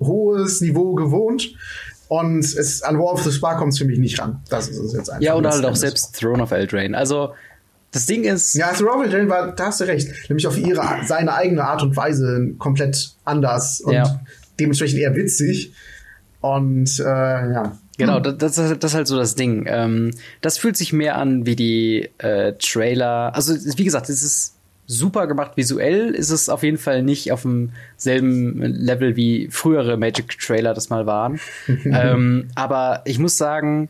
hohes 0.00 0.60
Niveau 0.60 0.94
gewohnt. 0.94 1.54
Und 2.08 2.44
es, 2.44 2.82
an 2.82 2.98
War 2.98 3.12
of 3.12 3.22
the 3.22 3.32
Spark 3.32 3.58
kommt 3.58 3.72
es 3.72 3.78
für 3.78 3.84
mich 3.84 3.98
nicht 3.98 4.20
ran. 4.20 4.42
Das 4.48 4.68
ist 4.68 4.78
es 4.78 4.92
jetzt 4.92 5.10
einfach. 5.10 5.22
Ja, 5.22 5.36
oder 5.36 5.50
halt 5.50 5.64
auch 5.64 5.76
selbst 5.76 6.18
Throne 6.18 6.42
of 6.42 6.50
Eldraine. 6.50 6.96
Also, 6.96 7.34
das 7.92 8.06
Ding 8.06 8.24
ist. 8.24 8.54
Ja, 8.54 8.72
Throne 8.72 8.96
of 8.96 9.04
Eldraine 9.04 9.28
war, 9.28 9.52
da 9.52 9.66
hast 9.66 9.80
du 9.80 9.84
recht. 9.84 10.08
Nämlich 10.28 10.46
auf 10.46 10.58
ihre, 10.58 10.82
seine 11.06 11.32
eigene 11.34 11.64
Art 11.64 11.82
und 11.82 11.96
Weise 11.96 12.54
komplett 12.58 13.14
anders 13.24 13.80
und 13.80 13.94
ja. 13.94 14.20
dementsprechend 14.58 14.98
eher 14.98 15.14
witzig. 15.14 15.72
Und, 16.40 16.98
äh, 16.98 17.04
ja. 17.04 17.78
Genau, 17.96 18.18
das, 18.18 18.36
das, 18.36 18.78
das 18.78 18.90
ist 18.90 18.94
halt 18.94 19.06
so 19.06 19.16
das 19.16 19.36
Ding. 19.36 19.66
Ähm, 19.68 20.10
das 20.40 20.58
fühlt 20.58 20.76
sich 20.76 20.92
mehr 20.92 21.16
an 21.16 21.46
wie 21.46 21.56
die 21.56 22.10
äh, 22.18 22.54
Trailer. 22.58 23.34
Also, 23.34 23.54
wie 23.54 23.84
gesagt, 23.84 24.08
es 24.08 24.22
ist 24.22 24.54
super 24.86 25.26
gemacht. 25.26 25.52
Visuell 25.56 26.14
ist 26.14 26.30
es 26.30 26.48
auf 26.48 26.62
jeden 26.62 26.78
Fall 26.78 27.02
nicht 27.02 27.32
auf 27.32 27.42
demselben 27.42 28.60
Level 28.60 29.16
wie 29.16 29.48
frühere 29.50 29.96
Magic-Trailer 29.96 30.74
das 30.74 30.90
mal 30.90 31.06
waren. 31.06 31.40
ähm, 31.84 32.48
aber 32.54 33.02
ich 33.04 33.18
muss 33.18 33.36
sagen, 33.36 33.88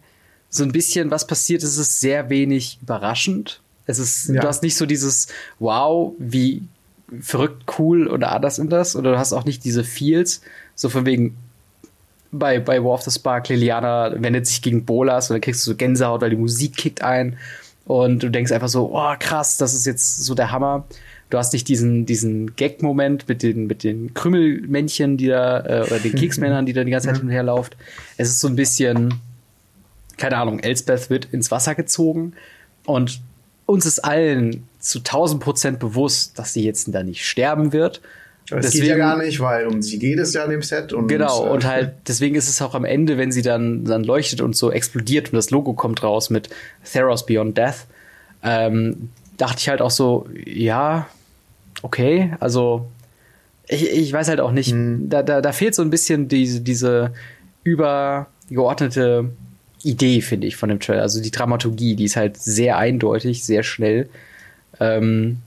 so 0.49 0.63
ein 0.63 0.73
bisschen, 0.73 1.11
was 1.11 1.27
passiert, 1.27 1.63
ist 1.63 1.79
es 1.79 2.01
sehr 2.01 2.31
wenig 2.31 2.79
überraschend. 2.83 3.61
Es 3.87 3.99
ist, 3.99 4.29
ja. 4.29 4.41
du 4.41 4.49
hast 4.49 4.63
nicht 4.63 4.77
so 4.77 4.87
dieses 4.87 5.29
Wow, 5.59 6.15
wie 6.19 6.63
verrückt, 7.21 7.65
cool 7.79 8.07
oder 8.07 8.33
anders 8.33 8.59
in 8.59 8.69
das. 8.69 8.97
Oder 8.97 9.13
du 9.13 9.19
hast 9.19 9.33
auch 9.33 9.45
nicht 9.45 9.65
diese 9.65 9.85
Feels, 9.85 10.43
so 10.75 10.89
von 10.89 11.07
wegen, 11.07 11.37
bei, 12.31 12.59
bei 12.59 12.83
War 12.83 12.93
of 12.93 13.03
the 13.03 13.11
Spark, 13.11 13.49
Liliana 13.49 14.13
wendet 14.19 14.47
sich 14.47 14.61
gegen 14.61 14.85
Bolas 14.85 15.31
und 15.31 15.35
dann 15.35 15.41
kriegst 15.41 15.65
du 15.67 15.71
so 15.71 15.77
Gänsehaut, 15.77 16.21
weil 16.21 16.31
die 16.31 16.37
Musik 16.37 16.77
kickt 16.77 17.03
ein. 17.03 17.37
Und 17.87 18.23
du 18.23 18.31
denkst 18.31 18.53
einfach 18.53 18.69
so, 18.69 18.91
oh 18.95 19.15
krass, 19.19 19.57
das 19.57 19.75
ist 19.75 19.87
jetzt 19.87 20.25
so 20.25 20.35
der 20.35 20.51
Hammer. 20.51 20.85
Du 21.31 21.39
hast 21.39 21.53
nicht 21.53 21.69
diesen, 21.69 22.07
diesen 22.07 22.55
Gag-Moment 22.57 23.29
mit 23.29 23.43
den, 23.43 23.67
mit 23.67 23.83
den 23.83 24.15
Krümmelmännchen, 24.15 25.17
die 25.17 25.29
da, 25.29 25.61
äh, 25.61 25.87
oder 25.87 25.99
den 25.99 26.15
Keksmännern, 26.17 26.67
die 26.67 26.73
da 26.73 26.85
die 26.85 26.91
ganze 26.91 27.09
Zeit 27.09 27.17
hin 27.17 27.27
und 27.27 27.33
her 27.33 27.43
lauft. 27.43 27.77
Es 28.17 28.29
ist 28.29 28.41
so 28.41 28.49
ein 28.49 28.57
bisschen, 28.57 29.15
keine 30.17 30.37
Ahnung, 30.37 30.61
Elsbeth 30.61 31.11
wird 31.11 31.27
ins 31.27 31.51
Wasser 31.51 31.75
gezogen 31.75 32.35
und 32.87 33.21
uns 33.67 33.87
ist 33.87 34.05
allen 34.05 34.69
zu 34.79 34.99
1000 34.99 35.43
Prozent 35.43 35.79
bewusst, 35.79 36.39
dass 36.39 36.53
sie 36.53 36.65
jetzt 36.65 36.95
da 36.95 37.03
nicht 37.03 37.27
sterben 37.27 37.73
wird, 37.73 38.01
das 38.51 38.67
deswegen, 38.67 38.83
geht 38.83 38.91
ja 38.91 38.97
gar 38.97 39.17
nicht, 39.17 39.41
weil 39.41 39.67
um 39.67 39.81
sie 39.81 39.99
geht 39.99 40.19
es 40.19 40.35
ja 40.35 40.45
in 40.45 40.51
dem 40.51 40.63
Set. 40.63 40.93
Und, 40.93 41.09
genau, 41.09 41.51
und 41.51 41.65
halt, 41.67 41.95
deswegen 42.07 42.35
ist 42.35 42.49
es 42.49 42.61
auch 42.61 42.75
am 42.75 42.85
Ende, 42.85 43.17
wenn 43.17 43.33
sie 43.33 43.43
dann, 43.43 43.85
dann 43.85 44.05
leuchtet 44.05 44.41
und 44.41 44.55
so 44.55 44.71
explodiert 44.71 45.33
und 45.33 45.37
das 45.37 45.51
Logo 45.51 45.73
kommt 45.73 46.03
raus 46.03 46.31
mit 46.31 46.51
Theros 46.91 47.25
Beyond 47.25 47.57
Death, 47.57 47.87
ähm, 48.43 49.11
dachte 49.39 49.57
ich 49.61 49.69
halt 49.69 49.81
auch 49.81 49.91
so, 49.91 50.29
ja, 50.45 51.07
okay, 51.83 52.35
also 52.41 52.87
ich, 53.67 53.89
ich 53.89 54.13
weiß 54.13 54.29
halt 54.29 54.41
auch 54.41 54.53
nicht, 54.53 54.71
hm. 54.73 55.09
da, 55.09 55.23
da, 55.23 55.41
da 55.41 55.53
fehlt 55.53 55.75
so 55.75 55.83
ein 55.83 55.91
bisschen 55.91 56.29
diese, 56.29 56.61
diese 56.61 57.13
übergeordnete 57.63 59.31
Idee, 59.83 60.21
finde 60.21 60.47
ich, 60.47 60.57
von 60.57 60.69
dem 60.69 60.81
Trailer. 60.81 61.03
Also 61.03 61.23
die 61.23 61.31
Dramaturgie, 61.31 61.97
die 61.97 62.05
ist 62.05 62.17
halt 62.17 62.37
sehr 62.37 62.77
eindeutig, 62.77 63.45
sehr 63.45 63.63
schnell. 63.63 64.09
Ähm, 64.81 65.39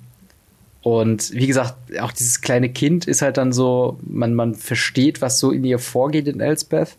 Und 0.87 1.33
wie 1.33 1.47
gesagt, 1.47 1.99
auch 1.99 2.13
dieses 2.13 2.39
kleine 2.39 2.69
Kind 2.69 3.07
ist 3.07 3.21
halt 3.21 3.35
dann 3.35 3.51
so, 3.51 3.99
man, 4.03 4.33
man 4.33 4.55
versteht, 4.55 5.19
was 5.19 5.37
so 5.37 5.51
in 5.51 5.65
ihr 5.65 5.79
vorgeht 5.79 6.29
in 6.29 6.39
Elsbeth. 6.39 6.95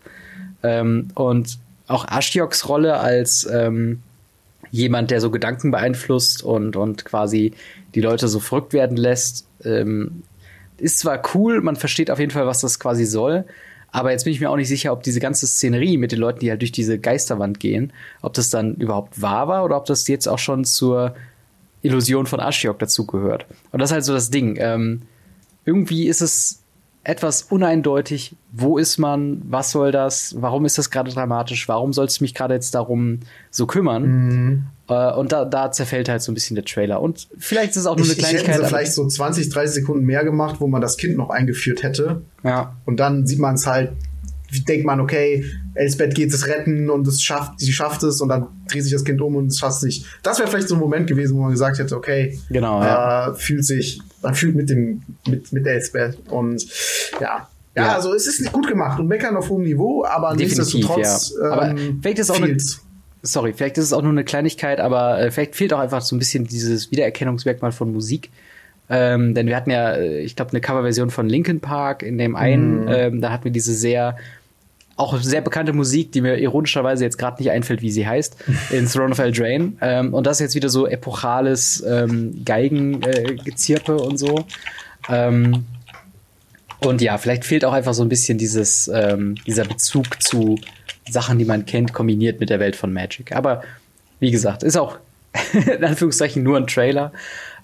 Ähm, 0.61 1.07
und 1.15 1.57
auch 1.87 2.05
Ashioks 2.07 2.69
Rolle 2.69 2.99
als 2.99 3.49
ähm, 3.51 4.03
jemand, 4.69 5.09
der 5.09 5.21
so 5.21 5.31
Gedanken 5.31 5.71
beeinflusst 5.71 6.43
und, 6.43 6.75
und 6.75 7.03
quasi 7.03 7.53
die 7.95 8.01
Leute 8.01 8.27
so 8.27 8.39
verrückt 8.39 8.73
werden 8.73 8.95
lässt, 8.95 9.47
ähm, 9.65 10.21
ist 10.77 10.99
zwar 10.99 11.23
cool, 11.33 11.59
man 11.61 11.75
versteht 11.75 12.11
auf 12.11 12.19
jeden 12.19 12.31
Fall, 12.31 12.45
was 12.45 12.61
das 12.61 12.79
quasi 12.79 13.05
soll, 13.05 13.45
aber 13.91 14.11
jetzt 14.11 14.25
bin 14.25 14.33
ich 14.33 14.39
mir 14.39 14.51
auch 14.51 14.55
nicht 14.55 14.67
sicher, 14.67 14.93
ob 14.93 15.01
diese 15.01 15.19
ganze 15.19 15.47
Szenerie 15.47 15.97
mit 15.97 16.11
den 16.11 16.19
Leuten, 16.19 16.41
die 16.41 16.51
halt 16.51 16.61
durch 16.61 16.71
diese 16.71 16.99
Geisterwand 16.99 17.59
gehen, 17.59 17.91
ob 18.21 18.35
das 18.35 18.51
dann 18.51 18.75
überhaupt 18.75 19.19
wahr 19.19 19.47
war 19.47 19.65
oder 19.65 19.77
ob 19.77 19.85
das 19.85 20.07
jetzt 20.07 20.27
auch 20.27 20.37
schon 20.37 20.63
zur 20.63 21.15
Illusion 21.81 22.25
von 22.25 22.39
Ashiok 22.39 22.79
dazugehört. 22.79 23.45
Und 23.71 23.79
das 23.79 23.89
ist 23.89 23.93
halt 23.93 24.05
so 24.05 24.13
das 24.13 24.29
Ding. 24.29 24.57
Ähm, 24.59 25.03
irgendwie 25.65 26.07
ist 26.07 26.21
es 26.21 26.61
etwas 27.03 27.43
uneindeutig. 27.43 28.35
Wo 28.51 28.77
ist 28.77 28.97
man? 28.97 29.41
Was 29.49 29.71
soll 29.71 29.91
das? 29.91 30.35
Warum 30.39 30.65
ist 30.65 30.77
das 30.77 30.91
gerade 30.91 31.11
dramatisch? 31.11 31.67
Warum 31.67 31.93
soll 31.93 32.05
es 32.05 32.21
mich 32.21 32.35
gerade 32.35 32.53
jetzt 32.53 32.75
darum 32.75 33.21
so 33.49 33.65
kümmern? 33.67 34.03
Mhm. 34.03 34.65
Äh, 34.89 35.13
und 35.13 35.31
da, 35.31 35.45
da 35.45 35.71
zerfällt 35.71 36.09
halt 36.09 36.21
so 36.21 36.31
ein 36.31 36.35
bisschen 36.35 36.55
der 36.55 36.65
Trailer. 36.65 37.01
Und 37.01 37.27
vielleicht 37.37 37.71
ist 37.71 37.77
es 37.77 37.85
auch 37.85 37.95
nur 37.95 38.05
eine 38.05 38.13
ich, 38.13 38.19
Kleinigkeit. 38.19 38.55
Ich 38.55 38.61
hätte 38.61 38.67
vielleicht 38.67 38.93
so 38.93 39.07
20, 39.07 39.49
30 39.49 39.75
Sekunden 39.75 40.05
mehr 40.05 40.23
gemacht, 40.23 40.57
wo 40.59 40.67
man 40.67 40.81
das 40.81 40.97
Kind 40.97 41.17
noch 41.17 41.29
eingeführt 41.29 41.83
hätte. 41.83 42.21
Ja. 42.43 42.75
Und 42.85 42.99
dann 42.99 43.25
sieht 43.25 43.39
man 43.39 43.55
es 43.55 43.65
halt 43.65 43.93
denkt 44.51 44.85
man, 44.85 44.99
okay, 44.99 45.45
Elsbeth 45.75 46.15
geht 46.15 46.33
es 46.33 46.47
retten 46.47 46.89
und 46.89 47.07
es 47.07 47.21
schafft, 47.21 47.59
sie 47.59 47.71
schafft 47.71 48.03
es 48.03 48.21
und 48.21 48.29
dann 48.29 48.47
dreht 48.69 48.83
sich 48.83 48.91
das 48.91 49.03
Kind 49.03 49.21
um 49.21 49.35
und 49.35 49.47
es 49.47 49.59
schafft 49.59 49.77
es 49.77 49.83
nicht. 49.83 50.05
Das 50.23 50.39
wäre 50.39 50.49
vielleicht 50.49 50.67
so 50.67 50.75
ein 50.75 50.79
Moment 50.79 51.07
gewesen, 51.07 51.37
wo 51.37 51.41
man 51.41 51.51
gesagt 51.51 51.79
hätte, 51.79 51.95
okay, 51.95 52.39
genau, 52.49 52.81
ja. 52.81 53.29
äh, 53.29 53.35
fühlt 53.35 53.65
sich, 53.65 54.01
man 54.21 54.35
fühlt 54.35 54.55
mit 54.55 54.69
dem, 54.69 55.03
mit, 55.27 55.51
mit 55.51 55.65
Elsbeth 55.65 56.17
und 56.29 56.65
ja. 57.19 57.47
Ja, 57.75 57.85
ja. 57.85 57.95
also 57.95 58.13
es 58.13 58.27
ist 58.27 58.41
nicht 58.41 58.51
gut 58.51 58.67
gemacht 58.67 58.99
und 58.99 59.07
meckern 59.07 59.37
auf 59.37 59.49
hohem 59.49 59.63
Niveau, 59.63 60.03
aber 60.03 60.35
Definitiv, 60.35 60.57
nichtsdestotrotz. 60.57 61.33
Ja. 61.39 61.51
Aber 61.51 61.69
ähm, 61.69 61.99
vielleicht 62.01 62.19
ist 62.19 62.31
auch 62.31 62.41
eine, 62.41 62.57
sorry, 63.21 63.53
vielleicht 63.53 63.77
ist 63.77 63.85
es 63.85 63.93
auch 63.93 64.01
nur 64.01 64.11
eine 64.11 64.23
Kleinigkeit, 64.23 64.79
aber 64.79 65.19
äh, 65.21 65.31
vielleicht 65.31 65.55
fehlt 65.55 65.73
auch 65.73 65.79
einfach 65.79 66.01
so 66.01 66.15
ein 66.15 66.19
bisschen 66.19 66.45
dieses 66.45 66.91
Wiedererkennungsmerkmal 66.91 67.71
von 67.71 67.91
Musik. 67.93 68.31
Ähm, 68.89 69.35
denn 69.35 69.45
wir 69.45 69.55
hatten 69.55 69.69
ja, 69.69 69.91
äh, 69.91 70.21
ich 70.21 70.35
glaube, 70.35 70.51
eine 70.51 70.61
Coverversion 70.61 71.11
von 71.11 71.29
Linkin 71.29 71.59
Park 71.59 72.01
in 72.01 72.17
dem 72.17 72.35
einen, 72.35 72.85
mm. 72.85 72.87
ähm, 72.89 73.21
da 73.21 73.31
hatten 73.31 73.43
wir 73.43 73.51
diese 73.51 73.73
sehr 73.73 74.17
auch 74.99 75.17
sehr 75.21 75.41
bekannte 75.41 75.73
Musik, 75.73 76.11
die 76.11 76.21
mir 76.21 76.37
ironischerweise 76.37 77.05
jetzt 77.05 77.17
gerade 77.17 77.41
nicht 77.41 77.51
einfällt, 77.51 77.81
wie 77.81 77.91
sie 77.91 78.05
heißt, 78.05 78.35
in 78.71 78.87
Throne 78.87 79.11
of 79.11 79.19
Eldraine. 79.19 79.73
Ähm, 79.81 80.13
und 80.13 80.27
das 80.27 80.37
ist 80.37 80.41
jetzt 80.41 80.55
wieder 80.55 80.69
so 80.69 80.87
epochales 80.87 81.83
ähm, 81.87 82.43
Geigengezirpe 82.43 83.93
äh, 83.93 84.01
und 84.01 84.17
so. 84.17 84.45
Ähm, 85.07 85.65
und 86.81 87.01
ja, 87.01 87.17
vielleicht 87.17 87.45
fehlt 87.45 87.65
auch 87.65 87.73
einfach 87.73 87.93
so 87.93 88.03
ein 88.03 88.09
bisschen 88.09 88.37
dieses, 88.37 88.89
ähm, 88.93 89.35
dieser 89.47 89.65
Bezug 89.65 90.21
zu 90.21 90.59
Sachen, 91.09 91.37
die 91.39 91.45
man 91.45 91.65
kennt, 91.65 91.93
kombiniert 91.93 92.39
mit 92.39 92.49
der 92.49 92.59
Welt 92.59 92.75
von 92.75 92.91
Magic. 92.91 93.35
Aber 93.35 93.63
wie 94.19 94.31
gesagt, 94.31 94.63
ist 94.63 94.77
auch 94.77 94.97
in 95.53 95.83
Anführungszeichen 95.83 96.43
nur 96.43 96.57
ein 96.57 96.67
Trailer. 96.67 97.13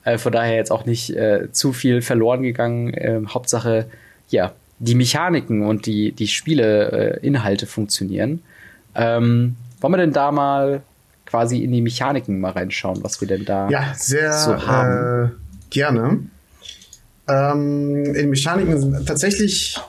Äh, 0.03 0.17
von 0.17 0.31
daher 0.31 0.55
jetzt 0.55 0.71
auch 0.71 0.85
nicht 0.85 1.09
äh, 1.09 1.51
zu 1.51 1.73
viel 1.73 2.01
verloren 2.01 2.43
gegangen. 2.43 2.93
Äh, 2.93 3.21
Hauptsache, 3.27 3.87
ja, 4.29 4.53
die 4.79 4.95
Mechaniken 4.95 5.65
und 5.65 5.85
die, 5.85 6.11
die 6.11 6.27
Spieleinhalte 6.27 7.65
äh, 7.65 7.67
funktionieren. 7.67 8.41
Ähm, 8.93 9.55
wollen 9.81 9.93
wir 9.93 9.97
denn 9.97 10.13
da 10.13 10.31
mal 10.31 10.81
quasi 11.25 11.63
in 11.63 11.71
die 11.71 11.81
Mechaniken 11.81 12.39
mal 12.39 12.51
reinschauen, 12.51 13.03
was 13.03 13.19
wir 13.19 13.27
denn 13.27 13.45
da 13.45 13.69
ja, 13.69 13.93
sehr, 13.95 14.33
so 14.33 14.65
haben? 14.65 15.25
Äh, 15.25 15.29
gerne. 15.69 16.19
Ähm, 17.27 18.15
in 18.15 18.29
Mechaniken 18.29 18.79
sind 18.79 19.07
tatsächlich 19.07 19.79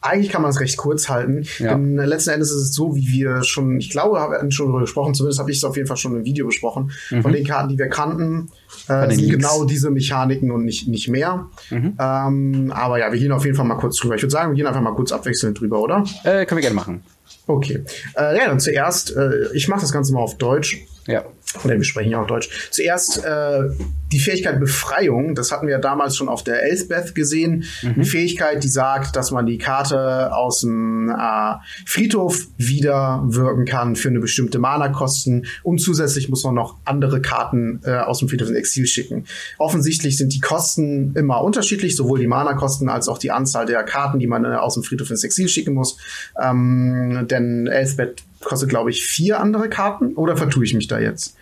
eigentlich 0.00 0.30
kann 0.30 0.42
man 0.42 0.50
es 0.50 0.60
recht 0.60 0.76
kurz 0.76 1.08
halten. 1.08 1.44
Ja. 1.58 1.74
Denn 1.74 1.96
letzten 1.96 2.30
Endes 2.30 2.50
ist 2.50 2.62
es 2.62 2.74
so, 2.74 2.96
wie 2.96 3.08
wir 3.08 3.42
schon, 3.42 3.78
ich 3.78 3.90
glaube, 3.90 4.18
haben 4.18 4.50
schon 4.50 4.66
darüber 4.66 4.80
gesprochen, 4.80 5.14
zumindest 5.14 5.40
habe 5.40 5.50
ich 5.50 5.58
es 5.58 5.64
auf 5.64 5.76
jeden 5.76 5.88
Fall 5.88 5.96
schon 5.96 6.16
im 6.16 6.24
Video 6.24 6.46
besprochen. 6.46 6.92
Mhm. 7.10 7.22
Von 7.22 7.32
den 7.32 7.46
Karten, 7.46 7.68
die 7.68 7.78
wir 7.78 7.88
kannten, 7.88 8.50
äh, 8.88 9.14
sind 9.14 9.30
genau 9.30 9.64
diese 9.64 9.90
Mechaniken 9.90 10.50
und 10.50 10.64
nicht, 10.64 10.88
nicht 10.88 11.08
mehr. 11.08 11.46
Mhm. 11.70 11.94
Ähm, 11.98 12.72
aber 12.74 12.98
ja, 12.98 13.12
wir 13.12 13.18
gehen 13.18 13.32
auf 13.32 13.44
jeden 13.44 13.56
Fall 13.56 13.66
mal 13.66 13.76
kurz 13.76 13.96
drüber. 13.96 14.14
Ich 14.14 14.22
würde 14.22 14.32
sagen, 14.32 14.50
wir 14.50 14.56
gehen 14.56 14.66
einfach 14.66 14.80
mal 14.80 14.94
kurz 14.94 15.12
abwechselnd 15.12 15.60
drüber, 15.60 15.80
oder? 15.80 16.04
Äh, 16.24 16.46
können 16.46 16.58
wir 16.58 16.62
gerne 16.62 16.76
machen. 16.76 17.02
Okay. 17.46 17.84
Äh, 18.16 18.38
ja, 18.38 18.46
dann 18.46 18.60
zuerst, 18.60 19.14
äh, 19.16 19.52
ich 19.54 19.68
mache 19.68 19.80
das 19.80 19.92
Ganze 19.92 20.12
mal 20.12 20.20
auf 20.20 20.38
Deutsch. 20.38 20.78
Ja. 21.06 21.24
Oder 21.64 21.76
wir 21.76 21.84
sprechen 21.84 22.12
ja 22.12 22.22
auch 22.22 22.26
Deutsch. 22.26 22.48
Zuerst 22.70 23.24
äh, 23.24 23.68
die 24.12 24.20
Fähigkeit 24.20 24.60
Befreiung, 24.60 25.34
das 25.34 25.50
hatten 25.50 25.66
wir 25.66 25.78
damals 25.78 26.16
schon 26.16 26.28
auf 26.28 26.44
der 26.44 26.62
Elsbeth 26.62 27.14
gesehen. 27.14 27.64
Mhm. 27.82 27.94
Eine 27.94 28.04
Fähigkeit, 28.04 28.62
die 28.62 28.68
sagt, 28.68 29.16
dass 29.16 29.32
man 29.32 29.46
die 29.46 29.58
Karte 29.58 30.32
aus 30.34 30.60
dem 30.60 31.10
äh, 31.10 31.54
Friedhof 31.86 32.46
wieder 32.56 33.22
wirken 33.26 33.64
kann 33.64 33.96
für 33.96 34.08
eine 34.08 34.20
bestimmte 34.20 34.60
Mana-Kosten 34.60 35.46
und 35.64 35.80
zusätzlich 35.80 36.28
muss 36.28 36.44
man 36.44 36.54
noch 36.54 36.76
andere 36.84 37.20
Karten 37.20 37.80
äh, 37.84 37.98
aus 37.98 38.20
dem 38.20 38.28
Friedhof 38.28 38.48
ins 38.48 38.56
Exil 38.56 38.86
schicken. 38.86 39.24
Offensichtlich 39.58 40.16
sind 40.16 40.32
die 40.32 40.40
Kosten 40.40 41.14
immer 41.16 41.42
unterschiedlich, 41.42 41.96
sowohl 41.96 42.20
die 42.20 42.28
Mana-Kosten 42.28 42.88
als 42.88 43.08
auch 43.08 43.18
die 43.18 43.32
Anzahl 43.32 43.66
der 43.66 43.82
Karten, 43.82 44.20
die 44.20 44.28
man 44.28 44.44
äh, 44.44 44.48
aus 44.48 44.74
dem 44.74 44.84
Friedhof 44.84 45.10
ins 45.10 45.24
Exil 45.24 45.48
schicken 45.48 45.74
muss. 45.74 45.96
Ähm, 46.40 47.26
denn 47.28 47.66
Elsbeth 47.66 48.22
kostet, 48.42 48.70
glaube 48.70 48.90
ich, 48.90 49.04
vier 49.04 49.40
andere 49.40 49.68
Karten. 49.68 50.14
Oder 50.14 50.36
vertue 50.36 50.64
ich 50.64 50.74
mich 50.74 50.88
da 50.88 50.98
jetzt? 50.98 51.36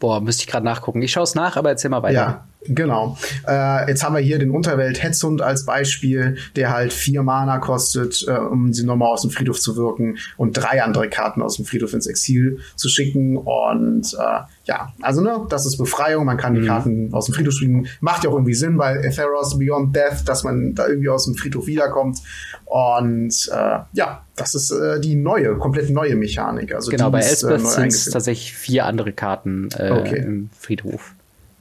Boah, 0.00 0.20
müsste 0.20 0.42
ich 0.42 0.46
gerade 0.46 0.64
nachgucken. 0.64 1.02
Ich 1.02 1.12
schaue 1.12 1.24
es 1.24 1.34
nach, 1.34 1.56
aber 1.56 1.70
erzähl 1.70 1.90
mal 1.90 2.02
weiter. 2.02 2.14
Ja, 2.14 2.44
Genau. 2.66 3.16
Äh, 3.46 3.88
jetzt 3.88 4.02
haben 4.02 4.14
wir 4.14 4.22
hier 4.22 4.38
den 4.38 4.50
Unterwelt 4.50 5.02
Hetzhund 5.02 5.42
als 5.42 5.66
Beispiel, 5.66 6.36
der 6.56 6.72
halt 6.72 6.92
vier 6.92 7.22
Mana 7.22 7.58
kostet, 7.58 8.24
äh, 8.26 8.32
um 8.32 8.72
sie 8.72 8.84
nochmal 8.84 9.12
aus 9.12 9.22
dem 9.22 9.30
Friedhof 9.30 9.60
zu 9.60 9.76
wirken 9.76 10.18
und 10.36 10.52
drei 10.52 10.82
andere 10.82 11.08
Karten 11.08 11.42
aus 11.42 11.56
dem 11.56 11.64
Friedhof 11.64 11.92
ins 11.92 12.06
Exil 12.06 12.58
zu 12.76 12.88
schicken. 12.88 13.36
Und 13.36 14.14
äh, 14.14 14.40
ja, 14.64 14.92
also 15.02 15.20
ne, 15.20 15.46
das 15.48 15.66
ist 15.66 15.76
Befreiung. 15.76 16.24
Man 16.24 16.36
kann 16.36 16.54
die 16.54 16.60
mhm. 16.60 16.66
Karten 16.66 17.14
aus 17.14 17.26
dem 17.26 17.34
Friedhof 17.34 17.54
spielen. 17.54 17.86
Macht 18.00 18.24
ja 18.24 18.30
auch 18.30 18.34
irgendwie 18.34 18.54
Sinn 18.54 18.76
bei 18.76 18.96
Etheros 18.96 19.58
Beyond 19.58 19.94
Death, 19.94 20.26
dass 20.26 20.44
man 20.44 20.74
da 20.74 20.88
irgendwie 20.88 21.08
aus 21.08 21.26
dem 21.26 21.34
Friedhof 21.34 21.66
wiederkommt. 21.66 22.18
Und 22.64 23.48
äh, 23.52 23.78
ja, 23.92 24.24
das 24.36 24.54
ist 24.54 24.70
äh, 24.70 25.00
die 25.00 25.14
neue, 25.16 25.56
komplett 25.58 25.90
neue 25.90 26.16
Mechanik. 26.16 26.74
Also 26.74 26.90
genau, 26.90 27.10
bei 27.10 27.20
Elspeth 27.20 27.60
äh, 27.60 27.64
sind 27.64 27.86
es 27.88 28.06
tatsächlich 28.06 28.54
vier 28.54 28.86
andere 28.86 29.12
Karten 29.12 29.68
äh, 29.76 29.90
okay. 29.90 30.18
im 30.18 30.50
Friedhof. 30.58 31.14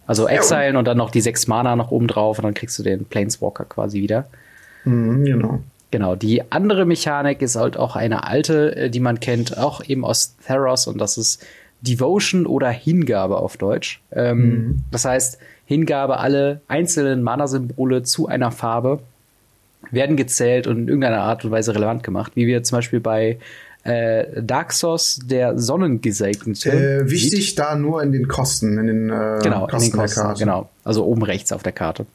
Also 0.05 0.27
Exilen 0.27 0.73
ja, 0.73 0.79
und 0.79 0.85
dann 0.85 0.97
noch 0.97 1.11
die 1.11 1.21
sechs 1.21 1.47
Mana 1.47 1.75
noch 1.75 1.91
oben 1.91 2.07
drauf 2.07 2.37
und 2.37 2.43
dann 2.43 2.53
kriegst 2.53 2.77
du 2.77 2.83
den 2.83 3.05
Planeswalker 3.05 3.65
quasi 3.65 4.01
wieder. 4.01 4.25
Mhm, 4.83 5.25
genau. 5.25 5.59
Genau, 5.91 6.15
die 6.15 6.51
andere 6.51 6.85
Mechanik 6.85 7.41
ist 7.43 7.55
halt 7.55 7.77
auch 7.77 7.95
eine 7.95 8.25
alte, 8.25 8.75
äh, 8.75 8.89
die 8.89 8.99
man 8.99 9.19
kennt, 9.19 9.57
auch 9.57 9.83
eben 9.85 10.03
aus 10.03 10.35
Theros 10.45 10.87
und 10.87 10.97
das 10.97 11.17
ist 11.17 11.45
Devotion 11.81 12.47
oder 12.47 12.69
Hingabe 12.69 13.37
auf 13.37 13.57
Deutsch. 13.57 14.01
Ähm, 14.11 14.37
mhm. 14.37 14.83
Das 14.89 15.05
heißt, 15.05 15.37
Hingabe, 15.65 16.17
alle 16.17 16.61
einzelnen 16.67 17.21
Mana-Symbole 17.21 18.03
zu 18.03 18.27
einer 18.27 18.51
Farbe 18.51 19.01
werden 19.91 20.17
gezählt 20.17 20.65
und 20.65 20.77
in 20.77 20.87
irgendeiner 20.87 21.21
Art 21.21 21.45
und 21.45 21.51
Weise 21.51 21.75
relevant 21.75 22.03
gemacht, 22.03 22.31
wie 22.35 22.47
wir 22.47 22.63
zum 22.63 22.77
Beispiel 22.77 22.99
bei 22.99 23.37
äh, 23.83 24.41
Daxos, 24.41 25.19
der 25.23 25.59
Sonnengesegnete. 25.59 26.71
Äh, 26.71 27.09
wichtig 27.09 27.49
sieht, 27.49 27.59
da 27.59 27.75
nur 27.75 28.01
in 28.01 28.11
den 28.11 28.27
Kosten, 28.27 28.77
in 28.77 28.87
den 28.87 29.09
äh, 29.09 29.39
genau, 29.43 29.67
Kosten, 29.67 29.85
in 29.85 29.91
den 29.91 29.99
Kosten 29.99 30.19
der 30.19 30.25
Karte. 30.25 30.39
Genau, 30.39 30.69
also 30.83 31.05
oben 31.05 31.23
rechts 31.23 31.51
auf 31.51 31.63
der 31.63 31.73
Karte. 31.73 32.05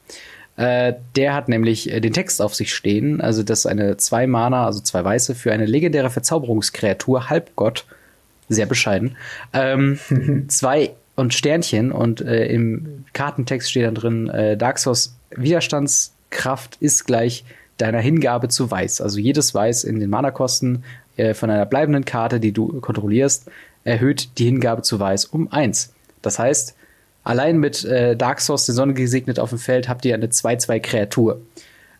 Äh, 0.57 0.95
der 1.15 1.35
hat 1.35 1.47
nämlich 1.47 1.91
äh, 1.91 1.99
den 1.99 2.11
Text 2.11 2.41
auf 2.41 2.55
sich 2.55 2.73
stehen, 2.73 3.21
also 3.21 3.43
das 3.43 3.59
ist 3.59 3.65
eine 3.65 3.97
zwei 3.97 4.27
Mana, 4.27 4.65
also 4.65 4.81
zwei 4.81 5.03
Weiße 5.03 5.35
für 5.35 5.53
eine 5.53 5.65
legendäre 5.65 6.09
Verzauberungskreatur, 6.09 7.29
Halbgott, 7.29 7.85
sehr 8.49 8.65
bescheiden. 8.65 9.15
Ähm, 9.53 9.99
zwei 10.47 10.91
und 11.15 11.33
Sternchen 11.33 11.91
und 11.91 12.21
äh, 12.21 12.47
im 12.47 13.05
Kartentext 13.13 13.69
steht 13.69 13.85
dann 13.85 13.95
drin, 13.95 14.29
äh, 14.29 14.57
Daxos 14.57 15.15
Widerstandskraft 15.35 16.77
ist 16.79 17.05
gleich 17.05 17.45
deiner 17.77 17.99
Hingabe 17.99 18.49
zu 18.49 18.69
Weiß. 18.69 19.01
Also 19.01 19.19
jedes 19.19 19.53
Weiß 19.53 19.83
in 19.83 19.99
den 19.99 20.09
Mana-Kosten 20.09 20.83
äh, 21.19 21.33
von 21.33 21.49
einer 21.49 21.65
bleibenden 21.65 22.05
Karte, 22.05 22.39
die 22.39 22.51
du 22.51 22.79
kontrollierst, 22.79 23.49
erhöht 23.83 24.37
die 24.37 24.45
Hingabe 24.45 24.81
zu 24.81 24.99
Weiß 24.99 25.25
um 25.25 25.51
eins. 25.51 25.93
Das 26.21 26.39
heißt, 26.39 26.75
allein 27.23 27.57
mit 27.57 27.85
äh, 27.85 28.15
Dark 28.15 28.41
Source, 28.41 28.65
der 28.65 28.75
Sonne 28.75 28.93
gesegnet 28.93 29.39
auf 29.39 29.49
dem 29.49 29.59
Feld, 29.59 29.87
habt 29.87 30.05
ihr 30.05 30.13
eine 30.13 30.27
2-2-Kreatur. 30.27 31.41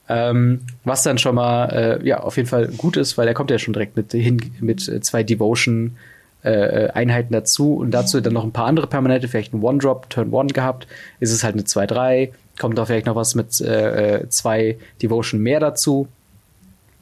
Ähm, 0.08 0.62
was 0.84 1.04
dann 1.04 1.20
schon 1.20 1.36
mal, 1.36 2.00
äh, 2.02 2.08
ja, 2.08 2.22
auf 2.22 2.38
jeden 2.38 2.50
Fall 2.50 2.68
gut 2.70 2.98
ist, 2.98 3.18
weil 3.18 3.28
er 3.28 3.36
kommt 3.36 3.52
ja 3.52 3.60
schon 3.60 3.74
direkt 3.74 3.96
mit, 3.96 4.12
hin, 4.12 4.42
mit 4.60 4.88
äh, 4.88 5.02
zwei 5.02 5.22
Devotion 5.24 5.98
äh, 6.42 6.90
Einheiten 6.90 7.34
dazu 7.34 7.76
und 7.76 7.92
dazu 7.92 8.20
dann 8.20 8.34
noch 8.34 8.44
ein 8.44 8.52
paar 8.52 8.66
andere 8.66 8.88
Permanente, 8.88 9.28
vielleicht 9.28 9.54
ein 9.54 9.62
One-Drop, 9.62 10.10
Turn 10.10 10.32
One 10.32 10.52
gehabt, 10.52 10.88
ist 11.20 11.32
es 11.32 11.44
halt 11.44 11.54
eine 11.54 11.64
2-3, 11.64 12.30
kommt 12.58 12.78
da 12.78 12.86
vielleicht 12.86 13.06
noch 13.06 13.16
was 13.16 13.36
mit 13.36 13.62
äh, 13.62 14.22
äh 14.22 14.30
zwei 14.30 14.78
Devotion 15.02 15.42
mehr 15.42 15.60
dazu 15.60 16.08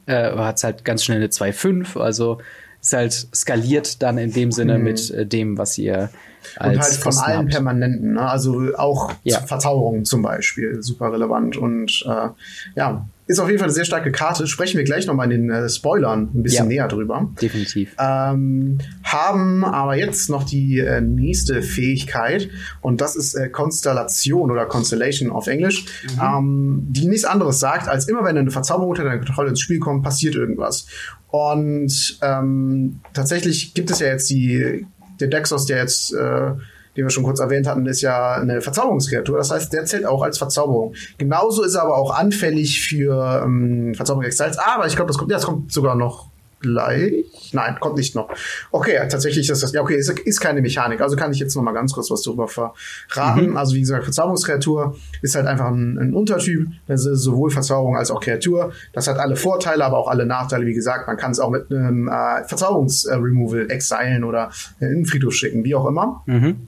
äh, 0.08 0.32
hat 0.36 0.56
es 0.56 0.64
halt 0.64 0.84
ganz 0.84 1.04
schnell 1.04 1.18
eine 1.18 1.28
2,5. 1.28 1.98
Also 2.00 2.38
ist 2.80 2.92
halt 2.92 3.12
skaliert 3.12 4.02
dann 4.02 4.18
in 4.18 4.32
dem 4.32 4.52
Sinne 4.52 4.78
mhm. 4.78 4.84
mit 4.84 5.10
äh, 5.10 5.26
dem, 5.26 5.58
was 5.58 5.78
ihr 5.78 6.10
Und 6.58 6.78
halt 6.80 6.84
von 6.84 7.16
allen 7.18 7.38
habt. 7.38 7.50
Permanenten, 7.50 8.14
ne? 8.14 8.22
also 8.22 8.74
auch 8.76 9.12
ja. 9.24 9.40
Verzauberungen 9.40 10.04
zum 10.04 10.22
Beispiel, 10.22 10.82
super 10.82 11.12
relevant. 11.12 11.56
Und 11.56 12.04
äh, 12.06 12.28
ja, 12.76 13.06
ist 13.28 13.38
auf 13.38 13.48
jeden 13.48 13.58
Fall 13.58 13.66
eine 13.66 13.74
sehr 13.74 13.84
starke 13.84 14.10
Karte. 14.10 14.46
Sprechen 14.46 14.78
wir 14.78 14.84
gleich 14.84 15.06
nochmal 15.06 15.30
in 15.30 15.48
den 15.48 15.50
äh, 15.50 15.68
Spoilern 15.68 16.30
ein 16.34 16.42
bisschen 16.42 16.64
ja, 16.64 16.82
näher 16.82 16.88
drüber. 16.88 17.30
Definitiv. 17.40 17.94
Ähm, 17.98 18.78
haben 19.04 19.64
aber 19.64 19.96
jetzt 19.96 20.30
noch 20.30 20.44
die 20.44 20.78
äh, 20.78 21.02
nächste 21.02 21.60
Fähigkeit 21.62 22.48
und 22.80 23.02
das 23.02 23.16
ist 23.16 23.34
äh, 23.34 23.50
Konstellation 23.50 24.50
oder 24.50 24.64
Constellation 24.64 25.30
auf 25.30 25.46
Englisch, 25.46 25.84
mhm. 26.04 26.20
ähm, 26.22 26.86
die 26.88 27.06
nichts 27.06 27.26
anderes 27.26 27.60
sagt, 27.60 27.86
als 27.86 28.08
immer 28.08 28.24
wenn 28.24 28.38
eine 28.38 28.50
Verzauberung 28.50 28.90
unter 28.90 29.04
deiner 29.04 29.18
Kontrolle 29.18 29.50
ins 29.50 29.60
Spiel 29.60 29.78
kommt, 29.78 30.02
passiert 30.02 30.34
irgendwas. 30.34 30.86
Und 31.28 32.18
ähm, 32.22 33.00
tatsächlich 33.12 33.74
gibt 33.74 33.90
es 33.90 33.98
ja 34.00 34.06
jetzt 34.06 34.30
die, 34.30 34.86
der 35.20 35.28
Dexos, 35.28 35.66
der 35.66 35.76
jetzt 35.78 36.14
äh, 36.14 36.52
den 36.98 37.06
wir 37.06 37.10
schon 37.10 37.22
kurz 37.22 37.38
erwähnt 37.38 37.68
hatten, 37.68 37.86
ist 37.86 38.00
ja 38.00 38.32
eine 38.32 38.60
Verzauberungskreatur. 38.60 39.38
Das 39.38 39.52
heißt, 39.52 39.72
der 39.72 39.84
zählt 39.84 40.04
auch 40.04 40.20
als 40.20 40.36
Verzauberung. 40.36 40.94
Genauso 41.16 41.62
ist 41.62 41.76
er 41.76 41.82
aber 41.82 41.96
auch 41.96 42.12
anfällig 42.12 42.80
für 42.80 43.40
ähm, 43.44 43.94
Verzauberung 43.94 44.24
Exiles. 44.24 44.58
Aber 44.58 44.84
ich 44.84 44.96
glaube, 44.96 45.06
das 45.06 45.16
kommt, 45.16 45.30
ja, 45.30 45.36
das 45.36 45.46
kommt 45.46 45.72
sogar 45.72 45.94
noch 45.94 46.26
gleich. 46.58 47.24
Nein, 47.52 47.76
kommt 47.78 47.98
nicht 47.98 48.16
noch. 48.16 48.30
Okay, 48.72 48.98
tatsächlich 49.08 49.48
ist 49.48 49.62
das, 49.62 49.70
ja, 49.70 49.80
okay, 49.80 49.94
ist, 49.94 50.10
ist 50.10 50.40
keine 50.40 50.60
Mechanik. 50.60 51.00
Also 51.00 51.14
kann 51.14 51.30
ich 51.30 51.38
jetzt 51.38 51.54
noch 51.54 51.62
mal 51.62 51.70
ganz 51.70 51.92
kurz 51.92 52.10
was 52.10 52.22
darüber 52.22 52.48
verraten. 52.48 53.50
Mhm. 53.50 53.56
Also, 53.56 53.76
wie 53.76 53.80
gesagt, 53.80 54.02
Verzauberungskreatur 54.02 54.96
ist 55.22 55.36
halt 55.36 55.46
einfach 55.46 55.68
ein, 55.68 55.98
ein 55.98 56.14
Untertyp. 56.14 56.66
Das 56.88 57.06
ist 57.06 57.20
sowohl 57.20 57.50
Verzauberung 57.52 57.96
als 57.96 58.10
auch 58.10 58.20
Kreatur. 58.20 58.72
Das 58.92 59.06
hat 59.06 59.20
alle 59.20 59.36
Vorteile, 59.36 59.84
aber 59.84 59.98
auch 59.98 60.08
alle 60.08 60.26
Nachteile. 60.26 60.66
Wie 60.66 60.74
gesagt, 60.74 61.06
man 61.06 61.16
kann 61.16 61.30
es 61.30 61.38
auch 61.38 61.50
mit 61.50 61.70
einem 61.70 62.08
äh, 62.08 62.42
Verzauberungsremoval 62.42 63.70
exilen 63.70 64.24
oder 64.24 64.50
in 64.80 64.88
den 64.88 65.06
Friedhof 65.06 65.34
schicken, 65.34 65.62
wie 65.62 65.76
auch 65.76 65.86
immer. 65.86 66.24
Mhm. 66.26 66.66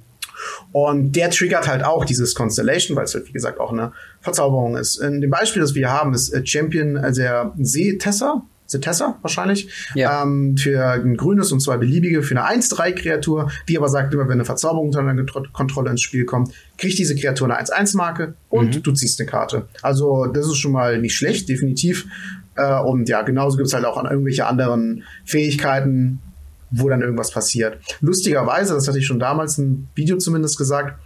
Und 0.72 1.12
der 1.12 1.30
triggert 1.30 1.68
halt 1.68 1.84
auch 1.84 2.04
dieses 2.04 2.34
Constellation, 2.34 2.96
weil 2.96 3.04
es 3.04 3.14
halt, 3.14 3.28
wie 3.28 3.32
gesagt, 3.32 3.60
auch 3.60 3.72
eine 3.72 3.92
Verzauberung 4.20 4.76
ist. 4.76 4.96
In 4.96 5.20
dem 5.20 5.30
Beispiel, 5.30 5.62
das 5.62 5.74
wir 5.74 5.90
haben, 5.90 6.14
ist 6.14 6.30
äh, 6.30 6.44
Champion 6.44 6.96
äh, 6.96 7.12
der 7.12 7.52
Seetesser. 7.58 8.42
Setessa 8.70 9.18
wahrscheinlich, 9.20 9.68
ja. 9.96 10.22
ähm, 10.22 10.56
für 10.56 10.86
ein 10.86 11.16
grünes 11.16 11.50
und 11.50 11.58
zwei 11.58 11.76
beliebige, 11.76 12.22
für 12.22 12.40
eine 12.40 12.62
1-3-Kreatur, 12.62 13.50
die 13.68 13.76
aber 13.76 13.88
sagt, 13.88 14.14
immer 14.14 14.26
wenn 14.26 14.34
eine 14.34 14.44
Verzauberung 14.44 14.86
unter 14.86 15.02
deine 15.02 15.26
Kontrolle 15.26 15.90
ins 15.90 16.02
Spiel 16.02 16.24
kommt, 16.24 16.54
kriegt 16.78 16.96
diese 16.96 17.16
Kreatur 17.16 17.50
eine 17.50 17.60
1-1-Marke 17.60 18.34
und 18.48 18.76
mhm. 18.76 18.82
du 18.84 18.92
ziehst 18.92 19.20
eine 19.20 19.28
Karte. 19.28 19.66
Also 19.82 20.26
das 20.26 20.46
ist 20.46 20.58
schon 20.58 20.70
mal 20.70 21.00
nicht 21.00 21.16
schlecht, 21.16 21.48
definitiv. 21.48 22.06
Äh, 22.54 22.80
und 22.80 23.08
ja, 23.08 23.22
genauso 23.22 23.56
gibt's 23.56 23.74
halt 23.74 23.84
auch 23.84 23.96
an 23.96 24.06
irgendwelche 24.06 24.46
anderen 24.46 25.02
Fähigkeiten, 25.24 26.20
wo 26.70 26.88
dann 26.88 27.02
irgendwas 27.02 27.30
passiert. 27.30 27.78
Lustigerweise, 28.00 28.74
das 28.74 28.88
hatte 28.88 28.98
ich 28.98 29.06
schon 29.06 29.18
damals 29.18 29.58
ein 29.58 29.88
Video 29.94 30.18
zumindest 30.18 30.58
gesagt, 30.58 30.98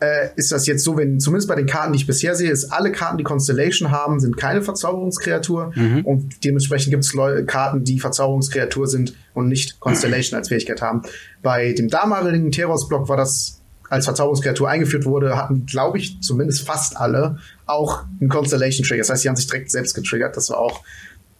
äh, 0.00 0.30
ist 0.36 0.50
das 0.50 0.66
jetzt 0.66 0.82
so, 0.82 0.96
wenn 0.96 1.20
zumindest 1.20 1.48
bei 1.48 1.54
den 1.54 1.66
Karten, 1.66 1.92
die 1.92 1.98
ich 1.98 2.06
bisher 2.06 2.34
sehe, 2.34 2.50
ist 2.50 2.72
alle 2.72 2.90
Karten, 2.90 3.18
die 3.18 3.24
Constellation 3.24 3.90
haben, 3.90 4.18
sind 4.18 4.36
keine 4.36 4.62
Verzauberungskreatur 4.62 5.72
mhm. 5.74 6.04
und 6.06 6.44
dementsprechend 6.44 6.90
gibt 6.90 7.04
es 7.04 7.14
Karten, 7.46 7.84
die 7.84 8.00
Verzauberungskreatur 8.00 8.86
sind 8.86 9.14
und 9.34 9.48
nicht 9.48 9.78
Constellation 9.78 10.38
als 10.38 10.48
Fähigkeit 10.48 10.80
haben. 10.80 11.02
Bei 11.42 11.72
dem 11.74 11.88
damaligen 11.88 12.50
Teros-Block 12.50 13.08
war 13.08 13.16
das 13.16 13.60
als 13.90 14.06
Verzauberungskreatur 14.06 14.68
eingeführt 14.68 15.04
wurde, 15.04 15.36
hatten, 15.36 15.66
glaube 15.66 15.98
ich, 15.98 16.20
zumindest 16.22 16.66
fast 16.66 16.96
alle 16.96 17.38
auch 17.66 18.04
einen 18.20 18.30
Constellation 18.30 18.86
Trigger. 18.86 19.00
Das 19.00 19.10
heißt, 19.10 19.24
die 19.24 19.28
haben 19.28 19.36
sich 19.36 19.48
direkt 19.48 19.70
selbst 19.70 19.94
getriggert. 19.94 20.36
Das 20.36 20.48
war 20.48 20.58
auch 20.58 20.82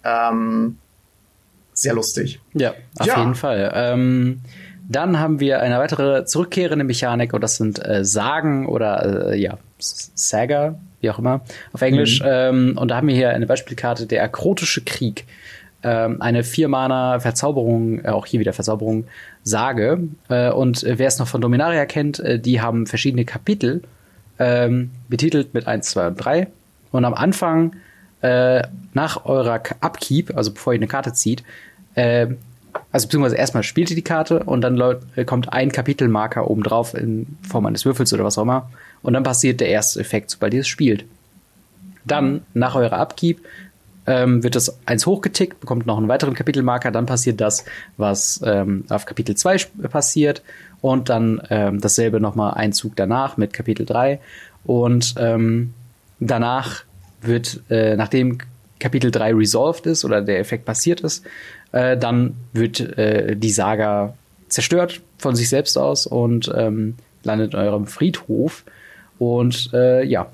ähm, 0.04 0.78
sehr 1.80 1.94
lustig. 1.94 2.40
Ja, 2.54 2.74
auf 2.98 3.06
ja. 3.06 3.18
jeden 3.18 3.34
Fall. 3.34 3.72
Ähm, 3.74 4.40
dann 4.88 5.20
haben 5.20 5.38
wir 5.40 5.60
eine 5.60 5.78
weitere 5.78 6.24
zurückkehrende 6.24 6.84
Mechanik 6.84 7.32
und 7.32 7.42
das 7.42 7.56
sind 7.56 7.84
äh, 7.84 8.04
Sagen 8.04 8.66
oder 8.66 9.32
äh, 9.32 9.40
ja, 9.40 9.58
Saga, 9.78 10.78
wie 11.00 11.10
auch 11.10 11.18
immer, 11.18 11.42
auf 11.72 11.82
Englisch. 11.82 12.20
Mhm. 12.20 12.26
Ähm, 12.28 12.78
und 12.78 12.90
da 12.90 12.96
haben 12.96 13.06
wir 13.06 13.14
hier 13.14 13.30
eine 13.30 13.46
Beispielkarte, 13.46 14.06
der 14.06 14.22
akrotische 14.22 14.82
Krieg. 14.82 15.26
Ähm, 15.82 16.20
eine 16.20 16.44
Viermaner 16.44 17.20
Verzauberung, 17.20 18.04
äh, 18.04 18.08
auch 18.08 18.26
hier 18.26 18.40
wieder 18.40 18.52
Verzauberung, 18.52 19.04
Sage. 19.44 20.08
Äh, 20.28 20.50
und 20.50 20.84
wer 20.86 21.06
es 21.06 21.18
noch 21.18 21.28
von 21.28 21.40
Dominaria 21.40 21.86
kennt, 21.86 22.18
äh, 22.18 22.38
die 22.38 22.60
haben 22.60 22.86
verschiedene 22.86 23.24
Kapitel 23.24 23.82
ähm, 24.40 24.90
betitelt 25.08 25.54
mit 25.54 25.68
1, 25.68 25.88
2 25.90 26.08
und 26.08 26.16
3. 26.16 26.48
Und 26.90 27.04
am 27.04 27.14
Anfang, 27.14 27.76
äh, 28.22 28.62
nach 28.92 29.24
eurer 29.24 29.62
Upkeep, 29.80 30.36
also 30.36 30.52
bevor 30.52 30.72
ihr 30.72 30.78
eine 30.78 30.88
Karte 30.88 31.12
zieht, 31.12 31.44
äh, 32.01 32.34
also 32.92 33.07
beziehungsweise 33.07 33.36
erstmal 33.36 33.62
spielt 33.62 33.90
ihr 33.90 33.96
die 33.96 34.03
Karte 34.03 34.44
und 34.44 34.62
dann 34.62 34.80
kommt 35.26 35.53
ein 35.53 35.72
Kapitelmarker 35.72 36.48
oben 36.48 36.62
drauf 36.62 36.94
in 36.94 37.38
Form 37.48 37.66
eines 37.66 37.84
Würfels 37.84 38.12
oder 38.12 38.24
was 38.24 38.38
auch 38.38 38.42
immer. 38.42 38.70
Und 39.03 39.12
dann 39.12 39.22
passiert 39.22 39.61
der 39.61 39.68
erste 39.68 40.01
Effekt, 40.01 40.30
sobald 40.30 40.55
ihr 40.55 40.61
es 40.61 40.68
spielt. 40.68 41.05
Dann, 42.05 42.42
nach 42.55 42.74
eurer 42.74 42.98
Upkeep, 42.98 43.40
ähm, 44.07 44.42
wird 44.42 44.57
das 44.57 44.78
eins 44.86 45.07
hochgetickt, 45.07 45.61
bekommt 45.61 45.86
noch 45.86 45.98
einen 45.98 46.09
weiteren 46.09 46.34
Kapitelmarker, 46.34 46.90
dann 46.90 47.07
passiert 47.07 47.40
das, 47.40 47.64
was 47.96 48.40
ähm, 48.44 48.84
auf 48.88 49.05
Kapitel 49.05 49.36
2 49.36 49.59
passiert 49.90 50.42
und 50.80 51.09
dann 51.09 51.42
ähm, 51.51 51.80
dasselbe 51.80 52.18
nochmal 52.18 52.55
ein 52.55 52.72
Zug 52.72 52.96
danach 52.96 53.36
mit 53.36 53.53
Kapitel 53.53 53.84
3 53.84 54.18
und 54.64 55.14
ähm, 55.18 55.74
danach 56.18 56.84
wird, 57.20 57.61
äh, 57.68 57.96
nachdem 57.96 58.38
Kapitel 58.80 59.10
3 59.10 59.34
resolved 59.34 59.86
ist 59.86 60.04
oder 60.04 60.20
der 60.20 60.40
Effekt 60.40 60.64
passiert 60.64 61.00
ist, 61.02 61.24
äh, 61.72 61.96
dann 61.96 62.34
wird 62.52 62.80
äh, 62.98 63.36
die 63.36 63.50
Saga 63.50 64.14
zerstört 64.48 65.00
von 65.18 65.36
sich 65.36 65.48
selbst 65.48 65.78
aus 65.78 66.06
und 66.06 66.50
ähm, 66.56 66.96
landet 67.22 67.54
in 67.54 67.60
eurem 67.60 67.86
Friedhof. 67.86 68.64
Und 69.18 69.70
äh, 69.72 70.02
ja, 70.04 70.30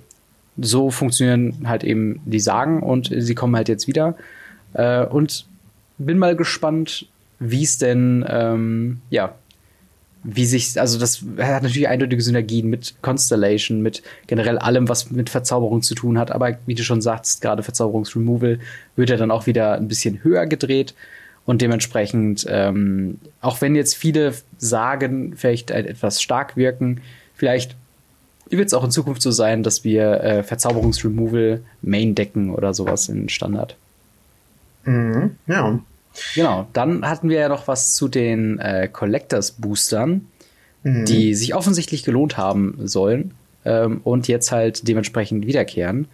so 0.59 0.91
funktionieren 0.91 1.69
halt 1.69 1.85
eben 1.85 2.21
die 2.25 2.41
Sagen 2.41 2.83
und 2.83 3.11
sie 3.15 3.35
kommen 3.35 3.57
halt 3.57 3.69
jetzt 3.69 3.87
wieder. 3.87 4.17
Äh, 4.73 5.05
und 5.05 5.47
bin 5.99 6.19
mal 6.19 6.37
gespannt, 6.37 7.07
wie 7.39 7.65
es 7.65 7.79
denn, 7.79 8.25
ähm, 8.29 9.01
ja, 9.11 9.35
wie 10.29 10.45
sich, 10.45 10.79
also 10.81 10.99
das 10.99 11.23
hat 11.39 11.63
natürlich 11.63 11.87
eindeutige 11.87 12.21
Synergien 12.21 12.69
mit 12.69 12.97
Constellation, 13.01 13.81
mit 13.81 14.03
generell 14.27 14.59
allem, 14.59 14.89
was 14.89 15.13
mit 15.13 15.31
Verzauberung 15.31 15.83
zu 15.83 15.95
tun 15.95 16.19
hat. 16.19 16.33
Aber 16.33 16.59
wie 16.67 16.75
du 16.75 16.83
schon 16.83 17.01
sagst, 17.01 17.41
gerade 17.43 17.63
Verzauberungsremoval 17.63 18.59
wird 18.97 19.11
ja 19.11 19.17
dann 19.17 19.31
auch 19.31 19.47
wieder 19.47 19.75
ein 19.75 19.87
bisschen 19.87 20.25
höher 20.25 20.47
gedreht. 20.47 20.95
Und 21.45 21.63
dementsprechend, 21.63 22.45
ähm, 22.49 23.21
auch 23.41 23.61
wenn 23.61 23.77
jetzt 23.77 23.95
viele 23.95 24.35
sagen, 24.59 25.35
vielleicht 25.37 25.71
etwas 25.71 26.21
stark 26.21 26.57
wirken, 26.57 27.03
vielleicht 27.37 27.77
wird 28.51 28.67
es 28.67 28.75
auch 28.75 28.83
in 28.83 28.91
Zukunft 28.91 29.23
so 29.23 29.31
sein, 29.31 29.63
dass 29.63 29.85
wir 29.85 30.21
äh, 30.23 30.43
Verzauberungsremoval 30.43 31.61
Main 31.83 32.17
decken 32.17 32.51
oder 32.51 32.75
sowas 32.75 33.09
in 33.09 33.29
Standard. 33.29 33.77
Mhm, 34.85 35.37
ja. 35.47 35.79
Genau, 36.35 36.67
dann 36.73 37.09
hatten 37.09 37.29
wir 37.29 37.39
ja 37.39 37.49
noch 37.49 37.69
was 37.69 37.95
zu 37.95 38.09
den 38.09 38.59
äh, 38.59 38.89
Collectors 38.93 39.53
Boostern, 39.53 40.27
mhm. 40.83 41.05
die 41.05 41.35
sich 41.35 41.55
offensichtlich 41.55 42.05
gelohnt 42.05 42.37
haben 42.37 42.79
sollen 42.85 43.35
ähm, 43.65 44.01
und 44.05 44.29
jetzt 44.29 44.53
halt 44.53 44.87
dementsprechend 44.89 45.47
wiederkehren. 45.47 46.09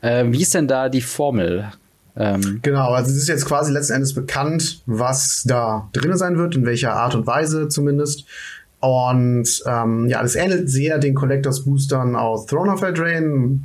Äh, 0.00 0.26
wie 0.28 0.42
ist 0.42 0.54
denn 0.54 0.68
da 0.68 0.88
die 0.88 1.00
Formel? 1.00 1.72
Ähm, 2.16 2.60
genau, 2.62 2.90
also 2.90 3.10
es 3.10 3.16
ist 3.16 3.28
jetzt 3.28 3.46
quasi 3.46 3.72
letzten 3.72 3.94
Endes 3.94 4.14
bekannt, 4.14 4.82
was 4.86 5.44
da 5.46 5.88
drin 5.92 6.16
sein 6.16 6.36
wird, 6.36 6.56
in 6.56 6.66
welcher 6.66 6.94
Art 6.94 7.14
und 7.14 7.26
Weise 7.26 7.68
zumindest. 7.68 8.24
Und 8.80 9.62
ähm, 9.66 10.06
ja, 10.08 10.22
das 10.22 10.36
ähnelt 10.36 10.70
sehr 10.70 10.98
den 10.98 11.14
Collectors 11.14 11.64
Boostern 11.64 12.16
aus 12.16 12.46
Throne 12.46 12.72
of 12.72 12.82
Eldraine, 12.82 13.60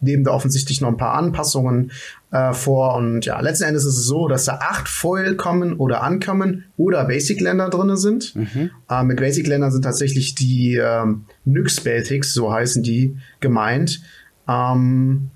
nehmen 0.00 0.24
da 0.24 0.30
offensichtlich 0.32 0.80
noch 0.80 0.88
ein 0.88 0.96
paar 0.96 1.14
Anpassungen 1.14 1.90
äh, 2.30 2.52
vor. 2.52 2.96
Und 2.96 3.24
ja, 3.24 3.40
letzten 3.40 3.64
Endes 3.64 3.84
ist 3.84 3.96
es 3.96 4.06
so, 4.06 4.28
dass 4.28 4.44
da 4.44 4.58
acht 4.60 4.88
Foil 4.88 5.34
kommen 5.36 5.74
oder 5.74 6.02
ankommen 6.02 6.64
oder 6.76 7.04
Basic 7.04 7.40
Länder 7.40 7.70
drin 7.70 7.96
sind. 7.96 8.34
Mhm. 8.34 8.70
Äh, 8.90 9.02
mit 9.04 9.18
Basic 9.18 9.46
Ländern 9.46 9.70
sind 9.70 9.82
tatsächlich 9.82 10.34
die 10.34 10.76
ähm, 10.76 11.24
Nyx 11.44 11.80
Baltics, 11.80 12.32
so 12.32 12.52
heißen 12.52 12.82
die, 12.82 13.16
gemeint. 13.40 14.02
Ähm, 14.48 15.30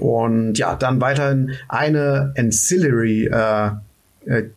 und 0.00 0.58
ja, 0.58 0.74
dann 0.74 1.00
weiterhin 1.00 1.52
eine 1.68 2.34
Ancillary 2.36 3.26
äh, 3.26 3.70
äh, 4.26 4.50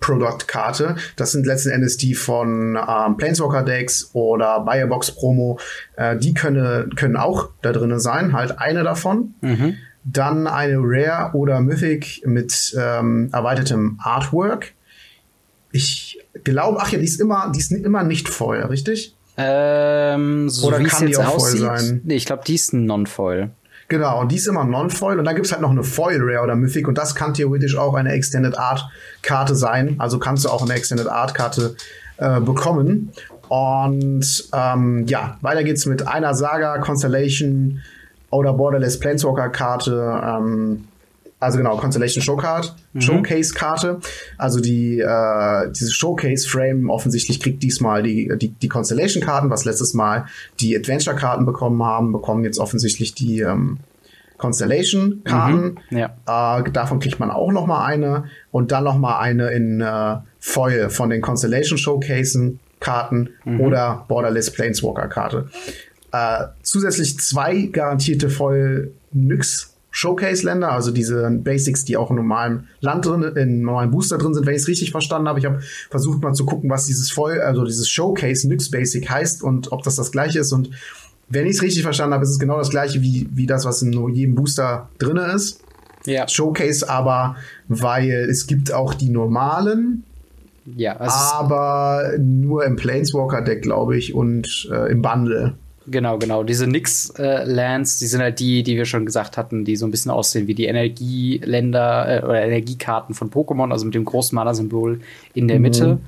Product-Karte. 0.00 0.96
Das 1.16 1.32
sind 1.32 1.46
letzten 1.46 1.70
Endes 1.70 1.96
die 1.96 2.14
von 2.14 2.76
ähm, 2.76 3.16
Planeswalker-Decks 3.16 4.10
oder 4.12 4.60
Biobox 4.60 5.12
Promo. 5.12 5.58
Äh, 5.96 6.16
die 6.16 6.34
können, 6.34 6.94
können 6.96 7.16
auch 7.16 7.50
da 7.62 7.72
drin 7.72 7.98
sein, 8.00 8.32
halt 8.32 8.58
eine 8.58 8.82
davon. 8.82 9.34
Mhm. 9.40 9.76
Dann 10.04 10.46
eine 10.46 10.76
Rare 10.78 11.34
oder 11.34 11.60
Mythic 11.60 12.22
mit 12.26 12.76
ähm, 12.78 13.30
erweitertem 13.32 13.98
Artwork. 14.02 14.72
Ich 15.72 16.18
glaube, 16.44 16.78
ach 16.80 16.90
ja, 16.90 16.98
die 16.98 17.04
ist 17.04 17.20
immer, 17.20 17.50
die 17.54 17.58
ist 17.58 17.72
immer 17.72 18.04
nicht 18.04 18.28
voll, 18.28 18.60
richtig? 18.60 19.16
Ähm, 19.36 20.48
so 20.48 20.68
oder 20.68 20.82
kann 20.84 21.06
die 21.06 21.16
auch 21.16 21.36
aussieht, 21.36 21.60
voll 21.62 21.78
sein? 21.78 22.00
Nee, 22.04 22.16
ich 22.16 22.26
glaube, 22.26 22.44
die 22.46 22.54
ist 22.54 22.72
non-foil. 22.72 23.50
Genau, 23.88 24.20
und 24.20 24.32
die 24.32 24.36
ist 24.36 24.46
immer 24.46 24.64
Non-Foil 24.64 25.18
und 25.18 25.26
dann 25.26 25.34
gibt's 25.34 25.52
halt 25.52 25.60
noch 25.60 25.70
eine 25.70 25.84
Foil 25.84 26.18
Rare 26.20 26.42
oder 26.42 26.56
Mythic 26.56 26.88
und 26.88 26.96
das 26.96 27.14
kann 27.14 27.34
theoretisch 27.34 27.76
auch 27.76 27.94
eine 27.94 28.12
Extended 28.12 28.58
Art 28.58 28.88
Karte 29.22 29.54
sein. 29.54 29.96
Also 29.98 30.18
kannst 30.18 30.44
du 30.44 30.48
auch 30.48 30.62
eine 30.62 30.72
Extended 30.72 31.06
Art 31.06 31.34
Karte 31.34 31.76
äh, 32.16 32.40
bekommen. 32.40 33.12
Und 33.48 34.48
ähm, 34.54 35.06
ja, 35.06 35.36
weiter 35.42 35.64
geht's 35.64 35.84
mit 35.84 36.08
einer 36.08 36.34
Saga, 36.34 36.78
Constellation 36.78 37.82
oder 38.34 38.52
Borderless 38.52 38.98
Planeswalker 38.98 39.48
Karte. 39.50 40.20
Ähm, 40.24 40.84
also 41.44 41.58
genau, 41.58 41.76
Constellation 41.76 42.22
Showcard, 42.22 42.74
mhm. 42.94 43.00
Showcase-Karte. 43.02 44.00
Also 44.38 44.60
die 44.60 44.98
äh, 44.98 45.70
diese 45.70 45.92
Showcase-Frame 45.92 46.88
offensichtlich 46.88 47.38
kriegt 47.38 47.62
diesmal 47.62 48.02
die, 48.02 48.32
die, 48.38 48.48
die 48.48 48.68
Constellation-Karten, 48.68 49.50
was 49.50 49.66
letztes 49.66 49.92
Mal 49.92 50.26
die 50.60 50.74
Adventure-Karten 50.76 51.44
bekommen 51.44 51.82
haben, 51.82 52.12
bekommen 52.12 52.44
jetzt 52.44 52.58
offensichtlich 52.58 53.14
die 53.14 53.40
ähm, 53.40 53.78
Constellation-Karten. 54.38 55.78
Mhm. 55.90 55.98
Ja. 55.98 56.58
Äh, 56.58 56.70
davon 56.70 56.98
kriegt 56.98 57.20
man 57.20 57.30
auch 57.30 57.52
noch 57.52 57.66
mal 57.66 57.84
eine 57.84 58.24
und 58.50 58.72
dann 58.72 58.84
noch 58.84 58.96
mal 58.96 59.18
eine 59.18 59.48
in 59.48 59.82
äh, 59.82 60.16
Foil 60.38 60.88
von 60.88 61.10
den 61.10 61.20
Constellation 61.20 61.76
Showcasen 61.76 62.60
Karten 62.80 63.30
mhm. 63.44 63.60
oder 63.60 64.04
Borderless 64.08 64.50
Planeswalker 64.50 65.08
Karte. 65.08 65.48
Äh, 66.14 66.46
zusätzlich 66.62 67.18
zwei 67.18 67.62
garantierte 67.62 68.30
Foil 68.30 68.92
Nyx 69.12 69.74
Showcase-Länder, 69.90 70.70
also 70.70 70.92
diese 70.92 71.28
Basics, 71.30 71.84
die 71.84 71.96
auch 71.96 72.10
in 72.10 72.16
normalen 72.16 72.68
Land 72.80 73.06
drin, 73.06 73.22
in 73.36 73.62
normalen 73.62 73.90
Booster 73.90 74.16
drin 74.16 74.32
sind, 74.32 74.46
wenn 74.46 74.54
ich 74.54 74.62
es 74.62 74.68
richtig 74.68 74.92
verstanden 74.92 75.26
habe. 75.26 75.40
Ich 75.40 75.44
habe 75.44 75.60
versucht 75.90 76.22
mal 76.22 76.32
zu 76.32 76.44
gucken, 76.46 76.70
was 76.70 76.86
dieses 76.86 77.10
voll, 77.10 77.40
also 77.40 77.64
dieses 77.64 77.88
Showcase 77.88 78.46
Nyx 78.48 78.70
Basic 78.70 79.10
heißt 79.10 79.42
und 79.42 79.72
ob 79.72 79.82
das 79.82 79.96
das 79.96 80.12
gleiche 80.12 80.38
ist. 80.38 80.52
Und 80.52 80.70
wenn 81.28 81.46
ich 81.46 81.56
es 81.56 81.62
richtig 81.62 81.82
verstanden 81.82 82.14
habe, 82.14 82.22
ist 82.22 82.30
es 82.30 82.38
genau 82.38 82.58
das 82.58 82.70
gleiche 82.70 83.02
wie, 83.02 83.28
wie 83.32 83.46
das, 83.46 83.64
was 83.64 83.82
in 83.82 83.92
jedem 84.14 84.36
Booster 84.36 84.88
drin 84.98 85.16
ist. 85.16 85.62
Ja. 86.06 86.28
Showcase 86.28 86.88
aber, 86.88 87.34
weil 87.66 88.28
es 88.30 88.46
gibt 88.46 88.72
auch 88.72 88.94
die 88.94 89.10
normalen. 89.10 90.04
Ja, 90.76 90.96
also 90.96 91.16
aber 91.16 92.12
nur 92.18 92.64
im 92.64 92.76
Planeswalker-Deck, 92.76 93.62
glaube 93.62 93.96
ich, 93.96 94.14
und 94.14 94.68
äh, 94.70 94.92
im 94.92 95.02
Bundle. 95.02 95.54
Genau, 95.86 96.18
genau. 96.18 96.42
Diese 96.44 96.66
Nix-Lands, 96.66 97.96
äh, 97.96 97.98
die 98.00 98.06
sind 98.06 98.20
halt 98.22 98.40
die, 98.40 98.62
die 98.62 98.76
wir 98.76 98.86
schon 98.86 99.04
gesagt 99.04 99.36
hatten, 99.36 99.64
die 99.64 99.76
so 99.76 99.86
ein 99.86 99.90
bisschen 99.90 100.10
aussehen 100.10 100.46
wie 100.46 100.54
die 100.54 100.64
Energieländer 100.64 102.22
äh, 102.22 102.24
oder 102.24 102.42
Energiekarten 102.42 103.14
von 103.14 103.30
Pokémon, 103.30 103.70
also 103.70 103.84
mit 103.84 103.94
dem 103.94 104.04
großen 104.04 104.34
Mana-Symbol 104.34 105.00
in 105.34 105.48
der 105.48 105.58
mhm. 105.58 105.62
Mitte. 105.62 105.98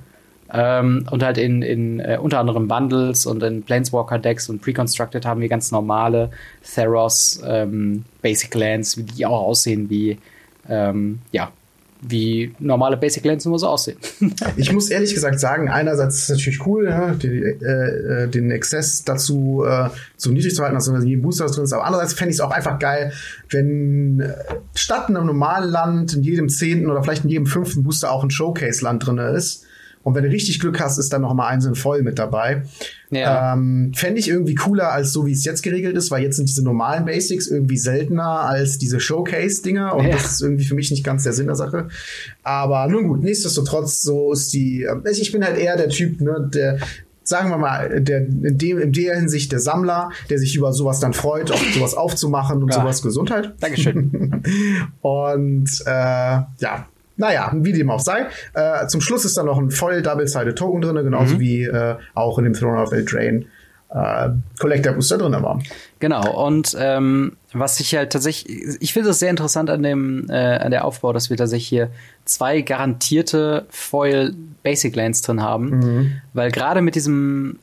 Ähm, 0.52 1.06
und 1.10 1.22
halt 1.22 1.38
in, 1.38 1.60
in 1.62 2.00
äh, 2.00 2.18
unter 2.20 2.38
anderem 2.38 2.68
Bundles 2.68 3.26
und 3.26 3.42
in 3.42 3.64
Planeswalker-Decks 3.64 4.48
und 4.48 4.62
Pre-Constructed 4.62 5.26
haben 5.26 5.40
wir 5.40 5.48
ganz 5.48 5.72
normale 5.72 6.30
Theros 6.62 7.42
ähm, 7.44 8.04
Basic 8.22 8.54
Lands, 8.54 8.96
wie 8.96 9.02
die 9.02 9.26
auch 9.26 9.42
aussehen 9.42 9.90
wie 9.90 10.18
ähm, 10.68 11.20
ja, 11.32 11.50
wie 12.02 12.54
normale 12.58 12.96
Basic 12.96 13.24
Lands 13.24 13.46
immer 13.46 13.58
so 13.58 13.68
aussehen. 13.68 13.98
ich 14.56 14.72
muss 14.72 14.90
ehrlich 14.90 15.14
gesagt 15.14 15.40
sagen, 15.40 15.68
einerseits 15.68 16.16
ist 16.16 16.22
es 16.24 16.28
natürlich 16.30 16.66
cool, 16.66 16.86
ja, 16.86 17.14
die, 17.14 17.28
äh, 17.28 18.24
äh, 18.24 18.28
den 18.28 18.52
Access 18.52 19.04
dazu 19.04 19.64
äh, 19.66 19.88
so 20.16 20.30
niedrig 20.30 20.54
zu 20.54 20.62
halten, 20.62 20.74
dass 20.74 20.88
in 20.88 21.06
jedem 21.06 21.22
Booster 21.22 21.46
drin 21.46 21.64
ist, 21.64 21.72
aber 21.72 21.84
andererseits 21.84 22.14
fände 22.14 22.30
ich 22.30 22.36
es 22.36 22.40
auch 22.40 22.50
einfach 22.50 22.78
geil, 22.78 23.12
wenn 23.50 24.20
äh, 24.20 24.34
statt 24.74 25.08
in 25.08 25.16
einem 25.16 25.26
normalen 25.26 25.70
Land 25.70 26.14
in 26.14 26.22
jedem 26.22 26.48
zehnten 26.48 26.90
oder 26.90 27.02
vielleicht 27.02 27.24
in 27.24 27.30
jedem 27.30 27.46
fünften 27.46 27.82
Booster 27.82 28.10
auch 28.10 28.22
ein 28.22 28.30
Showcase-Land 28.30 29.06
drin 29.06 29.18
ist 29.18 29.65
und 30.06 30.14
wenn 30.14 30.22
du 30.22 30.30
richtig 30.30 30.60
Glück 30.60 30.78
hast, 30.78 30.98
ist 30.98 31.12
dann 31.12 31.22
noch 31.22 31.34
mal 31.34 31.48
einzeln 31.48 31.74
voll 31.74 32.02
mit 32.02 32.16
dabei. 32.16 32.62
Ja. 33.10 33.54
Ähm, 33.54 33.90
Fände 33.92 34.20
ich 34.20 34.28
irgendwie 34.28 34.54
cooler 34.54 34.92
als 34.92 35.12
so, 35.12 35.26
wie 35.26 35.32
es 35.32 35.44
jetzt 35.44 35.64
geregelt 35.64 35.96
ist, 35.96 36.12
weil 36.12 36.22
jetzt 36.22 36.36
sind 36.36 36.48
diese 36.48 36.62
normalen 36.62 37.06
Basics 37.06 37.48
irgendwie 37.48 37.76
seltener 37.76 38.42
als 38.42 38.78
diese 38.78 39.00
Showcase-Dinger 39.00 39.96
und 39.96 40.04
ja. 40.04 40.12
das 40.12 40.30
ist 40.30 40.42
irgendwie 40.42 40.64
für 40.64 40.76
mich 40.76 40.92
nicht 40.92 41.02
ganz 41.02 41.24
der 41.24 41.32
Sinn 41.32 41.46
der 41.46 41.56
Sache. 41.56 41.88
Aber 42.44 42.86
nun 42.86 43.08
gut, 43.08 43.24
nichtsdestotrotz, 43.24 44.00
so 44.02 44.32
ist 44.32 44.52
die, 44.52 44.84
äh, 44.84 45.10
ich 45.10 45.32
bin 45.32 45.44
halt 45.44 45.58
eher 45.58 45.76
der 45.76 45.88
Typ, 45.88 46.20
ne, 46.20 46.50
der, 46.54 46.78
sagen 47.24 47.50
wir 47.50 47.58
mal, 47.58 48.00
der, 48.00 48.28
in, 48.28 48.58
dem, 48.58 48.78
in 48.78 48.92
der 48.92 49.16
Hinsicht 49.16 49.50
der 49.50 49.58
Sammler, 49.58 50.10
der 50.30 50.38
sich 50.38 50.54
über 50.54 50.72
sowas 50.72 51.00
dann 51.00 51.14
freut, 51.14 51.50
auch 51.50 51.60
sowas 51.74 51.94
aufzumachen 51.94 52.62
und 52.62 52.72
ja. 52.72 52.80
sowas 52.80 53.02
Gesundheit. 53.02 53.54
Dankeschön. 53.58 54.44
und 55.00 55.68
äh, 55.84 55.90
ja, 55.90 56.86
naja, 57.16 57.50
wie 57.54 57.72
dem 57.72 57.90
auch 57.90 58.00
sei. 58.00 58.26
Äh, 58.54 58.86
zum 58.88 59.00
Schluss 59.00 59.24
ist 59.24 59.36
da 59.36 59.42
noch 59.42 59.58
ein 59.58 59.70
voll 59.70 60.02
Double-Sided 60.02 60.56
Token 60.56 60.80
drin, 60.80 60.96
genauso 60.96 61.36
mhm. 61.36 61.40
wie 61.40 61.64
äh, 61.64 61.96
auch 62.14 62.38
in 62.38 62.44
dem 62.44 62.52
Throne 62.52 62.82
of 62.82 62.92
Eldraine 62.92 63.46
äh, 63.90 64.30
Collector 64.58 64.92
Booster 64.92 65.18
drin 65.18 65.32
war. 65.32 65.60
Genau, 66.00 66.44
und 66.46 66.76
ähm, 66.78 67.36
was 67.52 67.80
ich 67.80 67.94
halt 67.94 68.12
tatsächlich, 68.12 68.76
ich 68.80 68.92
finde 68.92 69.10
es 69.10 69.18
sehr 69.18 69.30
interessant 69.30 69.70
an 69.70 69.82
dem, 69.82 70.26
äh, 70.28 70.34
an 70.34 70.70
der 70.70 70.84
Aufbau, 70.84 71.12
dass 71.12 71.30
wir 71.30 71.36
tatsächlich 71.36 71.68
hier 71.68 71.90
zwei 72.24 72.60
garantierte 72.60 73.66
Foil 73.70 74.34
Basic 74.62 74.94
Lands 74.94 75.22
drin 75.22 75.42
haben, 75.42 75.68
mhm. 75.68 76.12
weil 76.34 76.50
gerade 76.50 76.82
mit 76.82 76.96
diesem, 76.96 77.58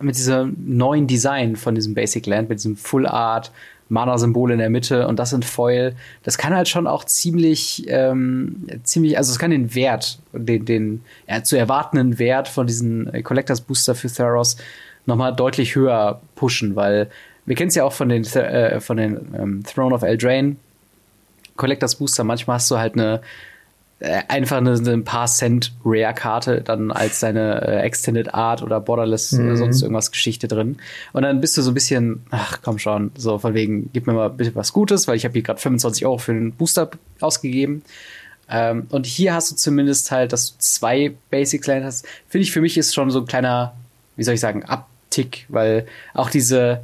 mit 0.00 0.16
diesem 0.16 0.56
neuen 0.66 1.06
Design 1.06 1.56
von 1.56 1.74
diesem 1.74 1.94
Basic 1.94 2.26
Land, 2.26 2.48
mit 2.48 2.58
diesem 2.58 2.76
Full 2.76 3.06
Art, 3.06 3.52
Mana-Symbol 3.92 4.50
in 4.52 4.58
der 4.58 4.70
Mitte 4.70 5.06
und 5.06 5.18
das 5.18 5.32
in 5.32 5.42
Foil. 5.42 5.94
Das 6.22 6.38
kann 6.38 6.54
halt 6.54 6.68
schon 6.68 6.86
auch 6.86 7.04
ziemlich, 7.04 7.84
ähm, 7.88 8.66
ziemlich, 8.82 9.18
also 9.18 9.30
es 9.32 9.38
kann 9.38 9.50
den 9.50 9.74
Wert, 9.74 10.18
den, 10.32 10.64
den 10.64 11.04
ja, 11.28 11.42
zu 11.42 11.56
erwartenden 11.56 12.18
Wert 12.18 12.48
von 12.48 12.66
diesen 12.66 13.12
äh, 13.12 13.22
Collectors 13.22 13.60
Booster 13.60 13.94
für 13.94 14.08
Theros 14.08 14.56
nochmal 15.04 15.36
deutlich 15.36 15.74
höher 15.74 16.20
pushen, 16.34 16.74
weil 16.74 17.10
wir 17.44 17.54
kennen 17.54 17.68
es 17.68 17.74
ja 17.74 17.84
auch 17.84 17.92
von 17.92 18.08
den, 18.08 18.24
äh, 18.24 18.80
von 18.80 18.96
den 18.96 19.34
ähm, 19.38 19.62
Throne 19.62 19.94
of 19.94 20.02
Eldraine 20.02 20.56
Collectors 21.56 21.96
Booster. 21.96 22.24
Manchmal 22.24 22.56
hast 22.56 22.70
du 22.70 22.78
halt 22.78 22.94
eine 22.94 23.16
äh, 23.16 23.20
einfach 24.02 24.56
eine, 24.56 24.72
eine 24.72 24.98
paar 24.98 25.26
Cent 25.26 25.72
Rare-Karte 25.84 26.62
dann 26.62 26.90
als 26.90 27.20
deine 27.20 27.62
äh, 27.66 27.80
Extended 27.82 28.34
Art 28.34 28.62
oder 28.62 28.80
Borderless 28.80 29.32
mhm. 29.32 29.46
oder 29.46 29.56
sonst 29.56 29.82
irgendwas 29.82 30.10
Geschichte 30.10 30.48
drin. 30.48 30.78
Und 31.12 31.22
dann 31.22 31.40
bist 31.40 31.56
du 31.56 31.62
so 31.62 31.70
ein 31.70 31.74
bisschen, 31.74 32.22
ach 32.30 32.58
komm 32.62 32.78
schon, 32.78 33.12
so 33.16 33.38
von 33.38 33.54
wegen, 33.54 33.90
gib 33.92 34.06
mir 34.06 34.12
mal 34.12 34.30
bitte 34.30 34.54
was 34.54 34.72
Gutes, 34.72 35.06
weil 35.06 35.16
ich 35.16 35.24
habe 35.24 35.34
hier 35.34 35.42
gerade 35.42 35.60
25 35.60 36.04
Euro 36.06 36.18
für 36.18 36.32
einen 36.32 36.52
Booster 36.52 36.90
ausgegeben. 37.20 37.82
Ähm, 38.48 38.86
und 38.90 39.06
hier 39.06 39.34
hast 39.34 39.52
du 39.52 39.56
zumindest 39.56 40.10
halt, 40.10 40.32
dass 40.32 40.52
du 40.52 40.58
zwei 40.58 41.12
Basics 41.30 41.66
Land 41.66 41.84
hast. 41.84 42.06
Finde 42.28 42.42
ich 42.42 42.52
für 42.52 42.60
mich 42.60 42.76
ist 42.76 42.94
schon 42.94 43.10
so 43.10 43.20
ein 43.20 43.26
kleiner, 43.26 43.74
wie 44.16 44.24
soll 44.24 44.34
ich 44.34 44.40
sagen, 44.40 44.64
Abtick, 44.64 45.46
weil 45.48 45.86
auch 46.12 46.30
diese 46.30 46.82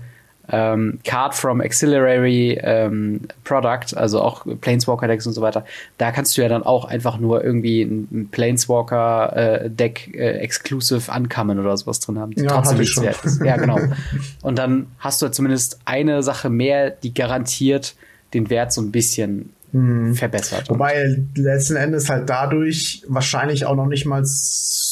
ähm, 0.50 0.98
Card 1.04 1.34
from 1.34 1.60
Auxiliary 1.60 2.58
ähm, 2.62 3.20
Product, 3.44 3.96
also 3.96 4.22
auch 4.22 4.46
Planeswalker-Decks 4.60 5.26
und 5.26 5.34
so 5.34 5.42
weiter, 5.42 5.64
da 5.98 6.10
kannst 6.10 6.36
du 6.36 6.42
ja 6.42 6.48
dann 6.48 6.62
auch 6.62 6.86
einfach 6.86 7.18
nur 7.18 7.44
irgendwie 7.44 7.82
ein, 7.82 8.28
Planeswalker-Deck 8.30 10.14
äh, 10.14 10.18
äh, 10.18 10.38
exclusive 10.38 11.12
ankommen 11.12 11.58
oder 11.58 11.76
sowas 11.76 12.00
drin 12.00 12.18
haben, 12.18 12.32
ja, 12.36 12.48
trotzdem 12.48 12.78
wert 12.78 13.24
ist. 13.24 13.42
Ja, 13.44 13.56
genau. 13.56 13.78
Und 14.42 14.58
dann 14.58 14.86
hast 14.98 15.20
du 15.22 15.30
zumindest 15.30 15.80
eine 15.84 16.22
Sache 16.22 16.50
mehr, 16.50 16.90
die 16.90 17.12
garantiert 17.12 17.94
den 18.34 18.50
Wert 18.50 18.72
so 18.72 18.80
ein 18.80 18.90
bisschen 18.90 19.52
mhm. 19.72 20.14
verbessert. 20.14 20.68
Wobei 20.68 21.18
letzten 21.34 21.76
Endes 21.76 22.08
halt 22.08 22.28
dadurch 22.28 23.02
wahrscheinlich 23.08 23.66
auch 23.66 23.76
noch 23.76 23.86
nicht 23.86 24.06
mal 24.06 24.24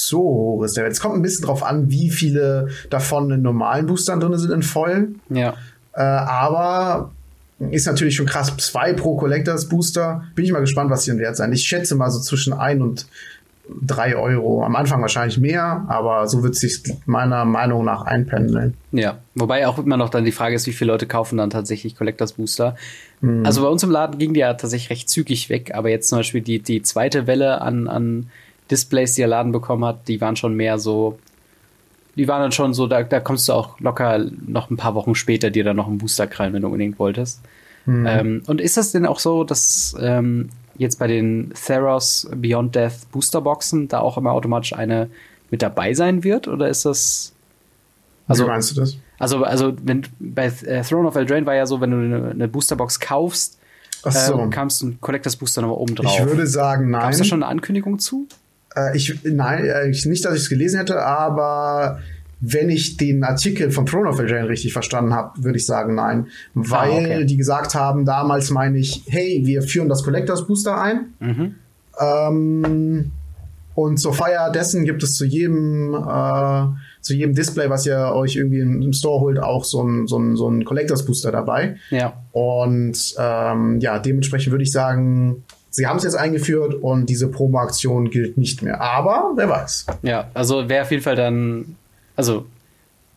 so 0.06 0.18
hoch 0.18 0.64
ist. 0.64 0.76
Es 0.78 1.00
kommt 1.00 1.14
ein 1.14 1.22
bisschen 1.22 1.46
drauf 1.46 1.62
an, 1.62 1.90
wie 1.90 2.10
viele 2.10 2.68
davon 2.90 3.30
in 3.30 3.42
normalen 3.42 3.86
Boostern 3.86 4.20
drin 4.20 4.36
sind, 4.38 4.52
in 4.52 4.62
vollen. 4.62 5.20
Ja. 5.28 5.54
Äh, 5.92 6.02
aber 6.02 7.12
ist 7.70 7.86
natürlich 7.86 8.16
schon 8.16 8.26
krass. 8.26 8.54
Zwei 8.58 8.92
pro 8.92 9.16
Collectors 9.16 9.68
Booster. 9.68 10.24
Bin 10.34 10.44
ich 10.44 10.52
mal 10.52 10.60
gespannt, 10.60 10.90
was 10.90 11.04
hier 11.04 11.14
ein 11.14 11.18
Wert 11.18 11.36
sein. 11.36 11.52
Ich 11.52 11.62
schätze 11.62 11.94
mal 11.94 12.10
so 12.10 12.20
zwischen 12.20 12.52
ein 12.52 12.82
und 12.82 13.06
drei 13.82 14.16
Euro. 14.16 14.64
Am 14.64 14.76
Anfang 14.76 15.00
wahrscheinlich 15.00 15.38
mehr, 15.38 15.84
aber 15.88 16.28
so 16.28 16.42
wird 16.42 16.54
es 16.54 16.60
sich 16.60 16.82
meiner 17.06 17.44
Meinung 17.44 17.84
nach 17.84 18.02
einpendeln. 18.02 18.74
Ja, 18.92 19.18
wobei 19.34 19.66
auch 19.66 19.78
immer 19.78 19.96
noch 19.96 20.08
dann 20.08 20.24
die 20.24 20.32
Frage 20.32 20.54
ist, 20.54 20.66
wie 20.66 20.72
viele 20.72 20.92
Leute 20.92 21.06
kaufen 21.06 21.38
dann 21.38 21.50
tatsächlich 21.50 21.96
Collectors 21.96 22.34
Booster. 22.34 22.76
Mhm. 23.20 23.44
Also 23.44 23.62
bei 23.62 23.68
uns 23.68 23.82
im 23.82 23.90
Laden 23.90 24.18
ging 24.18 24.34
die 24.34 24.40
ja 24.40 24.54
tatsächlich 24.54 24.90
recht 24.90 25.10
zügig 25.10 25.48
weg, 25.48 25.72
aber 25.74 25.90
jetzt 25.90 26.08
zum 26.08 26.18
Beispiel 26.18 26.42
die, 26.42 26.60
die 26.60 26.82
zweite 26.82 27.26
Welle 27.26 27.60
an, 27.60 27.88
an 27.88 28.30
Displays, 28.70 29.14
die 29.14 29.22
der 29.22 29.28
Laden 29.28 29.52
bekommen 29.52 29.84
hat, 29.84 30.08
die 30.08 30.20
waren 30.20 30.36
schon 30.36 30.54
mehr 30.54 30.78
so, 30.78 31.18
die 32.16 32.26
waren 32.28 32.42
dann 32.42 32.52
schon 32.52 32.74
so, 32.74 32.86
da, 32.86 33.02
da 33.02 33.20
kommst 33.20 33.48
du 33.48 33.52
auch 33.52 33.78
locker 33.80 34.24
noch 34.46 34.70
ein 34.70 34.76
paar 34.76 34.94
Wochen 34.94 35.14
später 35.14 35.50
dir 35.50 35.64
dann 35.64 35.76
noch 35.76 35.86
einen 35.86 35.98
Booster 35.98 36.26
krallen, 36.26 36.52
wenn 36.52 36.62
du 36.62 36.68
unbedingt 36.68 36.98
wolltest. 36.98 37.40
Mhm. 37.84 38.06
Ähm, 38.06 38.42
und 38.46 38.60
ist 38.60 38.76
das 38.76 38.92
denn 38.92 39.06
auch 39.06 39.18
so, 39.18 39.44
dass 39.44 39.94
ähm, 40.00 40.48
jetzt 40.76 40.98
bei 40.98 41.06
den 41.06 41.52
Theros 41.54 42.28
Beyond 42.34 42.74
Death 42.74 43.10
Booster 43.12 43.40
Boxen 43.40 43.88
da 43.88 44.00
auch 44.00 44.18
immer 44.18 44.32
automatisch 44.32 44.72
eine 44.72 45.08
mit 45.50 45.62
dabei 45.62 45.94
sein 45.94 46.24
wird? 46.24 46.48
Oder 46.48 46.68
ist 46.68 46.84
das. 46.84 47.32
Also, 48.28 48.44
Wie 48.44 48.48
meinst 48.48 48.72
du 48.72 48.80
das? 48.80 48.96
Also, 49.18 49.44
also 49.44 49.74
wenn 49.82 50.02
bei 50.18 50.46
äh, 50.46 50.82
Throne 50.82 51.08
of 51.08 51.14
Eldraine 51.14 51.46
war 51.46 51.54
ja 51.54 51.66
so, 51.66 51.80
wenn 51.80 51.90
du 51.90 51.96
eine, 51.98 52.30
eine 52.30 52.48
Boosterbox 52.48 53.00
kaufst, 53.00 53.58
so. 54.02 54.38
ähm, 54.38 54.50
kamst 54.50 54.82
du 54.82 54.88
ein 54.88 55.00
Collectors 55.00 55.36
Booster 55.36 55.62
nochmal 55.62 55.78
oben 55.78 55.94
drauf. 55.94 56.18
Ich 56.18 56.26
würde 56.26 56.46
sagen, 56.46 56.90
nein. 56.90 57.02
Gab 57.02 57.12
es 57.12 57.18
da 57.18 57.24
schon 57.24 57.42
eine 57.42 57.50
Ankündigung 57.50 57.98
zu? 57.98 58.26
Äh, 58.76 58.96
ich, 58.96 59.18
nein, 59.24 59.64
äh, 59.64 59.88
nicht, 59.88 60.24
dass 60.24 60.34
ich 60.34 60.42
es 60.42 60.48
gelesen 60.48 60.78
hätte, 60.78 61.02
aber 61.02 62.00
wenn 62.40 62.68
ich 62.68 62.96
den 62.96 63.24
Artikel 63.24 63.70
von 63.70 63.86
Throne 63.86 64.08
of 64.10 64.18
Eldraine 64.18 64.48
richtig 64.48 64.72
verstanden 64.72 65.14
habe, 65.14 65.42
würde 65.42 65.58
ich 65.58 65.64
sagen 65.64 65.94
nein. 65.94 66.26
Weil 66.54 66.90
ah, 66.90 66.96
okay. 66.96 67.24
die 67.24 67.36
gesagt 67.36 67.74
haben, 67.74 68.04
damals 68.04 68.50
meine 68.50 68.78
ich, 68.78 69.02
hey, 69.08 69.42
wir 69.44 69.62
führen 69.62 69.88
das 69.88 70.04
Collectors 70.04 70.46
Booster 70.46 70.80
ein. 70.80 71.14
Mhm. 71.18 71.54
Ähm, 71.98 73.12
und 73.74 73.98
zur 73.98 74.12
Feier 74.12 74.50
dessen 74.52 74.84
gibt 74.84 75.02
es 75.02 75.14
zu 75.14 75.24
jedem, 75.24 75.94
äh, 75.94 76.66
zu 77.00 77.14
jedem 77.14 77.34
Display, 77.34 77.70
was 77.70 77.86
ihr 77.86 78.12
euch 78.14 78.36
irgendwie 78.36 78.60
im, 78.60 78.82
im 78.82 78.92
Store 78.92 79.20
holt, 79.20 79.38
auch 79.38 79.64
so 79.64 79.82
ein, 79.82 80.06
so 80.06 80.18
ein, 80.18 80.36
so 80.36 80.48
ein 80.48 80.64
Collectors 80.64 81.06
Booster 81.06 81.32
dabei. 81.32 81.76
Ja. 81.90 82.14
Und 82.32 83.14
ähm, 83.18 83.80
ja, 83.80 83.98
dementsprechend 83.98 84.50
würde 84.50 84.64
ich 84.64 84.72
sagen, 84.72 85.44
sie 85.76 85.86
haben 85.86 85.98
es 85.98 86.04
jetzt 86.04 86.14
eingeführt 86.14 86.74
und 86.74 87.06
diese 87.06 87.28
Promo-Aktion 87.28 88.08
gilt 88.10 88.38
nicht 88.38 88.62
mehr. 88.62 88.80
Aber 88.80 89.32
wer 89.36 89.48
weiß. 89.50 89.86
Ja, 90.02 90.30
also 90.32 90.70
wäre 90.70 90.82
auf 90.82 90.90
jeden 90.90 91.02
Fall 91.02 91.16
dann, 91.16 91.76
also 92.16 92.46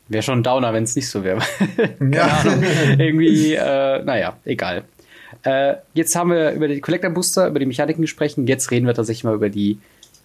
wäre 0.10 0.22
schon 0.22 0.40
ein 0.40 0.44
Downer, 0.44 0.74
wenn 0.74 0.84
es 0.84 0.96
nicht 0.96 1.10
so 1.10 1.24
wäre. 1.24 1.40
Ja. 2.12 2.44
Irgendwie, 2.98 3.54
äh, 3.54 4.04
naja, 4.04 4.38
egal. 4.44 4.84
Äh, 5.44 5.76
jetzt 5.94 6.16
haben 6.18 6.32
wir 6.32 6.52
über 6.52 6.68
die 6.68 6.82
Collector 6.82 7.10
Booster, 7.12 7.48
über 7.48 7.60
die 7.60 7.66
Mechaniken 7.66 8.02
gesprochen. 8.02 8.46
Jetzt 8.46 8.72
reden 8.72 8.86
wir 8.88 8.94
tatsächlich 8.94 9.24
mal 9.24 9.36
über 9.36 9.50
die 9.50 9.80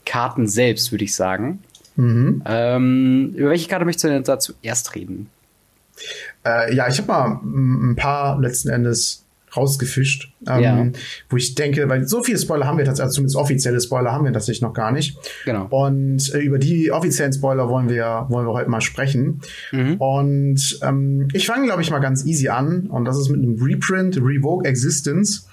Karten 0.05 0.49
selbst, 0.49 0.91
würde 0.91 1.05
ich 1.05 1.15
sagen. 1.15 1.63
Mhm. 1.95 2.43
Ähm, 2.47 3.33
über 3.37 3.51
welche 3.51 3.69
Karte 3.69 3.85
möchtest 3.85 4.05
du 4.05 4.09
denn 4.09 4.25
da 4.25 4.41
zuerst 4.41 4.97
reden? 4.97 5.31
Äh, 6.45 6.75
ja, 6.75 6.89
ich 6.89 6.99
habe 6.99 7.07
mal 7.07 7.41
ein 7.45 7.95
paar 7.95 8.41
letzten 8.41 8.71
Endes 8.71 9.24
rausgefischt, 9.57 10.33
ähm, 10.49 10.63
Ja. 10.63 10.87
wo 11.31 11.37
ich 11.37 11.55
denke, 11.55 11.89
weil 11.89 12.07
so 12.07 12.23
viele 12.23 12.39
Spoiler 12.39 12.67
haben 12.67 12.79
wir 12.79 12.85
tatsächlich, 12.85 13.05
also 13.05 13.15
zumindest 13.17 13.37
offizielle 13.37 13.81
Spoiler 13.81 14.13
haben 14.13 14.25
wir 14.25 14.33
tatsächlich 14.33 14.63
noch 14.63 14.73
gar 14.73 14.93
nicht. 14.93 15.17
Genau. 15.45 15.67
Und 15.71 16.33
äh, 16.35 16.39
über 16.39 16.59
die 16.59 16.91
offiziellen 16.93 17.33
Spoiler 17.33 17.69
wollen 17.69 17.89
wir, 17.89 18.27
wollen 18.29 18.47
wir 18.47 18.53
heute 18.53 18.71
mal 18.71 18.81
sprechen. 18.81 19.41
Mhm. 19.73 19.97
Und 19.99 20.79
ähm, 20.83 21.29
ich 21.33 21.47
fange, 21.47 21.67
glaube 21.67 21.83
ich, 21.83 21.91
mal 21.91 21.99
ganz 22.01 22.25
easy 22.25 22.49
an. 22.49 22.87
Und 22.89 23.05
das 23.05 23.19
ist 23.19 23.29
mit 23.29 23.41
einem 23.43 23.61
Reprint, 23.63 24.17
Revoke 24.19 24.69
Existence. 24.69 25.49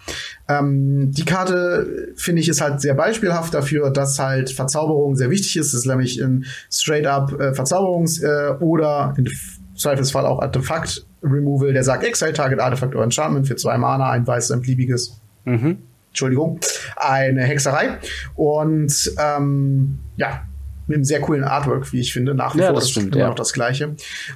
Ähm, 0.47 1.11
die 1.11 1.25
Karte, 1.25 2.09
finde 2.15 2.41
ich, 2.41 2.49
ist 2.49 2.61
halt 2.61 2.81
sehr 2.81 2.93
beispielhaft 2.93 3.53
dafür, 3.53 3.89
dass 3.91 4.19
halt 4.19 4.49
Verzauberung 4.49 5.15
sehr 5.15 5.29
wichtig 5.29 5.57
ist. 5.57 5.73
Das 5.73 5.81
ist 5.81 5.85
nämlich 5.87 6.19
in 6.19 6.45
straight 6.71 7.05
up 7.05 7.31
äh, 7.39 7.51
Verzauberungs- 7.51 8.21
äh, 8.23 8.57
oder 8.59 9.13
in 9.17 9.29
Zweifelsfall 9.75 10.25
auch 10.25 10.41
Artefakt 10.41 11.05
Removal, 11.23 11.73
der 11.73 11.83
sagt 11.83 12.03
Exile 12.03 12.33
Target 12.33 12.59
Artifact 12.59 12.95
oder 12.95 13.03
Enchantment 13.03 13.47
für 13.47 13.55
zwei 13.55 13.77
Mana, 13.77 14.09
ein 14.09 14.25
weißes, 14.25 14.51
ein 14.51 14.61
beliebiges. 14.61 15.21
Mhm. 15.45 15.77
Entschuldigung, 16.09 16.59
eine 16.97 17.43
Hexerei. 17.43 17.97
Und 18.35 19.13
ähm, 19.17 19.99
ja, 20.17 20.41
mit 20.87 20.95
einem 20.95 21.03
sehr 21.05 21.21
coolen 21.21 21.43
Artwork, 21.43 21.91
wie 21.93 21.99
ich 22.01 22.11
finde, 22.11 22.33
nach 22.35 22.53
wie 22.55 22.59
Ja, 22.59 22.67
vor. 22.67 22.75
das 22.75 22.85
ist 22.85 22.91
stimmt, 22.91 23.15
immer 23.15 23.23
ja. 23.23 23.29
noch 23.29 23.35
das 23.35 23.53
Gleiche. 23.53 23.95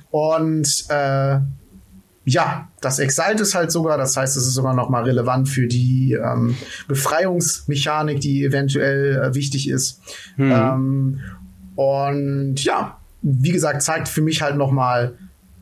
Und 0.10 0.86
äh, 0.90 1.40
ja, 2.28 2.70
das 2.82 3.00
Exalt 3.00 3.40
ist 3.40 3.56
halt 3.56 3.72
sogar, 3.72 3.98
das 3.98 4.16
heißt, 4.16 4.38
es 4.38 4.48
ist 4.48 4.54
sogar 4.54 4.74
noch 4.74 4.90
mal 4.90 5.04
relevant 5.04 5.50
für 5.50 5.68
die 5.68 6.14
ähm, 6.14 6.56
Befreiungsmechanik, 6.88 8.20
die 8.20 8.44
eventuell 8.44 9.16
äh, 9.22 9.36
wichtig 9.36 9.70
ist. 9.70 10.02
Mhm. 10.38 10.52
Ähm, 10.52 11.20
und 11.76 12.64
ja, 12.64 13.00
wie 13.22 13.52
gesagt, 13.52 13.82
zeigt 13.82 14.08
für 14.08 14.22
mich 14.22 14.42
halt 14.42 14.56
noch 14.56 14.72
mal, 14.72 15.18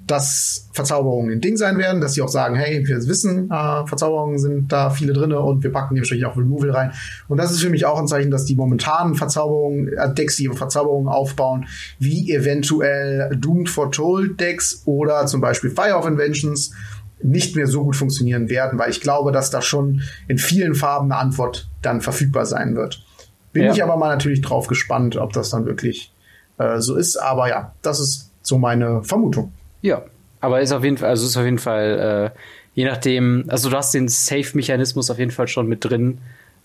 dass 0.06 0.70
Verzauberungen 0.74 1.32
ein 1.32 1.42
Ding 1.42 1.56
sein 1.56 1.78
werden, 1.78 2.02
dass 2.02 2.14
sie 2.14 2.22
auch 2.22 2.28
sagen, 2.30 2.56
hey, 2.56 2.86
wir 2.86 2.98
wissen, 3.08 3.50
äh, 3.50 3.88
Verzauberungen 3.88 4.38
sind 4.38 4.72
da 4.72 4.90
viele 4.90 5.14
drinne 5.14 5.40
und 5.40 5.64
wir 5.64 5.72
packen 5.72 5.96
dementsprechend 5.96 6.26
auch 6.26 6.36
Removal 6.36 6.72
rein. 6.72 6.92
Und 7.28 7.38
das 7.38 7.52
ist 7.52 7.62
für 7.62 7.70
mich 7.70 7.86
auch 7.86 8.00
ein 8.00 8.08
Zeichen, 8.08 8.30
dass 8.30 8.46
die 8.46 8.56
momentanen 8.56 9.16
Verzauberungen, 9.16 9.88
äh, 9.94 10.14
Decks, 10.14 10.36
die 10.36 10.50
Verzauberungen 10.50 11.08
aufbauen, 11.08 11.68
wie 12.00 12.32
eventuell 12.32 13.36
Doomed 13.38 13.70
Foretold 13.70 14.40
Decks 14.40 14.82
oder 14.86 15.26
zum 15.26 15.40
Beispiel 15.42 15.70
Fire 15.70 15.96
of 15.96 16.06
Inventions 16.06 16.74
nicht 17.22 17.56
mehr 17.56 17.68
so 17.68 17.84
gut 17.86 17.96
funktionieren 17.96 18.50
werden, 18.50 18.78
weil 18.78 18.90
ich 18.90 19.00
glaube, 19.00 19.32
dass 19.32 19.50
da 19.50 19.62
schon 19.62 20.02
in 20.28 20.38
vielen 20.38 20.76
Farben 20.76 21.12
eine 21.12 21.22
Antwort 21.22 21.70
dann 21.82 22.02
verfügbar 22.02 22.46
sein 22.46 22.76
wird. 22.76 23.06
Bin 23.54 23.64
Ja. 23.64 23.72
ich 23.72 23.82
aber 23.84 23.96
mal 23.96 24.10
natürlich 24.10 24.42
drauf 24.42 24.68
gespannt, 24.68 25.16
ob 25.16 25.32
das 25.32 25.50
dann 25.52 25.66
wirklich 25.66 26.14
äh, 26.58 26.80
so 26.80 26.96
ist. 26.96 27.16
Aber 27.16 27.48
ja, 27.48 27.74
das 27.82 28.00
ist 28.02 28.32
so 28.42 28.58
meine 28.58 29.04
Vermutung. 29.04 29.54
Ja, 29.84 30.04
aber 30.40 30.62
ist 30.62 30.72
auf 30.72 30.84
jeden 30.84 30.98
Fall, 30.98 31.10
also 31.10 31.28
ist 31.28 31.38
auf 31.38 31.44
jeden 31.44 31.60
Fall, 31.60 32.32
äh, 32.34 32.40
je 32.74 32.86
nachdem, 32.86 33.46
also 33.50 33.70
du 33.70 33.78
hast 33.78 33.94
den 33.94 34.08
Safe-Mechanismus 34.08 35.12
auf 35.12 35.20
jeden 35.20 35.32
Fall 35.32 35.48
schon 35.48 35.68
mit 35.68 35.86
drin, 35.86 36.20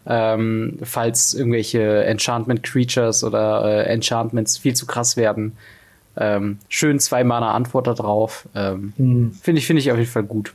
ähm, 0.06 0.78
falls 0.82 1.34
irgendwelche 1.34 2.04
Enchantment-Creatures 2.04 3.24
oder 3.24 3.64
äh, 3.64 3.92
Enchantments 3.92 4.56
viel 4.56 4.74
zu 4.74 4.86
krass 4.86 5.16
werden. 5.16 5.56
Ähm, 6.16 6.58
schön 6.68 7.00
zwei 7.00 7.24
Mana 7.24 7.52
Antwort 7.52 7.88
da 7.88 7.94
drauf. 7.94 8.48
Ähm, 8.54 8.92
Finde 8.96 9.58
ich, 9.58 9.66
finde 9.66 9.80
ich 9.80 9.90
auf 9.90 9.98
jeden 9.98 10.10
Fall 10.10 10.22
gut. 10.22 10.54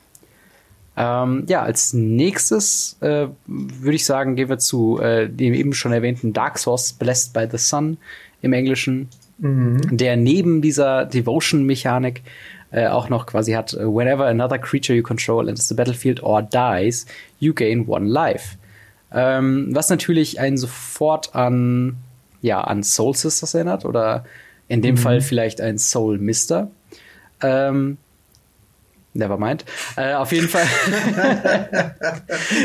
Ähm, 0.96 1.44
ja, 1.48 1.64
als 1.64 1.94
nächstes 1.94 2.98
äh, 3.02 3.28
würde 3.46 3.96
ich 3.96 4.06
sagen, 4.06 4.36
gehen 4.36 4.50
wir 4.50 4.60
zu 4.60 5.00
äh, 5.00 5.28
dem 5.28 5.54
eben 5.54 5.74
schon 5.74 5.92
erwähnten 5.92 6.34
Dark 6.34 6.58
Source 6.60 6.94
Blessed 6.94 7.34
by 7.34 7.48
the 7.52 7.58
Sun 7.58 7.98
im 8.42 8.54
Englischen, 8.54 9.10
der 9.44 10.16
neben 10.16 10.62
dieser 10.62 11.06
Devotion-Mechanik 11.06 12.22
äh, 12.72 12.88
auch 12.88 13.10
noch 13.10 13.26
quasi 13.28 13.52
hat, 13.54 13.74
äh, 13.74 13.86
whenever 13.86 14.26
another 14.26 14.58
creature 14.58 14.96
you 14.98 15.04
control 15.04 15.48
enters 15.50 15.68
the 15.68 15.76
battlefield 15.76 16.24
or 16.24 16.42
dies, 16.42 17.06
you 17.40 17.54
gain 17.54 17.86
one 17.88 18.08
life. 18.08 18.58
Ähm, 19.14 19.68
was 19.72 19.90
natürlich 19.90 20.40
einen 20.40 20.58
sofort 20.58 21.36
an, 21.36 21.98
ja, 22.42 22.62
an 22.62 22.82
Soul 22.84 23.16
Sisters 23.16 23.54
erinnert 23.54 23.86
oder 23.86 24.26
in 24.70 24.82
dem 24.82 24.98
Fall 24.98 25.22
vielleicht 25.22 25.62
ein 25.62 25.78
Soul 25.78 26.18
Mister. 26.18 26.72
Ähm, 27.44 27.98
never 29.14 29.38
mind. 29.38 29.66
Äh, 29.98 30.14
auf 30.16 30.32
jeden 30.32 30.48
Fall. 30.50 30.66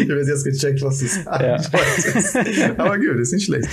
Ich 0.00 0.08
habe 0.10 0.20
jetzt 0.20 0.44
gecheckt, 0.44 0.80
was 0.82 1.00
das 1.00 1.24
Ja. 1.24 1.56
ist. 1.56 1.74
Aber 2.78 2.96
gut, 2.96 3.16
ist 3.18 3.32
nicht 3.32 3.44
schlecht. 3.44 3.68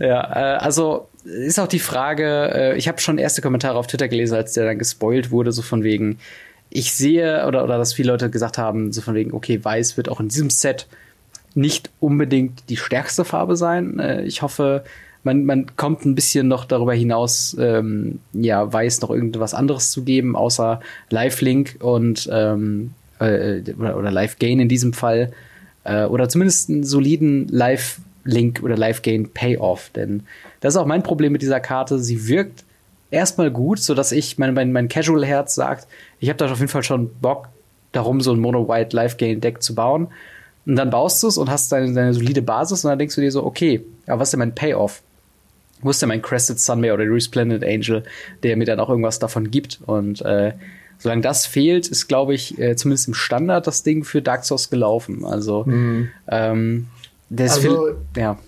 Ja, 0.00 0.56
äh, 0.56 0.58
also 0.58 1.08
ist 1.28 1.60
auch 1.60 1.68
die 1.68 1.78
Frage, 1.78 2.50
äh, 2.54 2.76
ich 2.78 2.88
habe 2.88 3.00
schon 3.00 3.18
erste 3.18 3.42
Kommentare 3.42 3.78
auf 3.78 3.86
Twitter 3.86 4.08
gelesen, 4.08 4.34
als 4.34 4.54
der 4.54 4.64
dann 4.64 4.78
gespoilt 4.78 5.30
wurde, 5.30 5.52
so 5.52 5.62
von 5.62 5.82
wegen, 5.82 6.18
ich 6.70 6.92
sehe, 6.92 7.46
oder, 7.46 7.64
oder 7.64 7.78
dass 7.78 7.94
viele 7.94 8.12
Leute 8.12 8.30
gesagt 8.30 8.58
haben, 8.58 8.92
so 8.92 9.00
von 9.00 9.14
wegen, 9.14 9.32
okay, 9.32 9.62
weiß 9.62 9.96
wird 9.96 10.08
auch 10.08 10.20
in 10.20 10.28
diesem 10.28 10.50
Set 10.50 10.86
nicht 11.54 11.90
unbedingt 12.00 12.68
die 12.68 12.76
stärkste 12.76 13.24
Farbe 13.24 13.56
sein. 13.56 13.98
Äh, 13.98 14.22
ich 14.22 14.42
hoffe, 14.42 14.84
man, 15.24 15.44
man 15.44 15.76
kommt 15.76 16.04
ein 16.04 16.14
bisschen 16.14 16.48
noch 16.48 16.64
darüber 16.64 16.94
hinaus, 16.94 17.56
ähm, 17.58 18.20
ja, 18.32 18.72
weiß 18.72 19.00
noch 19.00 19.10
irgendwas 19.10 19.54
anderes 19.54 19.90
zu 19.90 20.04
geben, 20.04 20.36
außer 20.36 20.80
Live-Link 21.10 21.76
und 21.80 22.28
ähm, 22.32 22.92
äh, 23.18 23.60
oder, 23.78 23.96
oder 23.96 24.10
Live-Gain 24.10 24.60
in 24.60 24.68
diesem 24.68 24.92
Fall. 24.92 25.32
Äh, 25.84 26.04
oder 26.04 26.28
zumindest 26.28 26.70
einen 26.70 26.84
soliden 26.84 27.48
Live-Link 28.28 28.60
oder 28.62 28.76
Live-Gain-Payoff. 28.76 29.90
Denn 29.90 30.24
das 30.60 30.74
ist 30.74 30.80
auch 30.80 30.86
mein 30.86 31.02
Problem 31.02 31.32
mit 31.32 31.42
dieser 31.42 31.60
Karte. 31.60 31.98
Sie 31.98 32.28
wirkt 32.28 32.64
erstmal 33.10 33.50
gut, 33.50 33.80
so 33.80 33.94
dass 33.94 34.12
ich, 34.12 34.38
mein, 34.38 34.54
mein, 34.54 34.72
mein 34.72 34.88
Casual-Herz 34.88 35.54
sagt, 35.54 35.88
ich 36.20 36.28
habe 36.28 36.36
da 36.36 36.50
auf 36.50 36.58
jeden 36.58 36.70
Fall 36.70 36.82
schon 36.82 37.10
Bock, 37.20 37.48
darum 37.92 38.20
so 38.20 38.32
ein 38.32 38.38
Mono-White 38.38 38.94
Live-Gain-Deck 38.94 39.62
zu 39.62 39.74
bauen. 39.74 40.08
Und 40.66 40.76
dann 40.76 40.90
baust 40.90 41.22
du 41.22 41.28
es 41.28 41.38
und 41.38 41.50
hast 41.50 41.72
deine, 41.72 41.92
deine 41.94 42.12
solide 42.12 42.42
Basis 42.42 42.84
und 42.84 42.90
dann 42.90 42.98
denkst 42.98 43.14
du 43.14 43.22
dir 43.22 43.32
so, 43.32 43.44
okay, 43.44 43.82
aber 44.06 44.20
was 44.20 44.28
ist 44.28 44.32
denn 44.32 44.40
mein 44.40 44.54
Payoff? 44.54 45.02
Wo 45.80 45.90
ist 45.90 46.02
denn 46.02 46.08
mein 46.08 46.20
Crested 46.20 46.60
Sunmare 46.60 46.94
oder 46.94 47.04
Resplendent 47.04 47.64
Angel, 47.64 48.02
der 48.42 48.56
mir 48.56 48.66
dann 48.66 48.80
auch 48.80 48.90
irgendwas 48.90 49.18
davon 49.18 49.50
gibt? 49.50 49.78
Und 49.86 50.20
äh, 50.22 50.52
solange 50.98 51.22
das 51.22 51.46
fehlt, 51.46 51.88
ist, 51.88 52.08
glaube 52.08 52.34
ich, 52.34 52.58
äh, 52.58 52.76
zumindest 52.76 53.08
im 53.08 53.14
Standard 53.14 53.66
das 53.66 53.84
Ding 53.84 54.04
für 54.04 54.20
Dark 54.20 54.44
Souls 54.44 54.68
gelaufen. 54.68 55.24
Also, 55.24 55.64
ähm, 56.28 56.88
das 57.30 57.56
Also- 57.56 57.90
ja. 58.16 58.38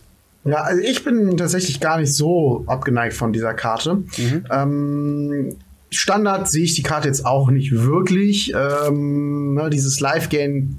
Ja, 0.45 0.63
also 0.63 0.81
ich 0.83 1.05
bin 1.05 1.37
tatsächlich 1.37 1.81
gar 1.81 1.99
nicht 1.99 2.15
so 2.15 2.65
abgeneigt 2.67 3.13
von 3.15 3.31
dieser 3.33 3.53
Karte. 3.53 3.97
Mhm. 4.17 4.45
Ähm, 4.51 5.57
Standard 5.91 6.49
sehe 6.49 6.65
ich 6.65 6.75
die 6.75 6.83
Karte 6.83 7.09
jetzt 7.09 7.27
auch 7.27 7.51
nicht 7.51 7.73
wirklich. 7.73 8.55
Ähm, 8.55 9.55
ne, 9.55 9.69
dieses 9.69 10.01
Live-Game 10.01 10.79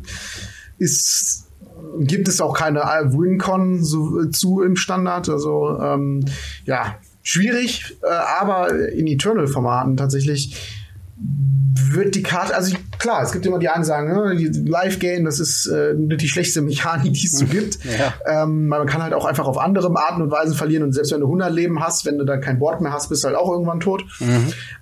ist 0.79 1.47
gibt 1.99 2.27
es 2.27 2.41
auch 2.41 2.53
keine 2.57 2.79
WinCon 2.79 3.83
so, 3.83 4.25
zu 4.25 4.61
im 4.61 4.75
Standard. 4.75 5.29
Also 5.29 5.77
ähm, 5.79 6.25
ja, 6.65 6.95
schwierig, 7.21 7.97
äh, 8.01 8.07
aber 8.39 8.73
in 8.91 9.07
Eternal-Formaten 9.07 9.97
tatsächlich 9.97 10.55
wird 11.91 12.15
die 12.15 12.23
Karte, 12.23 12.55
also 12.55 12.75
klar, 13.01 13.23
es 13.23 13.31
gibt 13.31 13.45
immer 13.45 13.59
die 13.59 13.67
einen, 13.67 13.81
die 13.81 13.87
sagen, 13.87 14.13
ne, 14.13 14.35
die 14.35 14.47
Live-Game, 14.69 15.25
das 15.25 15.39
ist 15.39 15.65
äh, 15.67 15.93
die 15.95 16.27
schlechteste 16.27 16.61
Mechanik, 16.61 17.13
die 17.13 17.25
es 17.25 17.37
so 17.37 17.45
gibt. 17.45 17.79
Ja. 17.91 18.43
Ähm, 18.43 18.67
man 18.67 18.87
kann 18.87 19.03
halt 19.03 19.13
auch 19.13 19.25
einfach 19.25 19.45
auf 19.45 19.57
andere 19.57 19.91
Arten 19.95 20.21
und 20.21 20.31
Weisen 20.31 20.55
verlieren 20.55 20.83
und 20.83 20.93
selbst 20.93 21.11
wenn 21.11 21.19
du 21.19 21.25
100 21.25 21.51
Leben 21.51 21.83
hast, 21.83 22.05
wenn 22.05 22.17
du 22.17 22.23
dann 22.23 22.39
kein 22.39 22.57
Board 22.57 22.79
mehr 22.79 22.93
hast, 22.93 23.09
bist 23.09 23.23
du 23.23 23.27
halt 23.27 23.37
auch 23.37 23.51
irgendwann 23.51 23.79
tot. 23.79 24.03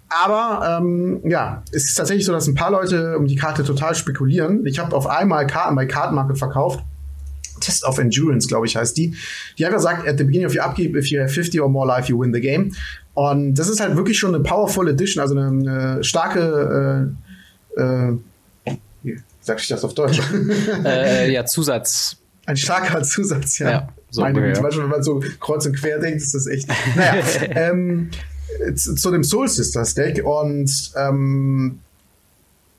Aber 0.10 0.80
ähm, 0.80 1.22
ja, 1.24 1.64
es 1.72 1.86
ist 1.86 1.96
tatsächlich 1.96 2.26
so, 2.26 2.32
dass 2.32 2.48
ein 2.48 2.56
paar 2.56 2.72
Leute 2.72 3.18
um 3.18 3.26
die 3.26 3.36
Karte 3.36 3.64
total 3.64 3.96
spekulieren. 3.96 4.66
Ich 4.66 4.80
habe 4.80 4.96
auf 4.96 5.08
einmal 5.08 5.48
Karten 5.48 5.76
bei 5.76 5.86
Card 5.86 6.14
Market 6.14 6.38
verkauft. 6.38 6.82
Test 7.60 7.84
of 7.84 7.98
Endurance, 7.98 8.48
glaube 8.48 8.66
ich, 8.68 8.76
heißt 8.76 8.96
die. 8.98 9.16
Die 9.58 9.66
einfach 9.66 9.80
sagt, 9.80 10.08
at 10.08 10.18
the 10.18 10.24
beginning 10.24 10.48
of 10.48 10.56
your 10.56 10.64
upkeep, 10.66 10.96
if 10.96 11.08
you 11.08 11.20
have 11.20 11.30
50 11.30 11.62
or 11.62 11.70
more 11.70 11.88
life, 11.88 12.10
you 12.10 12.20
win 12.20 12.34
the 12.34 12.42
game. 12.42 12.72
Und 13.14 13.56
das 13.56 13.70
ist 13.70 13.80
halt 13.80 13.98
wirklich 13.98 14.18
schon 14.18 14.34
eine 14.34 14.44
powerful 14.44 14.88
Edition, 14.88 15.22
also 15.22 15.36
eine, 15.38 15.48
eine 15.48 16.04
starke, 16.04 17.10
äh, 17.10 17.29
äh, 17.78 18.14
wie 19.04 19.20
sag 19.42 19.60
ich 19.60 19.68
das 19.68 19.84
auf 19.84 19.94
Deutsch? 19.94 20.20
äh, 20.86 21.32
ja, 21.32 21.46
Zusatz. 21.46 22.18
Ein 22.46 22.58
starker 22.58 23.04
Zusatz, 23.04 23.60
ja. 23.60 23.70
Ja, 23.70 23.90
so 24.10 24.22
Meine. 24.22 24.42
Güte, 24.42 24.62
manchmal, 24.62 24.86
wenn 24.86 24.92
man 24.92 25.04
so 25.04 25.24
kreuz 25.40 25.66
und 25.66 25.76
quer 25.76 26.00
denkt, 26.00 26.22
ist 26.22 26.34
das 26.34 26.48
echt. 26.48 26.68
Naja, 26.96 27.24
ähm, 27.50 28.10
zu, 28.76 28.96
zu 28.96 29.12
dem 29.12 29.24
Soul 29.24 29.48
Sisters 29.48 29.94
Deck 29.94 30.26
und 30.26 30.92
ähm, 30.96 31.80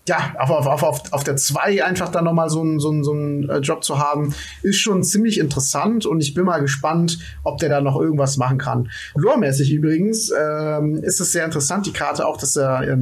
ja, 0.08 0.34
auf, 0.38 0.50
auf, 0.50 0.82
auf, 0.82 1.12
auf 1.12 1.24
der 1.24 1.36
2 1.36 1.84
einfach 1.84 2.08
dann 2.08 2.24
nochmal 2.24 2.50
so 2.50 2.60
einen 2.62 2.80
so 2.80 3.02
so 3.04 3.12
einen 3.12 3.48
äh, 3.48 3.58
Job 3.58 3.84
zu 3.84 3.98
haben, 3.98 4.34
ist 4.62 4.78
schon 4.78 5.04
ziemlich 5.04 5.38
interessant 5.38 6.04
und 6.04 6.20
ich 6.20 6.34
bin 6.34 6.44
mal 6.44 6.60
gespannt, 6.60 7.18
ob 7.44 7.58
der 7.58 7.68
da 7.68 7.80
noch 7.80 8.00
irgendwas 8.00 8.36
machen 8.36 8.58
kann. 8.58 8.90
Lore-mäßig 9.14 9.70
übrigens 9.72 10.32
ähm, 10.36 10.96
ist 11.04 11.20
es 11.20 11.30
sehr 11.30 11.44
interessant, 11.44 11.86
die 11.86 11.92
Karte 11.92 12.26
auch, 12.26 12.38
dass 12.38 12.56
er 12.56 12.78
ein 12.78 13.00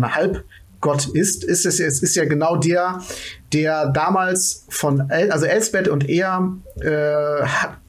Halbgott 0.79 1.09
ist, 1.15 1.45
ist 1.45 1.67
es 1.67 1.79
jetzt, 1.79 2.03
ist 2.03 2.15
ja 2.17 2.25
genau 2.25 2.57
der, 2.57 3.01
der 3.53 3.91
damals 3.91 4.67
von, 4.69 5.11
El 5.11 5.31
also 5.31 5.47
Elsbeth 5.47 5.89
und 5.89 6.09
er, 6.09 6.53
äh, 6.81 7.45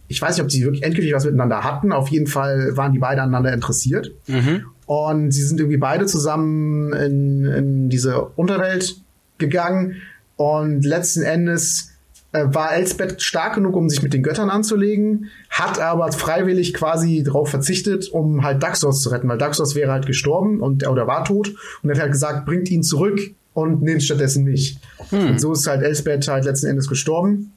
ich 0.08 0.22
weiß 0.22 0.36
nicht, 0.36 0.44
ob 0.44 0.52
sie 0.52 0.64
wirklich 0.64 0.84
endgültig 0.84 1.14
was 1.14 1.26
miteinander 1.26 1.64
hatten, 1.64 1.92
auf 1.92 2.10
jeden 2.10 2.28
Fall 2.28 2.76
waren 2.76 2.94
die 2.94 3.00
beide 3.00 3.22
aneinander 3.22 3.54
interessiert. 3.54 4.12
Mhm. 4.28 4.66
Und 4.86 5.32
sie 5.32 5.44
sind 5.44 5.60
irgendwie 5.60 5.78
beide 5.78 6.08
zusammen 6.08 6.94
in, 6.94 7.46
in 7.46 7.90
diese 7.90 8.22
Unterwelt 8.22 9.02
gegangen. 9.38 10.02
Und 10.36 10.84
letzten 10.84 11.22
Endes 11.22 11.92
war 12.32 12.74
Elsbeth 12.74 13.22
stark 13.22 13.56
genug, 13.56 13.76
um 13.76 13.90
sich 13.90 14.04
mit 14.04 14.14
den 14.14 14.22
Göttern 14.22 14.50
anzulegen, 14.50 15.30
hat 15.50 15.80
aber 15.80 16.12
freiwillig 16.12 16.74
quasi 16.74 17.24
darauf 17.24 17.50
verzichtet, 17.50 18.10
um 18.10 18.44
halt 18.44 18.62
Daxos 18.62 19.02
zu 19.02 19.10
retten, 19.10 19.28
weil 19.28 19.38
Daxos 19.38 19.76
wäre 19.76 19.92
halt 19.92 20.06
gestorben 20.06 20.62
und 20.62 20.88
oder 20.88 21.08
war 21.08 21.26
tot 21.26 21.56
und 21.82 21.90
hat 21.90 22.00
halt 22.00 22.12
gesagt, 22.12 22.46
bringt 22.46 22.70
ihn 22.70 22.84
zurück 22.84 23.20
und 23.54 23.82
nehmt 23.82 24.04
stattdessen 24.04 24.44
mich. 24.44 24.78
Hm. 25.10 25.32
Und 25.32 25.42
so 25.42 25.54
ist 25.54 25.66
halt 25.66 25.82
Elsbeth 25.82 26.28
halt 26.28 26.46
letzten 26.46 26.68
Endes 26.68 26.88
gestorben 26.88 27.52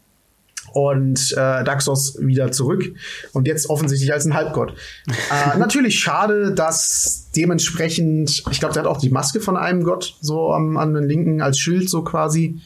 und 0.72 1.32
äh, 1.32 1.64
Daxos 1.64 2.16
wieder 2.18 2.50
zurück 2.50 2.94
und 3.32 3.46
jetzt 3.46 3.68
offensichtlich 3.68 4.12
als 4.12 4.24
ein 4.24 4.34
Halbgott. 4.34 4.74
äh, 5.06 5.58
natürlich 5.58 5.98
schade, 5.98 6.54
dass 6.54 7.28
dementsprechend, 7.36 8.42
ich 8.50 8.58
glaube, 8.58 8.74
der 8.74 8.84
hat 8.84 8.90
auch 8.90 8.98
die 8.98 9.10
Maske 9.10 9.40
von 9.40 9.56
einem 9.56 9.84
Gott 9.84 10.16
so 10.20 10.52
am, 10.52 10.76
an 10.76 10.94
den 10.94 11.04
linken 11.04 11.42
als 11.42 11.58
Schild 11.58 11.90
so 11.90 12.02
quasi. 12.02 12.60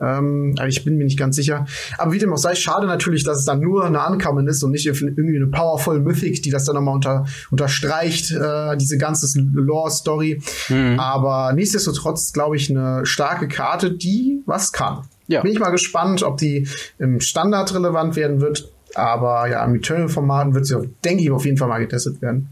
Ähm, 0.00 0.54
aber 0.58 0.68
ich 0.68 0.84
bin 0.84 0.96
mir 0.96 1.04
nicht 1.04 1.18
ganz 1.18 1.36
sicher. 1.36 1.66
Aber 1.98 2.12
wie 2.12 2.18
dem 2.18 2.32
auch 2.32 2.38
sei, 2.38 2.54
schade 2.54 2.86
natürlich, 2.86 3.24
dass 3.24 3.38
es 3.38 3.44
dann 3.44 3.60
nur 3.60 3.84
eine 3.84 4.00
Ankommen 4.00 4.46
ist 4.48 4.62
und 4.62 4.72
nicht 4.72 4.86
irgendwie 4.86 5.36
eine 5.36 5.46
powerful 5.46 6.00
Mythic, 6.00 6.42
die 6.42 6.50
das 6.50 6.64
dann 6.64 6.74
nochmal 6.74 6.94
unter, 6.94 7.26
unterstreicht, 7.50 8.32
äh, 8.32 8.76
diese 8.76 8.98
ganze 8.98 9.40
Lore-Story. 9.40 10.42
Mhm. 10.68 10.98
Aber 10.98 11.52
nichtsdestotrotz, 11.52 12.32
glaube 12.32 12.56
ich, 12.56 12.70
eine 12.70 13.06
starke 13.06 13.48
Karte, 13.48 13.92
die 13.92 14.42
was 14.46 14.72
kann. 14.72 15.02
Ja. 15.26 15.42
Bin 15.42 15.52
ich 15.52 15.58
mal 15.58 15.70
gespannt, 15.70 16.22
ob 16.22 16.36
die 16.36 16.68
im 16.98 17.20
Standard 17.20 17.74
relevant 17.74 18.16
werden 18.16 18.40
wird. 18.40 18.70
Aber 18.94 19.48
ja, 19.48 19.64
im 19.64 19.74
Eternal-Formaten 19.74 20.54
wird 20.54 20.66
sie, 20.66 20.88
denke 21.04 21.22
ich, 21.22 21.30
auf 21.30 21.44
jeden 21.44 21.56
Fall 21.56 21.68
mal 21.68 21.78
getestet 21.78 22.20
werden. 22.20 22.50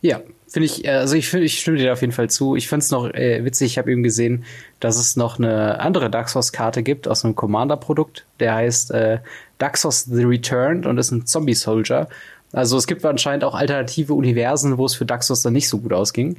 Ja, 0.00 0.20
finde 0.52 0.66
ich, 0.66 0.84
äh, 0.84 0.90
also 0.90 1.16
ich, 1.16 1.32
ich 1.34 1.60
stimme 1.60 1.78
dir 1.78 1.92
auf 1.92 2.00
jeden 2.00 2.12
Fall 2.12 2.30
zu. 2.30 2.56
Ich 2.56 2.68
fand 2.68 2.82
es 2.82 2.90
noch 2.90 3.12
äh, 3.12 3.44
witzig, 3.44 3.72
ich 3.72 3.78
habe 3.78 3.90
eben 3.90 4.02
gesehen, 4.02 4.44
dass 4.80 4.98
es 4.98 5.16
noch 5.16 5.38
eine 5.38 5.80
andere 5.80 6.10
Daxos-Karte 6.10 6.82
gibt 6.82 7.08
aus 7.08 7.24
einem 7.24 7.34
Commander-Produkt. 7.34 8.26
Der 8.40 8.54
heißt 8.54 8.90
äh, 8.92 9.18
Daxos 9.58 10.04
The 10.04 10.24
Returned 10.24 10.86
und 10.86 10.98
ist 10.98 11.10
ein 11.10 11.26
Zombie-Soldier. 11.26 12.08
Also 12.52 12.76
es 12.76 12.86
gibt 12.86 13.04
anscheinend 13.04 13.44
auch 13.44 13.54
alternative 13.54 14.14
Universen, 14.14 14.78
wo 14.78 14.86
es 14.86 14.94
für 14.94 15.06
Daxos 15.06 15.42
dann 15.42 15.54
nicht 15.54 15.68
so 15.68 15.78
gut 15.78 15.92
ausging. 15.92 16.36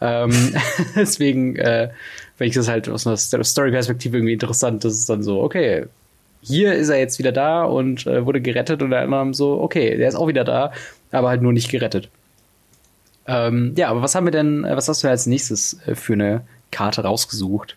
Ähm, 0.00 0.54
deswegen 0.96 1.56
äh, 1.56 1.90
wenn 2.38 2.48
ich 2.48 2.54
das 2.54 2.68
halt 2.68 2.88
aus 2.88 3.06
einer 3.06 3.16
Story-Perspektive 3.16 4.16
irgendwie 4.16 4.32
interessant, 4.32 4.84
das 4.84 4.94
ist 4.94 5.08
dann 5.08 5.22
so, 5.22 5.40
okay, 5.40 5.86
hier 6.42 6.74
ist 6.74 6.88
er 6.88 6.98
jetzt 6.98 7.18
wieder 7.18 7.32
da 7.32 7.64
und 7.64 8.06
äh, 8.06 8.26
wurde 8.26 8.40
gerettet 8.40 8.82
und 8.82 8.90
der 8.90 9.02
andere 9.02 9.32
so, 9.34 9.60
okay, 9.60 9.96
der 9.96 10.08
ist 10.08 10.14
auch 10.14 10.28
wieder 10.28 10.44
da, 10.44 10.72
aber 11.10 11.28
halt 11.28 11.42
nur 11.42 11.52
nicht 11.52 11.70
gerettet. 11.70 12.10
Ähm, 13.26 13.74
ja, 13.76 13.88
aber 13.88 14.02
was 14.02 14.14
haben 14.14 14.26
wir 14.26 14.32
denn, 14.32 14.64
äh, 14.64 14.76
was 14.76 14.88
hast 14.88 15.02
du 15.02 15.08
als 15.08 15.26
nächstes 15.26 15.78
äh, 15.86 15.94
für 15.94 16.12
eine 16.14 16.42
Karte 16.70 17.02
rausgesucht? 17.02 17.76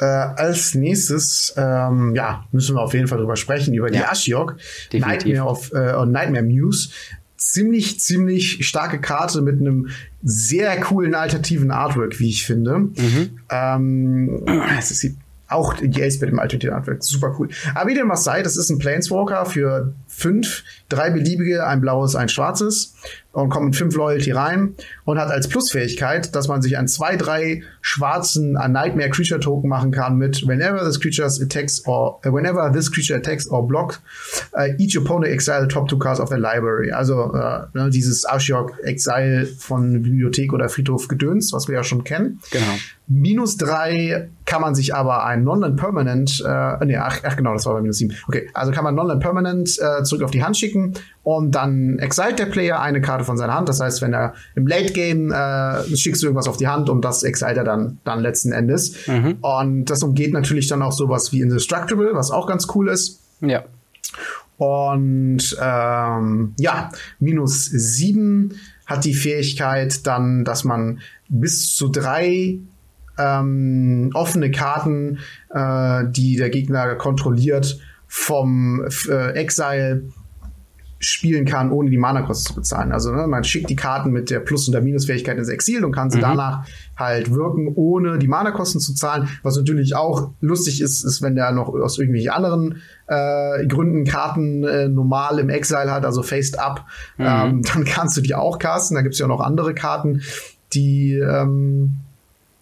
Äh, 0.00 0.04
als 0.04 0.74
nächstes, 0.74 1.54
ähm, 1.56 2.14
ja, 2.16 2.44
müssen 2.50 2.74
wir 2.74 2.82
auf 2.82 2.94
jeden 2.94 3.06
Fall 3.06 3.18
drüber 3.18 3.36
sprechen, 3.36 3.74
über 3.74 3.90
die 3.90 3.98
ja, 3.98 4.10
Ashiok, 4.10 4.56
Nightmare 4.92 5.46
of 5.46 5.72
äh, 5.72 6.04
Nightmare 6.04 6.42
Muse 6.42 6.88
ziemlich, 7.36 8.00
ziemlich 8.00 8.66
starke 8.66 9.00
Karte 9.00 9.42
mit 9.42 9.60
einem 9.60 9.90
sehr 10.22 10.80
coolen 10.80 11.14
alternativen 11.14 11.70
Artwork, 11.70 12.18
wie 12.18 12.30
ich 12.30 12.44
finde. 12.46 12.78
Mhm. 12.78 13.38
Ähm, 13.50 14.44
es 14.78 14.88
sieht 14.88 15.16
auch 15.46 15.74
die 15.74 16.02
Ace-Bit 16.02 16.30
im 16.30 16.38
alternativen 16.38 16.74
Artwork, 16.74 17.04
super 17.04 17.36
cool. 17.38 17.48
Aber 17.74 17.88
wie 17.88 17.94
dem 17.94 18.08
was 18.08 18.24
sei, 18.24 18.42
das 18.42 18.56
ist 18.56 18.70
ein 18.70 18.78
Planeswalker 18.78 19.46
für 19.46 19.92
fünf, 20.16 20.64
drei 20.88 21.10
beliebige, 21.10 21.66
ein 21.66 21.80
blaues, 21.80 22.14
ein 22.14 22.28
schwarzes 22.28 22.94
und 23.34 23.50
kommt 23.50 23.66
mit 23.66 23.76
fünf 23.76 23.96
Loyalty 23.96 24.30
rein 24.30 24.74
und 25.04 25.18
hat 25.18 25.30
als 25.30 25.48
Plusfähigkeit, 25.48 26.34
dass 26.34 26.48
man 26.48 26.62
sich 26.62 26.78
einen 26.78 26.88
zwei, 26.88 27.16
drei 27.16 27.62
schwarzen 27.80 28.56
a 28.56 28.68
Nightmare 28.68 29.10
Creature 29.10 29.40
Token 29.40 29.68
machen 29.68 29.90
kann 29.90 30.16
mit 30.16 30.46
whenever 30.46 30.84
this 30.84 31.00
creature 31.00 31.26
attacks 31.26 31.84
or 31.86 32.20
uh, 32.24 32.32
whenever 32.32 32.70
this 32.72 32.90
creature 32.90 33.18
attacks 33.18 33.48
or 33.50 33.66
blocks, 33.66 34.00
uh, 34.56 34.68
each 34.78 34.96
opponent 34.96 35.32
exile 35.32 35.66
top 35.66 35.88
two 35.88 35.98
cards 35.98 36.20
of 36.20 36.28
their 36.28 36.38
library. 36.38 36.92
Also 36.92 37.32
uh, 37.34 37.66
ne, 37.74 37.90
dieses 37.90 38.24
Ashiok 38.24 38.78
Exile 38.84 39.46
von 39.46 40.02
Bibliothek 40.02 40.52
oder 40.52 40.68
Friedhof 40.68 41.08
Gedöns, 41.08 41.52
was 41.52 41.66
wir 41.66 41.74
ja 41.74 41.82
schon 41.82 42.04
kennen. 42.04 42.40
Genau. 42.52 42.78
Minus 43.06 43.58
drei 43.58 44.30
kann 44.46 44.62
man 44.62 44.74
sich 44.74 44.94
aber 44.94 45.26
ein 45.26 45.44
Non-Permanent, 45.44 46.42
äh, 46.46 46.84
nee, 46.86 46.96
ach, 46.96 47.20
ach 47.22 47.36
genau, 47.36 47.52
das 47.52 47.66
war 47.66 47.74
bei 47.74 47.82
minus 47.82 47.98
sieben. 47.98 48.14
Okay, 48.28 48.48
also 48.54 48.72
kann 48.72 48.84
man 48.84 48.94
Non-Permanent 48.94 49.78
äh, 49.78 50.03
zurück 50.04 50.22
auf 50.22 50.30
die 50.30 50.44
Hand 50.44 50.56
schicken 50.56 50.94
und 51.22 51.52
dann 51.52 51.98
exalt 51.98 52.38
der 52.38 52.46
Player 52.46 52.80
eine 52.80 53.00
Karte 53.00 53.24
von 53.24 53.36
seiner 53.36 53.54
Hand. 53.54 53.68
Das 53.68 53.80
heißt, 53.80 54.02
wenn 54.02 54.12
er 54.12 54.34
im 54.54 54.66
Late 54.66 54.92
Game 54.92 55.32
äh, 55.32 55.96
schickst 55.96 56.22
du 56.22 56.26
irgendwas 56.26 56.48
auf 56.48 56.56
die 56.56 56.68
Hand 56.68 56.88
und 56.88 57.04
das 57.04 57.22
exalt 57.22 57.56
er 57.56 57.64
dann, 57.64 57.98
dann 58.04 58.20
letzten 58.20 58.52
Endes. 58.52 59.06
Mhm. 59.06 59.38
Und 59.40 59.86
das 59.86 60.02
umgeht 60.02 60.32
natürlich 60.32 60.66
dann 60.66 60.82
auch 60.82 60.92
sowas 60.92 61.32
wie 61.32 61.40
Indestructible, 61.40 62.10
was 62.14 62.30
auch 62.30 62.46
ganz 62.46 62.66
cool 62.74 62.88
ist. 62.88 63.20
Ja. 63.40 63.64
Und 64.56 65.56
ähm, 65.60 66.54
ja, 66.58 66.90
minus 67.18 67.64
sieben 67.64 68.54
hat 68.86 69.04
die 69.04 69.14
Fähigkeit 69.14 70.06
dann, 70.06 70.44
dass 70.44 70.64
man 70.64 71.00
bis 71.28 71.74
zu 71.74 71.88
drei 71.88 72.58
ähm, 73.18 74.10
offene 74.14 74.50
Karten, 74.50 75.18
äh, 75.50 76.04
die 76.08 76.36
der 76.36 76.50
Gegner 76.50 76.94
kontrolliert, 76.96 77.78
vom 78.16 78.86
äh, 79.08 79.32
Exile 79.32 80.04
spielen 81.00 81.46
kann, 81.46 81.72
ohne 81.72 81.90
die 81.90 81.98
Mana-Kosten 81.98 82.46
zu 82.46 82.54
bezahlen. 82.54 82.92
Also 82.92 83.10
ne, 83.10 83.26
man 83.26 83.42
schickt 83.42 83.68
die 83.68 83.74
Karten 83.74 84.12
mit 84.12 84.30
der 84.30 84.38
Plus- 84.38 84.68
und 84.68 84.72
der 84.72 84.82
Minusfähigkeit 84.82 85.36
ins 85.36 85.48
Exil 85.48 85.84
und 85.84 85.90
kann 85.90 86.10
sie 86.10 86.18
mhm. 86.18 86.22
danach 86.22 86.64
halt 86.96 87.34
wirken, 87.34 87.72
ohne 87.74 88.20
die 88.20 88.28
Mana-Kosten 88.28 88.78
zu 88.78 88.94
zahlen. 88.94 89.28
Was 89.42 89.56
natürlich 89.56 89.96
auch 89.96 90.30
lustig 90.40 90.80
ist, 90.80 91.02
ist, 91.02 91.22
wenn 91.22 91.34
der 91.34 91.50
noch 91.50 91.68
aus 91.70 91.98
irgendwelchen 91.98 92.30
anderen 92.30 92.82
äh, 93.08 93.66
Gründen 93.66 94.04
Karten 94.04 94.62
äh, 94.62 94.88
normal 94.88 95.40
im 95.40 95.50
Exile 95.50 95.90
hat, 95.90 96.06
also 96.06 96.22
faced 96.22 96.60
up, 96.60 96.86
mhm. 97.18 97.26
ähm, 97.26 97.62
dann 97.74 97.84
kannst 97.84 98.16
du 98.16 98.20
die 98.20 98.36
auch 98.36 98.60
casten. 98.60 98.94
Da 98.94 99.02
gibt's 99.02 99.18
ja 99.18 99.26
noch 99.26 99.40
andere 99.40 99.74
Karten, 99.74 100.22
die 100.72 101.14
ähm, 101.14 101.96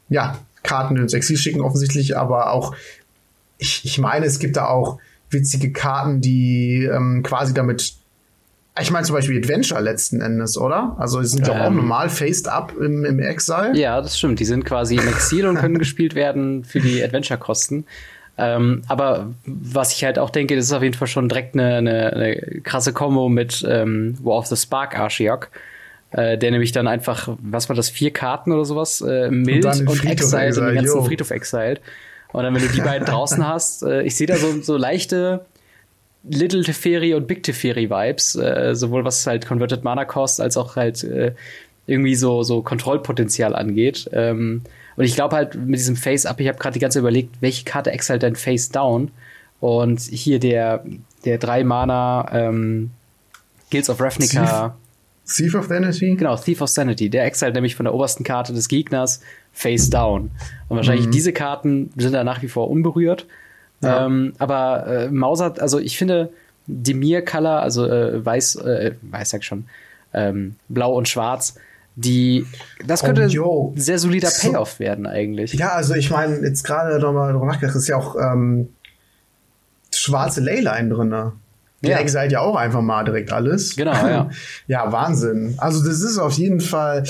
ja 0.08 0.38
Karten 0.62 0.96
ins 0.96 1.12
Exil 1.12 1.36
schicken 1.36 1.60
offensichtlich, 1.60 2.16
aber 2.16 2.52
auch 2.52 2.74
ich, 3.58 3.84
ich 3.84 3.98
meine, 3.98 4.24
es 4.26 4.38
gibt 4.38 4.56
da 4.56 4.66
auch 4.66 4.98
witzige 5.32 5.72
Karten, 5.72 6.20
die 6.20 6.84
ähm, 6.84 7.22
quasi 7.22 7.54
damit 7.54 7.94
ich 8.80 8.90
meine 8.90 9.04
zum 9.04 9.14
Beispiel 9.14 9.36
Adventure 9.38 9.82
letzten 9.82 10.22
Endes, 10.22 10.56
oder? 10.56 10.96
Also 10.98 11.20
die 11.20 11.26
sind 11.26 11.46
doch 11.46 11.54
ähm, 11.54 11.60
auch 11.60 11.70
normal 11.70 12.08
faced 12.08 12.48
up 12.48 12.72
im, 12.80 13.04
im 13.04 13.18
Exile. 13.18 13.76
Ja, 13.76 14.00
das 14.00 14.18
stimmt. 14.18 14.40
Die 14.40 14.46
sind 14.46 14.64
quasi 14.64 14.96
im 14.96 15.06
Exil 15.08 15.46
und 15.46 15.56
können 15.56 15.78
gespielt 15.78 16.14
werden 16.14 16.64
für 16.64 16.80
die 16.80 17.04
Adventure-Kosten. 17.04 17.84
Ähm, 18.38 18.82
aber 18.88 19.34
was 19.44 19.92
ich 19.92 20.04
halt 20.04 20.18
auch 20.18 20.30
denke, 20.30 20.56
das 20.56 20.64
ist 20.64 20.72
auf 20.72 20.82
jeden 20.82 20.94
Fall 20.94 21.06
schon 21.06 21.28
direkt 21.28 21.54
eine, 21.54 21.74
eine, 21.76 22.12
eine 22.14 22.60
krasse 22.62 22.94
Kombo 22.94 23.28
mit 23.28 23.62
ähm, 23.68 24.16
War 24.22 24.38
of 24.38 24.46
the 24.46 24.56
Spark 24.56 24.98
Archiok. 24.98 25.50
Äh, 26.12 26.36
der 26.38 26.50
nämlich 26.50 26.72
dann 26.72 26.88
einfach, 26.88 27.28
was 27.40 27.68
war 27.68 27.76
das, 27.76 27.88
vier 27.88 28.10
Karten 28.10 28.52
oder 28.52 28.66
sowas, 28.66 29.00
äh, 29.00 29.30
mild 29.30 29.64
und, 29.64 29.86
und 29.88 30.04
exiled 30.04 30.58
und 30.58 30.66
den 30.66 30.74
ganzen 30.74 30.98
yo. 30.98 31.04
Friedhof 31.04 31.30
exiled. 31.30 31.80
Und 32.32 32.42
dann, 32.44 32.54
wenn 32.54 32.62
du 32.62 32.68
die 32.68 32.80
beiden 32.80 33.06
draußen 33.06 33.46
hast, 33.48 33.82
äh, 33.82 34.02
ich 34.02 34.16
sehe 34.16 34.26
da 34.26 34.36
so, 34.36 34.60
so 34.62 34.76
leichte 34.76 35.44
Little 36.24 36.62
Teferi 36.62 37.14
und 37.14 37.26
Big 37.26 37.42
Teferi 37.42 37.90
Vibes, 37.90 38.36
äh, 38.36 38.74
sowohl 38.74 39.04
was 39.04 39.26
halt 39.26 39.46
Converted 39.46 39.84
Mana 39.84 40.04
Cost 40.04 40.40
als 40.40 40.56
auch 40.56 40.76
halt 40.76 41.02
äh, 41.04 41.34
irgendwie 41.86 42.14
so 42.14 42.42
so 42.42 42.62
Kontrollpotenzial 42.62 43.54
angeht. 43.54 44.08
Ähm, 44.12 44.62
und 44.96 45.04
ich 45.04 45.14
glaube 45.14 45.36
halt 45.36 45.54
mit 45.56 45.78
diesem 45.78 45.96
Face 45.96 46.26
Up, 46.26 46.38
ich 46.40 46.48
habe 46.48 46.58
gerade 46.58 46.74
die 46.74 46.80
ganze 46.80 46.96
Zeit 46.96 47.02
überlegt, 47.02 47.36
welche 47.40 47.64
Karte 47.64 47.90
exalt 47.90 48.22
dein 48.22 48.36
Face 48.36 48.70
Down? 48.70 49.10
Und 49.60 50.00
hier 50.00 50.38
der 50.38 50.84
der 51.24 51.38
drei 51.38 51.64
Mana 51.64 52.28
ähm, 52.32 52.90
Guilds 53.70 53.90
of 53.90 54.00
Ravnica. 54.00 54.76
Thief 55.26 55.54
of 55.54 55.66
Sanity? 55.66 56.14
Genau, 56.16 56.36
Thief 56.36 56.60
of 56.60 56.68
Sanity. 56.68 57.08
Der 57.08 57.24
exalt 57.24 57.54
nämlich 57.54 57.76
von 57.76 57.84
der 57.84 57.94
obersten 57.94 58.24
Karte 58.24 58.52
des 58.52 58.68
Gegners 58.68 59.20
Face 59.52 59.90
Down. 59.90 60.30
Und 60.68 60.76
wahrscheinlich 60.76 61.06
mhm. 61.06 61.12
diese 61.12 61.32
Karten 61.32 61.90
sind 61.96 62.12
da 62.12 62.24
nach 62.24 62.42
wie 62.42 62.48
vor 62.48 62.70
unberührt. 62.70 63.26
Ja. 63.80 64.06
Ähm, 64.06 64.34
aber 64.38 64.86
äh, 64.86 65.10
Mauser, 65.10 65.54
also 65.58 65.78
ich 65.78 65.98
finde, 65.98 66.30
Demir 66.66 67.24
Color, 67.24 67.62
also 67.62 67.86
äh, 67.86 68.24
weiß, 68.24 68.56
äh, 68.56 68.92
weiß 69.02 69.30
sag 69.30 69.40
ich 69.40 69.46
schon, 69.46 69.64
ähm, 70.14 70.56
blau 70.68 70.94
und 70.94 71.08
schwarz, 71.08 71.56
die, 71.94 72.46
das 72.86 73.02
könnte 73.02 73.28
oh, 73.42 73.72
ein 73.74 73.80
sehr 73.80 73.98
solider 73.98 74.30
Payoff 74.30 74.72
so, 74.72 74.78
werden 74.78 75.06
eigentlich. 75.06 75.52
Ja, 75.54 75.72
also 75.72 75.94
ich 75.94 76.10
meine, 76.10 76.38
jetzt 76.46 76.64
gerade 76.64 76.98
nochmal 76.98 77.32
drüber 77.32 77.46
nachgedacht, 77.46 77.76
ist 77.76 77.88
ja 77.88 77.96
auch 77.96 78.16
ähm, 78.16 78.68
schwarze 79.92 80.40
Leyline 80.40 80.88
drin. 80.88 81.08
Ne? 81.08 81.32
Die 81.84 81.90
ja. 81.90 81.98
Exile 81.98 82.30
ja 82.30 82.40
auch 82.40 82.56
einfach 82.56 82.80
mal 82.80 83.04
direkt 83.04 83.32
alles. 83.32 83.76
Genau, 83.76 83.92
ja. 83.92 84.30
ja, 84.66 84.92
Wahnsinn. 84.92 85.54
Also 85.58 85.84
das 85.84 86.00
ist 86.00 86.18
auf 86.18 86.34
jeden 86.34 86.60
Fall 86.60 87.04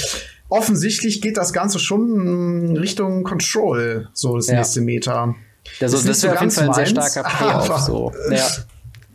offensichtlich 0.52 1.22
geht 1.22 1.38
das 1.38 1.52
Ganze 1.52 1.78
schon 1.78 2.76
Richtung 2.76 3.24
Control, 3.24 4.08
so 4.12 4.36
das 4.36 4.48
ja. 4.48 4.56
nächste 4.56 4.82
Meter. 4.82 5.34
Also, 5.80 5.96
das, 5.96 6.06
das 6.06 6.22
wäre 6.22 6.34
auf 6.34 6.40
jeden 6.40 6.52
Fall 6.52 6.68
ein 6.68 6.74
sehr 6.74 6.86
starker 6.86 7.22
Payoff. 7.22 7.78
So. 7.86 8.12
Ja. 8.30 8.46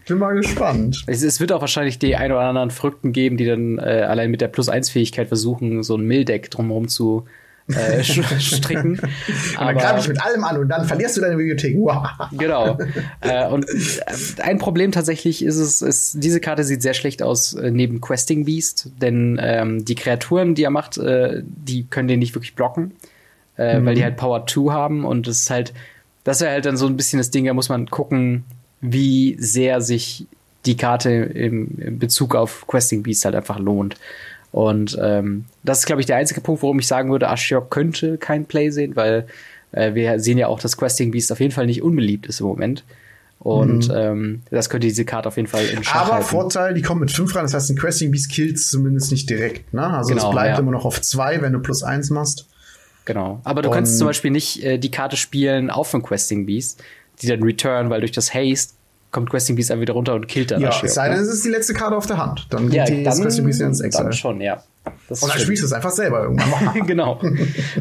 Bin 0.08 0.20
mal 0.20 0.36
gespannt. 0.36 1.04
Es, 1.06 1.22
es, 1.22 1.40
wird 1.40 1.52
auch 1.52 1.62
wahrscheinlich 1.62 2.00
die 2.00 2.16
ein 2.16 2.32
oder 2.32 2.42
anderen 2.42 2.72
Früchten 2.72 3.12
geben, 3.12 3.36
die 3.36 3.46
dann 3.46 3.78
äh, 3.78 4.06
allein 4.08 4.32
mit 4.32 4.40
der 4.40 4.48
Plus-1-Fähigkeit 4.48 5.28
versuchen, 5.28 5.84
so 5.84 5.96
ein 5.96 6.06
Mildeck 6.06 6.50
drumherum 6.50 6.88
zu 6.88 7.26
äh, 7.74 8.04
stricken. 8.40 9.00
und 9.00 9.60
dann 9.60 9.78
greife 9.78 10.00
ich 10.00 10.08
mit 10.08 10.22
allem 10.22 10.44
an 10.44 10.58
und 10.58 10.70
dann 10.70 10.86
verlierst 10.86 11.18
du 11.18 11.22
deine 11.22 11.36
Bibliothek. 11.36 11.76
Wow. 11.78 12.08
Genau. 12.32 12.78
Äh, 13.22 13.48
und 13.48 13.66
äh, 13.66 14.42
ein 14.42 14.58
Problem 14.58 14.92
tatsächlich 14.92 15.44
ist 15.44 15.58
es, 15.58 15.82
ist, 15.82 16.24
diese 16.24 16.40
Karte 16.40 16.64
sieht 16.64 16.82
sehr 16.82 16.94
schlecht 16.94 17.22
aus 17.22 17.54
äh, 17.54 17.72
neben 17.72 18.02
Questing 18.02 18.46
Beast, 18.46 18.92
denn 19.02 19.40
ähm, 19.42 19.86
die 19.86 19.96
Kreaturen, 19.96 20.56
die 20.56 20.64
er 20.64 20.70
macht, 20.70 20.98
äh, 20.98 21.42
die 21.46 21.86
können 21.86 22.08
den 22.08 22.20
nicht 22.20 22.36
wirklich 22.36 22.56
blocken, 22.56 22.94
äh, 23.58 23.80
mhm. 23.80 23.86
weil 23.86 23.96
die 23.96 24.04
halt 24.04 24.18
Power 24.18 24.46
2 24.48 24.72
haben 24.72 25.06
und 25.06 25.28
das 25.28 25.40
ist 25.40 25.50
halt, 25.50 25.74
das 26.24 26.42
wäre 26.42 26.52
halt 26.52 26.66
dann 26.66 26.78
so 26.78 26.88
ein 26.88 26.98
bisschen 26.98 27.20
das 27.20 27.32
Ding, 27.32 27.46
da 27.46 27.54
muss 27.54 27.70
man 27.70 27.90
gucken, 27.90 28.46
wie 28.82 29.36
sehr 29.40 29.82
sich 29.82 30.28
die 30.66 30.78
Karte 30.78 31.10
im, 31.10 31.78
im 31.80 32.00
Bezug 32.00 32.36
auf 32.36 32.68
Questing 32.68 33.04
Beast 33.04 33.26
halt 33.26 33.36
einfach 33.36 33.60
lohnt. 33.60 33.96
Und 34.58 34.98
ähm, 35.00 35.46
das 35.62 35.80
ist, 35.80 35.86
glaube 35.86 36.02
ich, 36.02 36.08
der 36.08 36.16
einzige 36.16 36.42
Punkt, 36.42 36.64
warum 36.64 36.80
ich 36.80 36.88
sagen 36.88 37.12
würde, 37.12 37.30
Ashiok 37.30 37.70
könnte 37.70 38.18
kein 38.18 38.46
Play 38.46 38.72
sehen, 38.72 38.96
weil 38.96 39.28
äh, 39.72 39.94
wir 39.94 40.20
sehen 40.20 40.40
ja 40.40 40.48
auch, 40.48 40.60
dass 40.60 40.78
Questing 40.78 41.12
Beast 41.12 41.32
auf 41.32 41.40
jeden 41.40 41.52
Fall 41.52 41.68
nicht 41.68 41.84
unbeliebt 41.84 42.26
ist 42.26 42.40
im 42.40 42.48
Moment. 42.48 42.84
Und 43.38 43.90
mhm. 43.90 43.96
ähm, 43.96 44.42
das 44.50 44.72
könnte 44.72 44.88
diese 44.88 45.06
Karte 45.06 45.28
auf 45.28 45.36
jeden 45.36 45.48
Fall 45.48 45.64
in 45.64 45.84
Schach 45.84 46.06
Aber 46.06 46.14
halten. 46.14 46.26
Vorteil, 46.26 46.74
die 46.74 46.82
kommen 46.82 47.02
mit 47.02 47.12
5 47.12 47.36
rein, 47.36 47.44
das 47.44 47.54
heißt, 47.54 47.70
ein 47.70 47.78
Questing 47.78 48.10
Beast 48.10 48.32
killt 48.32 48.60
zumindest 48.60 49.12
nicht 49.12 49.30
direkt. 49.30 49.76
Ne? 49.76 49.86
Also 49.86 50.10
genau, 50.10 50.30
es 50.30 50.32
bleibt 50.32 50.56
ja. 50.56 50.60
immer 50.60 50.72
noch 50.72 50.86
auf 50.86 51.00
2, 51.00 51.44
wenn 51.44 51.54
du 51.54 51.60
plus 51.60 51.84
1 51.84 52.10
machst. 52.10 52.48
Genau. 53.06 53.42
Aber 53.44 53.62
du 53.62 53.70
Und 53.70 53.76
kannst 53.76 54.00
zum 54.00 54.08
Beispiel 54.08 54.32
nicht 54.32 54.64
äh, 54.64 54.80
die 54.80 54.90
Karte 54.90 55.18
spielen 55.18 55.70
auf 55.70 55.94
ein 55.94 56.02
Questing 56.02 56.48
Beast, 56.48 56.84
die 57.22 57.28
dann 57.28 57.44
return, 57.44 57.92
weil 57.92 58.00
durch 58.00 58.12
das 58.12 58.34
Haste 58.34 58.74
kommt 59.12 59.30
Questing 59.30 59.56
Beast 59.56 59.72
einfach 59.72 59.82
wieder 59.82 59.94
runter 59.94 60.16
und 60.16 60.28
killt 60.28 60.52
dann 60.52 60.62
Ja, 60.62 60.70
es 60.84 60.94
sei 60.94 61.10
denn, 61.10 61.20
es 61.20 61.28
ist 61.28 61.46
die 61.46 61.50
letzte 61.50 61.74
Karte 61.74 61.96
auf 61.96 62.06
der 62.06 62.18
Hand. 62.18 62.48
Dann 62.50 62.72
ja, 62.72 62.86
geht 62.86 63.06
dann, 63.06 63.20
Questing 63.20 63.46
Beast 63.46 63.62
ins 63.62 63.82
Exile. 63.82 64.06
Dann 64.06 64.14
schon, 64.14 64.42
ja. 64.42 64.64
Das 65.10 65.24
und 65.24 65.34
dann 65.34 65.40
spielst 65.40 65.64
du 65.64 65.68
es 65.68 65.74
einfach 65.74 65.92
selber 65.92 66.24
irgendwann. 66.24 66.88
genau. 66.88 67.20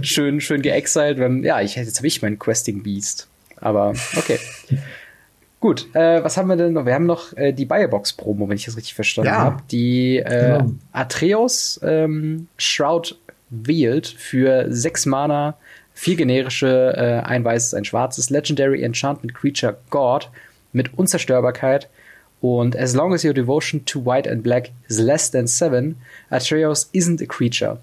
schön, 0.03 0.41
schön 0.41 0.63
geexiled. 0.63 1.19
Wenn, 1.19 1.43
ja, 1.43 1.61
ich, 1.61 1.77
jetzt 1.77 1.97
habe 1.99 2.07
ich 2.07 2.23
mein 2.23 2.39
Questing 2.39 2.83
Beast. 2.83 3.29
Aber 3.61 3.93
okay. 4.17 4.39
Gut, 5.61 5.89
äh, 5.95 6.23
was 6.23 6.37
haben 6.37 6.49
wir 6.49 6.57
denn 6.57 6.75
noch? 6.75 6.85
Wir 6.85 6.95
haben 6.95 7.07
noch 7.07 7.37
äh, 7.37 7.53
die 7.53 7.65
Biobox-Promo, 7.65 8.49
wenn 8.49 8.57
ich 8.57 8.67
das 8.67 8.77
richtig 8.77 8.95
verstanden 8.95 9.31
ja. 9.31 9.39
habe. 9.39 9.63
Die 9.71 10.19
äh, 10.19 10.59
genau. 10.59 10.73
Atreus 10.93 11.81
ähm, 11.83 12.49
Shroud 12.59 13.19
wählt 13.49 14.07
für 14.07 14.67
sechs 14.69 15.07
Mana, 15.07 15.57
vier 15.95 16.17
generische, 16.17 16.95
äh, 16.97 17.27
ein 17.27 17.45
weißes, 17.45 17.75
ein 17.75 17.85
schwarzes, 17.85 18.31
Legendary 18.31 18.83
Enchantment 18.83 19.35
Creature 19.35 19.79
God 19.89 20.31
mit 20.77 20.97
Unzerstörbarkeit. 20.97 21.89
Und 22.41 22.77
as 22.77 22.95
long 22.95 23.15
as 23.15 23.25
your 23.25 23.33
devotion 23.33 23.85
to 23.87 23.99
white 23.99 24.31
and 24.31 24.43
black 24.43 24.71
is 24.89 25.01
less 25.01 25.31
than 25.31 25.47
seven, 25.47 25.97
Atreus 26.31 26.89
isn't 26.93 27.21
a 27.23 27.27
creature. 27.27 27.79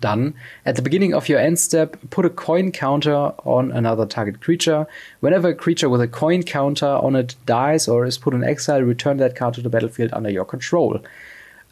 Dann, 0.00 0.32
at 0.64 0.76
the 0.76 0.82
beginning 0.82 1.14
of 1.14 1.28
your 1.28 1.38
end 1.38 1.58
step, 1.58 1.98
put 2.08 2.24
a 2.24 2.30
coin 2.30 2.72
counter 2.72 3.34
on 3.44 3.70
another 3.70 4.06
target 4.06 4.40
creature. 4.40 4.86
Whenever 5.20 5.48
a 5.48 5.54
creature 5.54 5.90
with 5.90 6.00
a 6.00 6.08
coin 6.08 6.42
counter 6.42 6.86
on 6.86 7.14
it 7.14 7.36
dies 7.44 7.86
or 7.86 8.06
is 8.06 8.16
put 8.16 8.32
in 8.32 8.42
exile, 8.42 8.82
return 8.82 9.18
that 9.18 9.36
card 9.36 9.54
to 9.54 9.60
the 9.60 9.68
battlefield 9.68 10.10
under 10.14 10.30
your 10.30 10.46
control. 10.46 11.00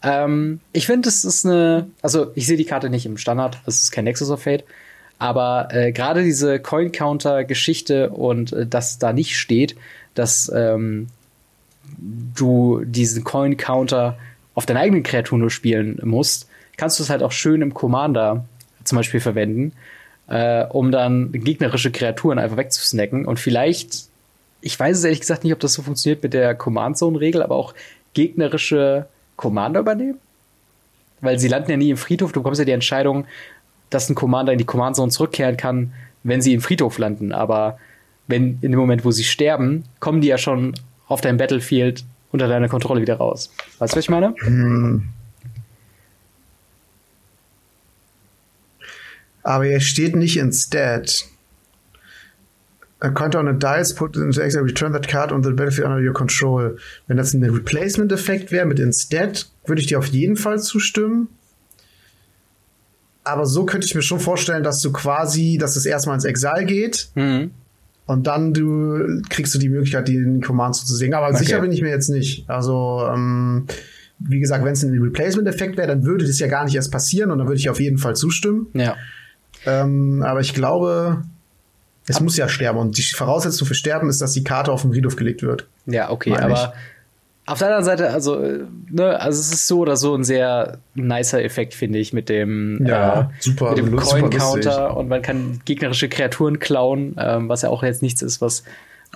Ähm, 0.02 0.60
ich 0.72 0.86
finde, 0.86 1.08
es 1.08 1.24
ist 1.24 1.46
eine, 1.46 1.88
also 2.02 2.30
ich 2.34 2.46
sehe 2.46 2.58
die 2.58 2.66
Karte 2.66 2.90
nicht 2.90 3.06
im 3.06 3.16
Standard, 3.16 3.58
es 3.66 3.82
ist 3.82 3.92
kein 3.92 4.04
Nexus 4.04 4.30
of 4.30 4.42
Fate, 4.42 4.64
aber 5.18 5.68
äh, 5.72 5.90
gerade 5.90 6.22
diese 6.22 6.60
Coin 6.60 6.92
Counter 6.92 7.44
Geschichte 7.44 8.10
und 8.10 8.52
äh, 8.52 8.66
dass 8.66 8.98
da 8.98 9.12
nicht 9.12 9.36
steht, 9.36 9.74
dass 10.18 10.50
ähm, 10.54 11.08
du 11.96 12.82
diesen 12.84 13.24
Coin 13.24 13.56
Counter 13.56 14.18
auf 14.54 14.66
deine 14.66 14.80
eigenen 14.80 15.02
Kreaturen 15.02 15.40
nur 15.40 15.50
spielen 15.50 16.00
musst, 16.02 16.48
kannst 16.76 16.98
du 16.98 17.02
es 17.02 17.10
halt 17.10 17.22
auch 17.22 17.32
schön 17.32 17.62
im 17.62 17.74
Commander 17.74 18.44
zum 18.84 18.96
Beispiel 18.96 19.20
verwenden, 19.20 19.72
äh, 20.28 20.64
um 20.64 20.90
dann 20.90 21.32
gegnerische 21.32 21.90
Kreaturen 21.90 22.38
einfach 22.38 22.56
wegzusnacken. 22.56 23.24
Und 23.24 23.38
vielleicht, 23.38 24.08
ich 24.60 24.78
weiß 24.78 24.98
es 24.98 25.04
ehrlich 25.04 25.20
gesagt 25.20 25.44
nicht, 25.44 25.52
ob 25.52 25.60
das 25.60 25.74
so 25.74 25.82
funktioniert 25.82 26.22
mit 26.22 26.34
der 26.34 26.54
Command 26.54 26.98
Zone 26.98 27.20
Regel, 27.20 27.42
aber 27.42 27.56
auch 27.56 27.74
gegnerische 28.14 29.06
Commander 29.36 29.80
übernehmen, 29.80 30.18
weil 31.20 31.38
sie 31.38 31.48
landen 31.48 31.70
ja 31.70 31.76
nie 31.76 31.90
im 31.90 31.96
Friedhof. 31.96 32.32
Du 32.32 32.40
bekommst 32.40 32.58
ja 32.58 32.64
die 32.64 32.72
Entscheidung, 32.72 33.26
dass 33.90 34.08
ein 34.08 34.14
Commander 34.14 34.52
in 34.52 34.58
die 34.58 34.64
Command 34.64 34.96
Zone 34.96 35.10
zurückkehren 35.10 35.56
kann, 35.56 35.92
wenn 36.24 36.42
sie 36.42 36.52
im 36.52 36.60
Friedhof 36.60 36.98
landen, 36.98 37.32
aber 37.32 37.78
wenn 38.28 38.58
in 38.60 38.70
dem 38.70 38.78
Moment, 38.78 39.04
wo 39.04 39.10
sie 39.10 39.24
sterben, 39.24 39.84
kommen 39.98 40.20
die 40.20 40.28
ja 40.28 40.38
schon 40.38 40.74
auf 41.08 41.20
deinem 41.20 41.38
Battlefield 41.38 42.04
unter 42.30 42.46
deiner 42.46 42.68
Kontrolle 42.68 43.00
wieder 43.00 43.16
raus. 43.16 43.50
Weißt 43.78 43.94
du, 43.94 43.96
was 43.96 44.04
ich 44.04 44.10
meine? 44.10 44.34
Hm. 44.38 45.08
Aber 49.42 49.66
er 49.66 49.80
steht 49.80 50.14
nicht 50.14 50.36
instead. 50.36 51.24
A 53.00 53.10
counter 53.10 53.38
on 53.38 53.48
a 53.48 53.52
dice 53.52 53.94
put 53.94 54.16
into 54.16 54.40
exile, 54.40 54.64
return 54.64 54.92
that 54.92 55.08
card 55.08 55.32
on 55.32 55.42
the 55.42 55.50
battlefield 55.50 55.86
under 55.86 56.04
your 56.04 56.12
control. 56.12 56.76
Wenn 57.06 57.16
das 57.16 57.32
ein 57.32 57.42
Replacement-Effekt 57.42 58.52
wäre 58.52 58.66
mit 58.66 58.78
instead, 58.78 59.48
würde 59.64 59.80
ich 59.80 59.86
dir 59.86 59.98
auf 59.98 60.06
jeden 60.06 60.36
Fall 60.36 60.60
zustimmen. 60.60 61.28
Aber 63.24 63.46
so 63.46 63.64
könnte 63.64 63.86
ich 63.86 63.94
mir 63.94 64.02
schon 64.02 64.20
vorstellen, 64.20 64.64
dass 64.64 64.82
du 64.82 64.92
quasi, 64.92 65.56
dass 65.58 65.76
es 65.76 65.86
erstmal 65.86 66.16
ins 66.16 66.24
Exile 66.24 66.66
geht. 66.66 67.08
Mhm 67.14 67.52
und 68.08 68.26
dann 68.26 68.54
du 68.54 69.20
kriegst 69.28 69.54
du 69.54 69.58
die 69.58 69.68
Möglichkeit, 69.68 70.08
die 70.08 70.40
Commands 70.40 70.86
zu 70.86 70.96
sehen. 70.96 71.12
Aber 71.12 71.28
okay. 71.28 71.44
sicher 71.44 71.60
bin 71.60 71.70
ich 71.70 71.82
mir 71.82 71.90
jetzt 71.90 72.08
nicht. 72.08 72.48
Also, 72.48 73.06
ähm, 73.06 73.66
wie 74.18 74.40
gesagt, 74.40 74.64
wenn 74.64 74.72
es 74.72 74.82
ein 74.82 74.98
Replacement-Effekt 74.98 75.76
wäre, 75.76 75.88
dann 75.88 76.04
würde 76.04 76.26
das 76.26 76.38
ja 76.38 76.46
gar 76.46 76.64
nicht 76.64 76.74
erst 76.74 76.90
passieren 76.90 77.30
und 77.30 77.38
dann 77.38 77.46
würde 77.46 77.60
ich 77.60 77.68
auf 77.68 77.78
jeden 77.78 77.98
Fall 77.98 78.16
zustimmen. 78.16 78.68
Ja. 78.72 78.96
Ähm, 79.66 80.22
aber 80.26 80.40
ich 80.40 80.54
glaube, 80.54 81.22
es 82.06 82.16
Ab 82.16 82.22
muss 82.22 82.38
ja 82.38 82.48
sterben. 82.48 82.78
Und 82.78 82.96
die 82.96 83.02
Voraussetzung 83.02 83.68
für 83.68 83.74
Sterben 83.74 84.08
ist, 84.08 84.22
dass 84.22 84.32
die 84.32 84.42
Karte 84.42 84.72
auf 84.72 84.82
den 84.82 84.92
Friedhof 84.92 85.16
gelegt 85.16 85.42
wird. 85.42 85.68
Ja, 85.84 86.10
okay, 86.10 86.34
aber 86.34 86.72
auf 87.48 87.58
der 87.58 87.68
anderen 87.68 87.84
Seite, 87.84 88.10
also, 88.10 88.40
ne, 88.90 89.20
also 89.20 89.40
es 89.40 89.52
ist 89.52 89.66
so 89.66 89.80
oder 89.80 89.96
so 89.96 90.14
ein 90.14 90.24
sehr 90.24 90.78
nicer 90.94 91.42
Effekt, 91.42 91.74
finde 91.74 91.98
ich, 91.98 92.12
mit 92.12 92.28
dem, 92.28 92.84
ja, 92.86 93.20
äh, 93.20 93.26
super, 93.40 93.70
mit 93.70 93.78
dem 93.78 93.96
Coin-Counter 93.96 94.96
und 94.96 95.08
man 95.08 95.22
kann 95.22 95.60
gegnerische 95.64 96.08
Kreaturen 96.08 96.58
klauen, 96.58 97.16
ähm, 97.18 97.48
was 97.48 97.62
ja 97.62 97.70
auch 97.70 97.82
jetzt 97.82 98.02
nichts 98.02 98.22
ist, 98.22 98.40
was 98.40 98.64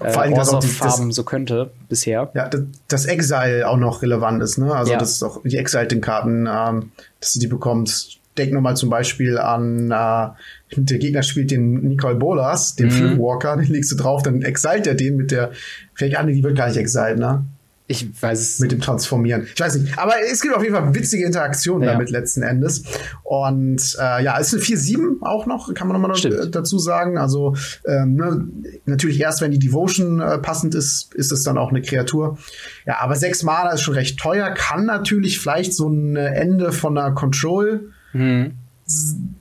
äh, 0.01 0.11
Vor 0.11 0.22
allem, 0.22 0.35
dass 0.35 0.53
auch 0.53 0.61
die 0.61 0.68
Farben 0.68 1.09
das, 1.09 1.16
so 1.16 1.24
könnte 1.24 1.70
bisher. 1.89 2.30
Ja, 2.35 2.49
das, 2.49 2.62
das, 2.89 3.05
Exile 3.05 3.68
auch 3.68 3.76
noch 3.76 4.01
relevant 4.01 4.43
ist, 4.43 4.57
ne? 4.57 4.74
Also 4.74 4.93
ja. 4.93 4.99
das 4.99 5.11
ist 5.11 5.22
auch 5.22 5.43
die 5.43 5.59
Exile-Karten, 5.59 6.49
ähm, 6.51 6.93
dass 7.20 7.35
du 7.35 7.41
die 7.41 7.47
bekommst. 7.47 8.18
Denk 8.39 8.55
nur 8.55 8.62
mal 8.62 8.74
zum 8.76 8.89
Beispiel 8.89 9.37
an 9.37 9.91
äh, 9.91 10.28
der 10.74 10.99
Gegner 10.99 11.22
spielt 11.22 11.51
den 11.51 11.87
Nicole 11.87 12.14
Bolas, 12.14 12.76
den 12.76 12.87
mhm. 12.87 12.91
Flugwalker, 12.93 13.59
den 13.59 13.70
legst 13.70 13.93
du 13.93 13.97
drauf, 13.97 14.22
dann 14.22 14.41
exilt 14.41 14.87
er 14.87 14.95
den 14.95 15.16
mit 15.16 15.30
der, 15.30 15.51
vielleicht 15.93 16.16
eine, 16.16 16.33
die 16.33 16.43
wird 16.43 16.57
gar 16.57 16.68
nicht 16.68 16.78
exiled, 16.78 17.18
ne? 17.18 17.45
Ich 17.89 18.22
weiß 18.22 18.41
es. 18.41 18.59
Mit 18.61 18.72
dem 18.72 18.80
Transformieren. 18.80 19.47
Ich 19.53 19.61
weiß 19.61 19.76
nicht. 19.76 19.99
Aber 19.99 20.14
es 20.30 20.41
gibt 20.41 20.55
auf 20.55 20.62
jeden 20.62 20.74
Fall 20.74 20.95
witzige 20.95 21.26
Interaktionen 21.26 21.83
ja. 21.83 21.93
damit 21.93 22.11
letzten 22.11 22.43
Endes. 22.43 22.85
Und 23.24 23.97
äh, 23.99 24.22
ja, 24.22 24.39
es 24.39 24.53
ist 24.53 24.70
eine 24.70 24.78
4-7 24.78 25.22
auch 25.22 25.47
noch, 25.47 25.72
kann 25.74 25.89
man 25.89 26.01
nochmal 26.01 26.16
Stimmt. 26.16 26.55
dazu 26.55 26.78
sagen. 26.78 27.18
Also 27.18 27.57
ähm, 27.87 28.14
ne, 28.14 28.49
natürlich 28.87 29.20
erst, 29.20 29.41
wenn 29.41 29.51
die 29.51 29.59
Devotion 29.59 30.20
äh, 30.20 30.39
passend 30.39 30.74
ist, 30.74 31.14
ist 31.14 31.33
es 31.33 31.43
dann 31.43 31.59
auch 31.59 31.70
eine 31.70 31.83
Kreatur. 31.83 32.39
Ja, 32.87 33.01
aber 33.01 33.16
6 33.16 33.43
Mana 33.43 33.70
ist 33.70 33.83
schon 33.83 33.95
recht 33.95 34.18
teuer. 34.18 34.51
Kann 34.51 34.87
natürlich 34.87 35.41
vielleicht 35.41 35.74
so 35.74 35.89
ein 35.89 36.16
Ende 36.16 36.72
von 36.72 36.97
einer 36.97 37.14
Control 37.14 37.91
hm. 38.12 38.53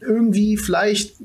irgendwie 0.01 0.57
vielleicht 0.57 1.15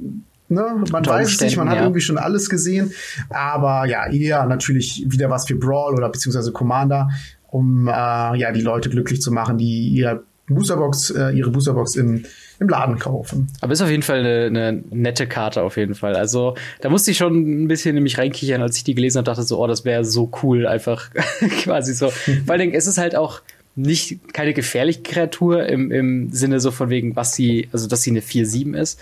Ne? 0.49 0.85
Man 0.93 1.07
weiß 1.07 1.33
es 1.33 1.41
nicht, 1.41 1.57
man 1.57 1.69
hat 1.69 1.77
ja. 1.77 1.83
irgendwie 1.83 2.01
schon 2.01 2.19
alles 2.19 2.49
gesehen. 2.49 2.93
Aber 3.31 3.87
ja, 3.87 4.11
eher 4.11 4.47
natürlich 4.47 5.05
wieder 5.09 5.31
was 5.31 5.47
für 5.47 5.57
Brawl 5.57 5.95
oder 5.95 6.09
beziehungsweise 6.09 6.53
Commander, 6.53 7.11
um 7.49 7.89
äh, 7.89 7.91
ja 7.91 8.53
die 8.53 8.61
Leute 8.61 8.91
glücklich 8.91 9.21
zu 9.21 9.33
machen, 9.33 9.59
die 9.59 9.89
ihre 9.89 10.23
Boosterbox, 10.49 11.11
äh, 11.11 11.31
ihre 11.31 11.51
Boosterbox 11.51 11.97
im, 11.97 12.25
im 12.61 12.69
Laden 12.69 12.99
kaufen. 12.99 13.49
Aber 13.61 13.73
ist 13.73 13.83
auf 13.83 13.91
jeden 13.91 14.03
Fall 14.03 14.21
eine, 14.21 14.47
eine 14.47 14.85
nette 14.91 15.27
Karte 15.27 15.63
auf 15.63 15.77
jeden 15.77 15.95
Fall. 15.95 16.15
Also 16.15 16.57
da 16.81 16.89
musste 16.89 17.11
ich 17.11 17.17
schon 17.17 17.65
ein 17.65 17.69
bisschen 17.69 17.95
nämlich 17.95 18.19
reinkichern, 18.19 18.63
als 18.63 18.77
ich 18.77 18.85
die 18.85 18.95
gelesen 18.95 19.19
habe, 19.19 19.27
dachte 19.27 19.43
so, 19.43 19.63
oh, 19.63 19.67
das 19.67 19.85
wäre 19.85 20.05
so 20.05 20.31
cool, 20.43 20.67
einfach 20.67 21.11
quasi 21.63 21.95
so. 21.95 22.11
Vor 22.11 22.33
allen 22.49 22.61
Dingen, 22.61 22.75
es 22.75 22.87
ist 22.87 22.99
halt 22.99 23.17
auch 23.17 23.43
nicht 23.75 24.33
keine 24.33 24.55
gefährliche 24.55 25.03
Kreatur 25.03 25.67
im, 25.67 25.91
im 25.91 26.31
Sinne 26.33 26.61
so 26.61 26.71
von 26.71 26.89
wegen, 26.91 27.15
was 27.17 27.35
sie, 27.35 27.69
also 27.73 27.89
dass 27.89 28.03
sie 28.03 28.11
eine 28.11 28.21
4-7 28.21 28.77
ist. 28.77 29.01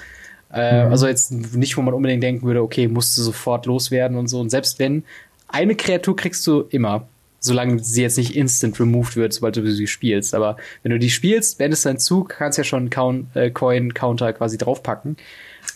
Äh, 0.55 0.86
mhm. 0.86 0.92
Also 0.92 1.07
jetzt 1.07 1.32
nicht, 1.32 1.76
wo 1.76 1.82
man 1.82 1.94
unbedingt 1.94 2.22
denken 2.22 2.46
würde, 2.46 2.62
okay, 2.62 2.88
musst 2.88 3.18
du 3.18 3.22
sofort 3.22 3.66
loswerden 3.66 4.16
und 4.16 4.28
so. 4.28 4.40
Und 4.40 4.50
selbst 4.50 4.78
wenn, 4.78 5.05
eine 5.48 5.74
Kreatur 5.74 6.16
kriegst 6.16 6.46
du 6.46 6.62
immer 6.70 7.07
solange 7.44 7.78
sie 7.78 8.02
jetzt 8.02 8.16
nicht 8.16 8.34
instant 8.34 8.80
removed 8.80 9.16
wird, 9.16 9.34
sobald 9.34 9.57
du 9.57 9.70
sie 9.70 9.86
spielst. 9.86 10.34
Aber 10.34 10.57
wenn 10.82 10.92
du 10.92 10.98
die 10.98 11.11
spielst, 11.11 11.59
wendest 11.59 11.84
deinen 11.84 11.98
Zug, 11.98 12.30
kannst 12.30 12.57
ja 12.57 12.64
schon 12.64 12.90
einen 12.90 13.28
äh, 13.34 13.50
Coin-Counter 13.50 14.32
quasi 14.32 14.57
draufpacken. 14.57 15.16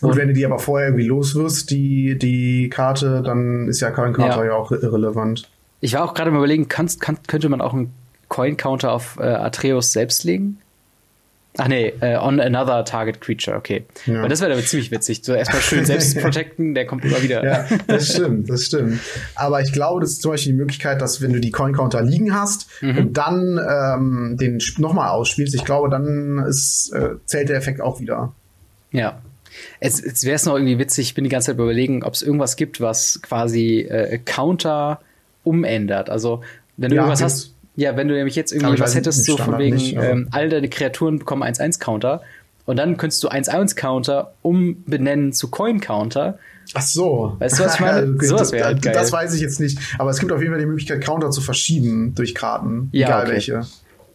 Und, 0.01 0.09
und 0.09 0.17
wenn 0.17 0.29
du 0.29 0.33
die 0.33 0.45
aber 0.45 0.57
vorher 0.57 0.87
irgendwie 0.87 1.05
loswirst, 1.05 1.69
die, 1.69 2.17
die 2.17 2.69
Karte, 2.69 3.21
dann 3.23 3.67
ist 3.67 3.81
ja 3.81 3.91
Coin-Counter 3.91 4.45
ja. 4.45 4.45
ja. 4.45 4.53
auch 4.53 4.71
irrelevant. 4.71 5.47
Ich 5.79 5.93
war 5.93 6.03
auch 6.03 6.15
gerade 6.15 6.31
mal 6.31 6.37
überlegen, 6.37 6.67
kann, 6.67 6.89
kann, 6.99 7.19
könnte 7.27 7.49
man 7.49 7.61
auch 7.61 7.73
einen 7.73 7.93
Coin-Counter 8.29 8.91
auf 8.91 9.17
äh, 9.19 9.23
Atreus 9.23 9.91
selbst 9.91 10.23
legen? 10.23 10.59
Ach 11.57 11.67
nee, 11.67 11.93
uh, 12.01 12.23
on 12.23 12.39
another 12.39 12.85
target 12.85 13.21
creature, 13.21 13.57
okay. 13.57 13.85
Ja. 14.05 14.21
Weil 14.21 14.29
das 14.29 14.39
wäre 14.39 14.53
aber 14.53 14.61
ziemlich 14.61 14.91
witzig. 14.91 15.21
So 15.23 15.33
erstmal 15.33 15.61
schön 15.61 15.83
selbst 15.83 16.17
protecten, 16.21 16.75
der 16.75 16.85
kommt 16.85 17.03
immer 17.03 17.21
wieder. 17.23 17.43
Ja, 17.43 17.67
das 17.87 18.13
stimmt, 18.13 18.49
das 18.49 18.65
stimmt. 18.65 18.99
Aber 19.35 19.59
ich 19.61 19.73
glaube, 19.73 19.99
das 19.99 20.11
ist 20.11 20.21
zum 20.21 20.31
Beispiel 20.31 20.53
die 20.53 20.57
Möglichkeit, 20.57 21.01
dass 21.01 21.21
wenn 21.21 21.33
du 21.33 21.39
die 21.39 21.51
Coin 21.51 21.73
Counter 21.73 22.01
liegen 22.01 22.33
hast 22.33 22.67
mhm. 22.81 22.97
und 22.97 23.17
dann 23.17 23.59
ähm, 23.67 24.37
den 24.39 24.59
nochmal 24.77 25.09
ausspielst, 25.09 25.55
ich 25.55 25.65
glaube, 25.65 25.89
dann 25.89 26.37
ist, 26.47 26.93
äh, 26.93 27.15
zählt 27.25 27.49
der 27.49 27.57
Effekt 27.57 27.81
auch 27.81 27.99
wieder. 27.99 28.33
Ja. 28.91 29.21
Jetzt, 29.81 30.05
jetzt 30.05 30.25
wäre 30.25 30.35
es 30.35 30.45
noch 30.45 30.55
irgendwie 30.55 30.77
witzig, 30.77 31.07
ich 31.07 31.13
bin 31.15 31.23
die 31.23 31.29
ganze 31.29 31.47
Zeit 31.47 31.55
überlegen, 31.55 32.03
ob 32.03 32.13
es 32.13 32.21
irgendwas 32.21 32.55
gibt, 32.55 32.79
was 32.79 33.21
quasi 33.23 33.79
äh, 33.79 34.19
Counter 34.19 35.01
umändert. 35.43 36.09
Also, 36.09 36.41
wenn 36.77 36.91
du 36.91 36.95
ja, 36.95 37.01
irgendwas 37.01 37.23
hast 37.23 37.55
ja, 37.79 37.95
wenn 37.95 38.09
du 38.09 38.13
nämlich 38.13 38.35
jetzt 38.35 38.51
irgendwie 38.51 38.77
was 38.79 38.93
hättest, 38.93 39.23
so 39.23 39.37
von 39.37 39.57
wegen, 39.57 39.77
nicht, 39.77 39.95
ähm, 39.95 40.27
all 40.31 40.49
deine 40.49 40.67
Kreaturen 40.67 41.19
bekommen 41.19 41.43
1-1-Counter 41.43 42.21
und 42.65 42.75
dann 42.75 42.97
könntest 42.97 43.23
du 43.23 43.29
1-1-Counter 43.29 44.33
umbenennen 44.41 45.31
zu 45.31 45.49
Coin-Counter. 45.49 46.37
Ach 46.73 46.81
so. 46.81 47.37
Weißt 47.39 47.57
du, 47.57 47.63
was 47.63 47.75
ich 47.75 47.79
meine? 47.79 48.19
Wäre 48.19 48.65
halt 48.65 48.81
geil. 48.81 48.93
Das 48.93 49.13
weiß 49.13 49.33
ich 49.33 49.39
jetzt 49.39 49.61
nicht. 49.61 49.79
Aber 49.97 50.09
es 50.09 50.19
gibt 50.19 50.33
auf 50.33 50.41
jeden 50.41 50.51
Fall 50.51 50.59
die 50.59 50.65
Möglichkeit, 50.65 51.01
Counter 51.01 51.31
zu 51.31 51.39
verschieben 51.39 52.13
durch 52.15 52.35
Karten. 52.35 52.89
Ja, 52.91 53.07
egal 53.07 53.23
okay. 53.23 53.31
welche. 53.31 53.61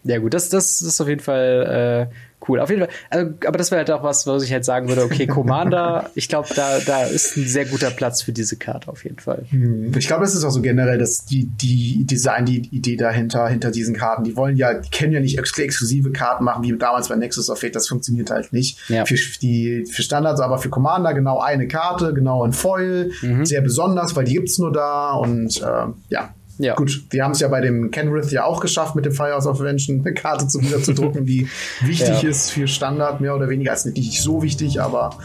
Ja, 0.05 0.19
gut, 0.19 0.35
das, 0.35 0.51
das 0.51 0.83
ist 0.83 1.01
auf 1.01 1.09
jeden 1.09 1.23
Fall 1.23 2.11
äh, 2.11 2.15
cool. 2.49 2.61
Auf 2.61 2.71
jeden 2.71 2.83
Fall, 2.83 2.91
also, 3.11 3.31
aber 3.47 3.59
das 3.59 3.71
wäre 3.71 3.81
halt 3.81 3.91
auch 3.91 4.03
was, 4.03 4.27
was 4.27 4.43
ich 4.43 4.53
halt 4.53 4.65
sagen 4.65 4.89
würde, 4.89 5.05
okay, 5.05 5.27
Commander, 5.27 6.11
ich 6.15 6.29
glaube, 6.29 6.49
da, 6.55 6.79
da 6.81 7.05
ist 7.05 7.37
ein 7.37 7.47
sehr 7.47 7.67
guter 7.67 7.91
Platz 7.91 8.23
für 8.23 8.33
diese 8.33 8.57
Karte 8.57 8.91
auf 8.91 9.05
jeden 9.05 9.19
Fall. 9.19 9.45
Hm. 9.51 9.93
Ich 9.97 10.07
glaube, 10.07 10.25
das 10.25 10.35
ist 10.35 10.45
auch 10.45 10.51
so 10.51 10.63
generell 10.63 10.99
dass 10.99 11.25
die, 11.25 11.47
die 11.47 12.05
Design, 12.05 12.47
die 12.47 12.69
Idee 12.75 12.97
dahinter, 12.97 13.49
hinter 13.49 13.71
diesen 13.71 13.95
Karten. 13.95 14.25
Die 14.25 14.37
wollen 14.37 14.57
ja, 14.57 14.75
die 14.75 14.91
können 14.91 15.13
ja 15.13 15.21
nicht 15.21 15.39
ex 15.39 15.59
exklusive 15.59 16.11
Karten 16.13 16.45
machen, 16.45 16.63
wie 16.63 16.77
damals 16.77 17.09
bei 17.09 17.17
Nexus 17.17 17.51
of 17.51 17.61
Fate, 17.61 17.77
das 17.77 17.89
funktioniert 17.89 18.31
halt 18.31 18.53
nicht. 18.53 18.89
Ja. 18.89 19.05
Für, 19.05 19.17
die, 19.41 19.87
für 19.91 20.03
Standards, 20.03 20.41
aber 20.41 20.59
für 20.59 20.71
Commander 20.71 21.15
genau 21.15 21.41
eine 21.41 21.69
Karte, 21.69 22.15
genau 22.15 22.45
ein 22.45 22.53
Foil, 22.53 23.13
mhm. 23.23 23.45
sehr 23.45 23.61
besonders, 23.61 24.17
weil 24.17 24.25
die 24.25 24.35
gibt's 24.35 24.59
nur 24.59 24.73
da 24.73 25.13
und 25.13 25.61
äh, 25.61 25.87
ja, 26.09 26.35
ja. 26.59 26.75
Gut, 26.75 27.13
die 27.13 27.23
haben 27.23 27.33
es 27.33 27.41
ja 27.41 27.49
bei 27.49 27.61
dem 27.61 27.91
Kenrith 27.91 28.31
ja 28.31 28.45
auch 28.45 28.61
geschafft, 28.61 28.95
mit 28.95 29.05
dem 29.05 29.13
Firehouse 29.13 29.47
of 29.47 29.59
Invention 29.59 30.01
eine 30.01 30.15
Karte 30.15 30.47
zu 30.47 30.63
wieder 30.63 30.83
zu 30.83 30.93
drucken, 30.93 31.27
die 31.27 31.49
wichtig 31.83 32.23
ja. 32.23 32.29
ist 32.29 32.51
für 32.51 32.69
Standard, 32.69 33.21
mehr 33.21 33.35
oder 33.35 33.49
weniger. 33.49 33.73
Ist 33.73 33.87
nicht 33.87 34.23
so 34.23 34.43
wichtig, 34.43 34.81
aber 34.81 35.19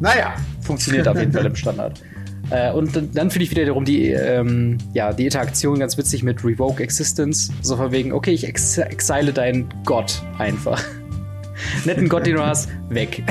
naja. 0.00 0.34
Funktioniert 0.60 1.08
auf 1.08 1.18
jeden 1.18 1.32
Fall 1.32 1.46
im 1.46 1.56
Standard. 1.56 2.00
Äh, 2.50 2.72
und 2.72 2.94
dann 2.94 3.30
finde 3.30 3.44
ich 3.44 3.50
wiederum 3.50 3.84
die, 3.84 4.10
ähm, 4.10 4.78
ja, 4.92 5.12
die 5.12 5.24
Interaktion 5.24 5.78
ganz 5.80 5.98
witzig 5.98 6.22
mit 6.22 6.44
Revoke 6.44 6.82
Existence. 6.82 7.52
So 7.62 7.76
von 7.76 7.90
wegen, 7.90 8.12
okay, 8.12 8.32
ich 8.32 8.46
ex 8.46 8.78
exile 8.78 9.32
deinen 9.32 9.68
Gott 9.84 10.22
einfach. 10.38 10.82
Netten 11.84 12.08
Gott, 12.08 12.26
den 12.26 12.36
du 12.36 12.46
hast, 12.46 12.68
weg. 12.88 13.22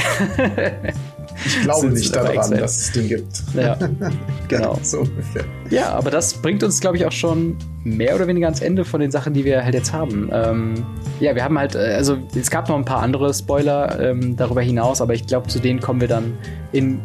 Ich 1.46 1.62
glaube 1.62 1.88
nicht 1.90 2.16
daran, 2.16 2.52
dass 2.52 2.78
es 2.78 2.92
den 2.92 3.08
gibt. 3.08 3.44
Ja, 3.54 3.78
genau. 4.48 4.80
so 4.82 5.00
ungefähr. 5.00 5.44
Ja, 5.70 5.92
aber 5.92 6.12
das 6.12 6.34
bringt 6.34 6.64
uns, 6.64 6.80
glaube 6.80 6.98
ich, 6.98 7.06
auch 7.06 7.12
schon 7.12 7.58
mehr 7.84 8.16
oder 8.16 8.28
weniger 8.28 8.48
ans 8.48 8.62
Ende 8.62 8.84
von 8.84 9.00
den 9.00 9.12
Sachen, 9.12 9.34
die 9.34 9.46
wir 9.46 9.64
halt 9.64 9.76
jetzt 9.76 9.94
haben. 9.94 10.30
Ähm, 10.32 10.86
ja, 11.20 11.36
wir 11.36 11.44
haben 11.44 11.58
halt, 11.58 11.76
äh, 11.76 11.94
also 11.96 12.18
es 12.36 12.50
gab 12.50 12.68
noch 12.68 12.76
ein 12.76 12.86
paar 12.86 13.02
andere 13.02 13.34
Spoiler 13.34 14.00
ähm, 14.00 14.36
darüber 14.36 14.62
hinaus, 14.62 15.02
aber 15.02 15.14
ich 15.14 15.28
glaube, 15.28 15.48
zu 15.48 15.60
denen 15.60 15.80
kommen 15.80 16.02
wir 16.02 16.08
dann 16.08 16.38
in 16.72 17.00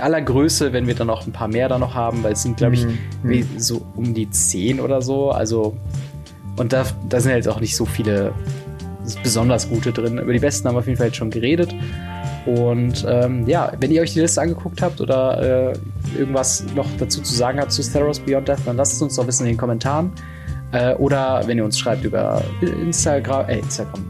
aller 0.00 0.20
Größe, 0.20 0.72
wenn 0.72 0.86
wir 0.86 0.94
dann 0.94 1.08
noch 1.08 1.26
ein 1.26 1.32
paar 1.32 1.48
mehr 1.48 1.68
da 1.68 1.78
noch 1.78 1.94
haben, 1.94 2.22
weil 2.22 2.32
es 2.32 2.42
sind, 2.42 2.56
glaube 2.56 2.74
ich, 2.74 2.86
mhm. 3.22 3.44
so 3.56 3.82
um 3.96 4.14
die 4.14 4.30
zehn 4.30 4.80
oder 4.80 5.02
so. 5.02 5.30
Also, 5.30 5.76
und 6.56 6.72
da, 6.72 6.84
da 7.08 7.20
sind 7.20 7.32
halt 7.32 7.48
auch 7.48 7.60
nicht 7.60 7.76
so 7.76 7.84
viele 7.84 8.32
besonders 9.22 9.68
gute 9.68 9.92
drin. 9.92 10.18
Über 10.18 10.32
die 10.32 10.38
besten 10.38 10.68
haben 10.68 10.74
wir 10.74 10.80
auf 10.80 10.86
jeden 10.86 10.98
Fall 10.98 11.08
jetzt 11.08 11.16
schon 11.16 11.30
geredet. 11.30 11.74
Und 12.46 13.04
ähm, 13.08 13.46
ja, 13.46 13.72
wenn 13.80 13.90
ihr 13.90 14.02
euch 14.02 14.14
die 14.14 14.20
Liste 14.20 14.40
angeguckt 14.40 14.80
habt 14.82 15.00
oder 15.00 15.72
äh, 15.72 16.18
irgendwas 16.18 16.64
noch 16.74 16.86
dazu 16.98 17.20
zu 17.22 17.34
sagen 17.34 17.60
habt 17.60 17.72
zu 17.72 17.82
Theros 17.82 18.20
Beyond 18.20 18.48
Death, 18.48 18.60
dann 18.64 18.76
lasst 18.76 18.94
es 18.94 19.02
uns 19.02 19.16
doch 19.16 19.26
wissen 19.26 19.44
in 19.46 19.52
den 19.52 19.58
Kommentaren. 19.58 20.12
Äh, 20.72 20.94
oder 20.94 21.42
wenn 21.46 21.58
ihr 21.58 21.64
uns 21.64 21.78
schreibt 21.78 22.04
über 22.04 22.42
Instagram, 22.62 23.48
äh, 23.48 23.58
Instagram, 23.58 24.04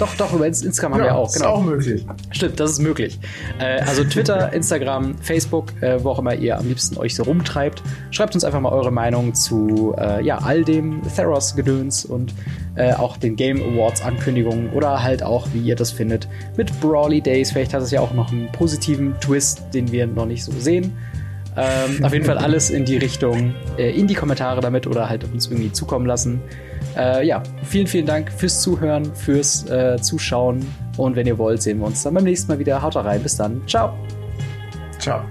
doch, 0.00 0.14
doch, 0.16 0.32
über 0.32 0.46
Instagram 0.46 0.94
haben 0.94 1.00
ja, 1.00 1.06
wir 1.08 1.14
auch. 1.14 1.30
Genau. 1.30 1.44
Ist 1.44 1.52
auch 1.52 1.62
möglich. 1.62 2.06
Stimmt, 2.30 2.58
das 2.58 2.70
ist 2.70 2.78
möglich. 2.78 3.20
Äh, 3.58 3.82
also 3.82 4.02
Twitter, 4.02 4.50
Instagram, 4.54 5.14
Facebook, 5.18 5.74
äh, 5.82 6.02
wo 6.02 6.10
auch 6.10 6.18
immer 6.18 6.34
ihr 6.34 6.58
am 6.58 6.66
liebsten 6.66 6.96
euch 6.96 7.14
so 7.14 7.24
rumtreibt. 7.24 7.82
Schreibt 8.10 8.34
uns 8.34 8.42
einfach 8.42 8.60
mal 8.60 8.72
eure 8.72 8.90
Meinung 8.90 9.34
zu 9.34 9.94
äh, 9.98 10.24
ja, 10.24 10.38
all 10.38 10.64
dem 10.64 11.02
Theros-Gedöns 11.14 12.06
und 12.06 12.32
äh, 12.76 12.92
auch 12.92 13.16
den 13.16 13.36
Game 13.36 13.62
Awards-Ankündigungen 13.62 14.70
oder 14.70 15.02
halt 15.02 15.22
auch, 15.22 15.48
wie 15.52 15.60
ihr 15.60 15.76
das 15.76 15.90
findet, 15.90 16.28
mit 16.56 16.78
Brawly 16.80 17.20
Days. 17.20 17.52
Vielleicht 17.52 17.74
hat 17.74 17.82
es 17.82 17.90
ja 17.90 18.00
auch 18.00 18.12
noch 18.12 18.30
einen 18.30 18.50
positiven 18.52 19.18
Twist, 19.20 19.62
den 19.74 19.90
wir 19.92 20.06
noch 20.06 20.26
nicht 20.26 20.44
so 20.44 20.52
sehen. 20.52 20.96
Ähm, 21.56 22.04
auf 22.04 22.12
jeden 22.12 22.24
Fall 22.24 22.38
alles 22.38 22.70
in 22.70 22.84
die 22.84 22.96
Richtung, 22.96 23.54
äh, 23.76 23.90
in 23.90 24.06
die 24.06 24.14
Kommentare 24.14 24.60
damit 24.60 24.86
oder 24.86 25.08
halt 25.08 25.24
uns 25.24 25.48
irgendwie 25.48 25.72
zukommen 25.72 26.06
lassen. 26.06 26.40
Äh, 26.96 27.26
ja, 27.26 27.42
vielen, 27.64 27.86
vielen 27.86 28.06
Dank 28.06 28.32
fürs 28.32 28.60
Zuhören, 28.60 29.14
fürs 29.14 29.68
äh, 29.68 29.98
Zuschauen. 30.00 30.64
Und 30.96 31.16
wenn 31.16 31.26
ihr 31.26 31.38
wollt, 31.38 31.62
sehen 31.62 31.78
wir 31.78 31.86
uns 31.86 32.02
dann 32.02 32.14
beim 32.14 32.24
nächsten 32.24 32.50
Mal 32.50 32.58
wieder. 32.58 32.82
Haut 32.82 32.96
rein. 32.96 33.22
Bis 33.22 33.36
dann. 33.36 33.62
Ciao. 33.66 33.94
Ciao. 34.98 35.22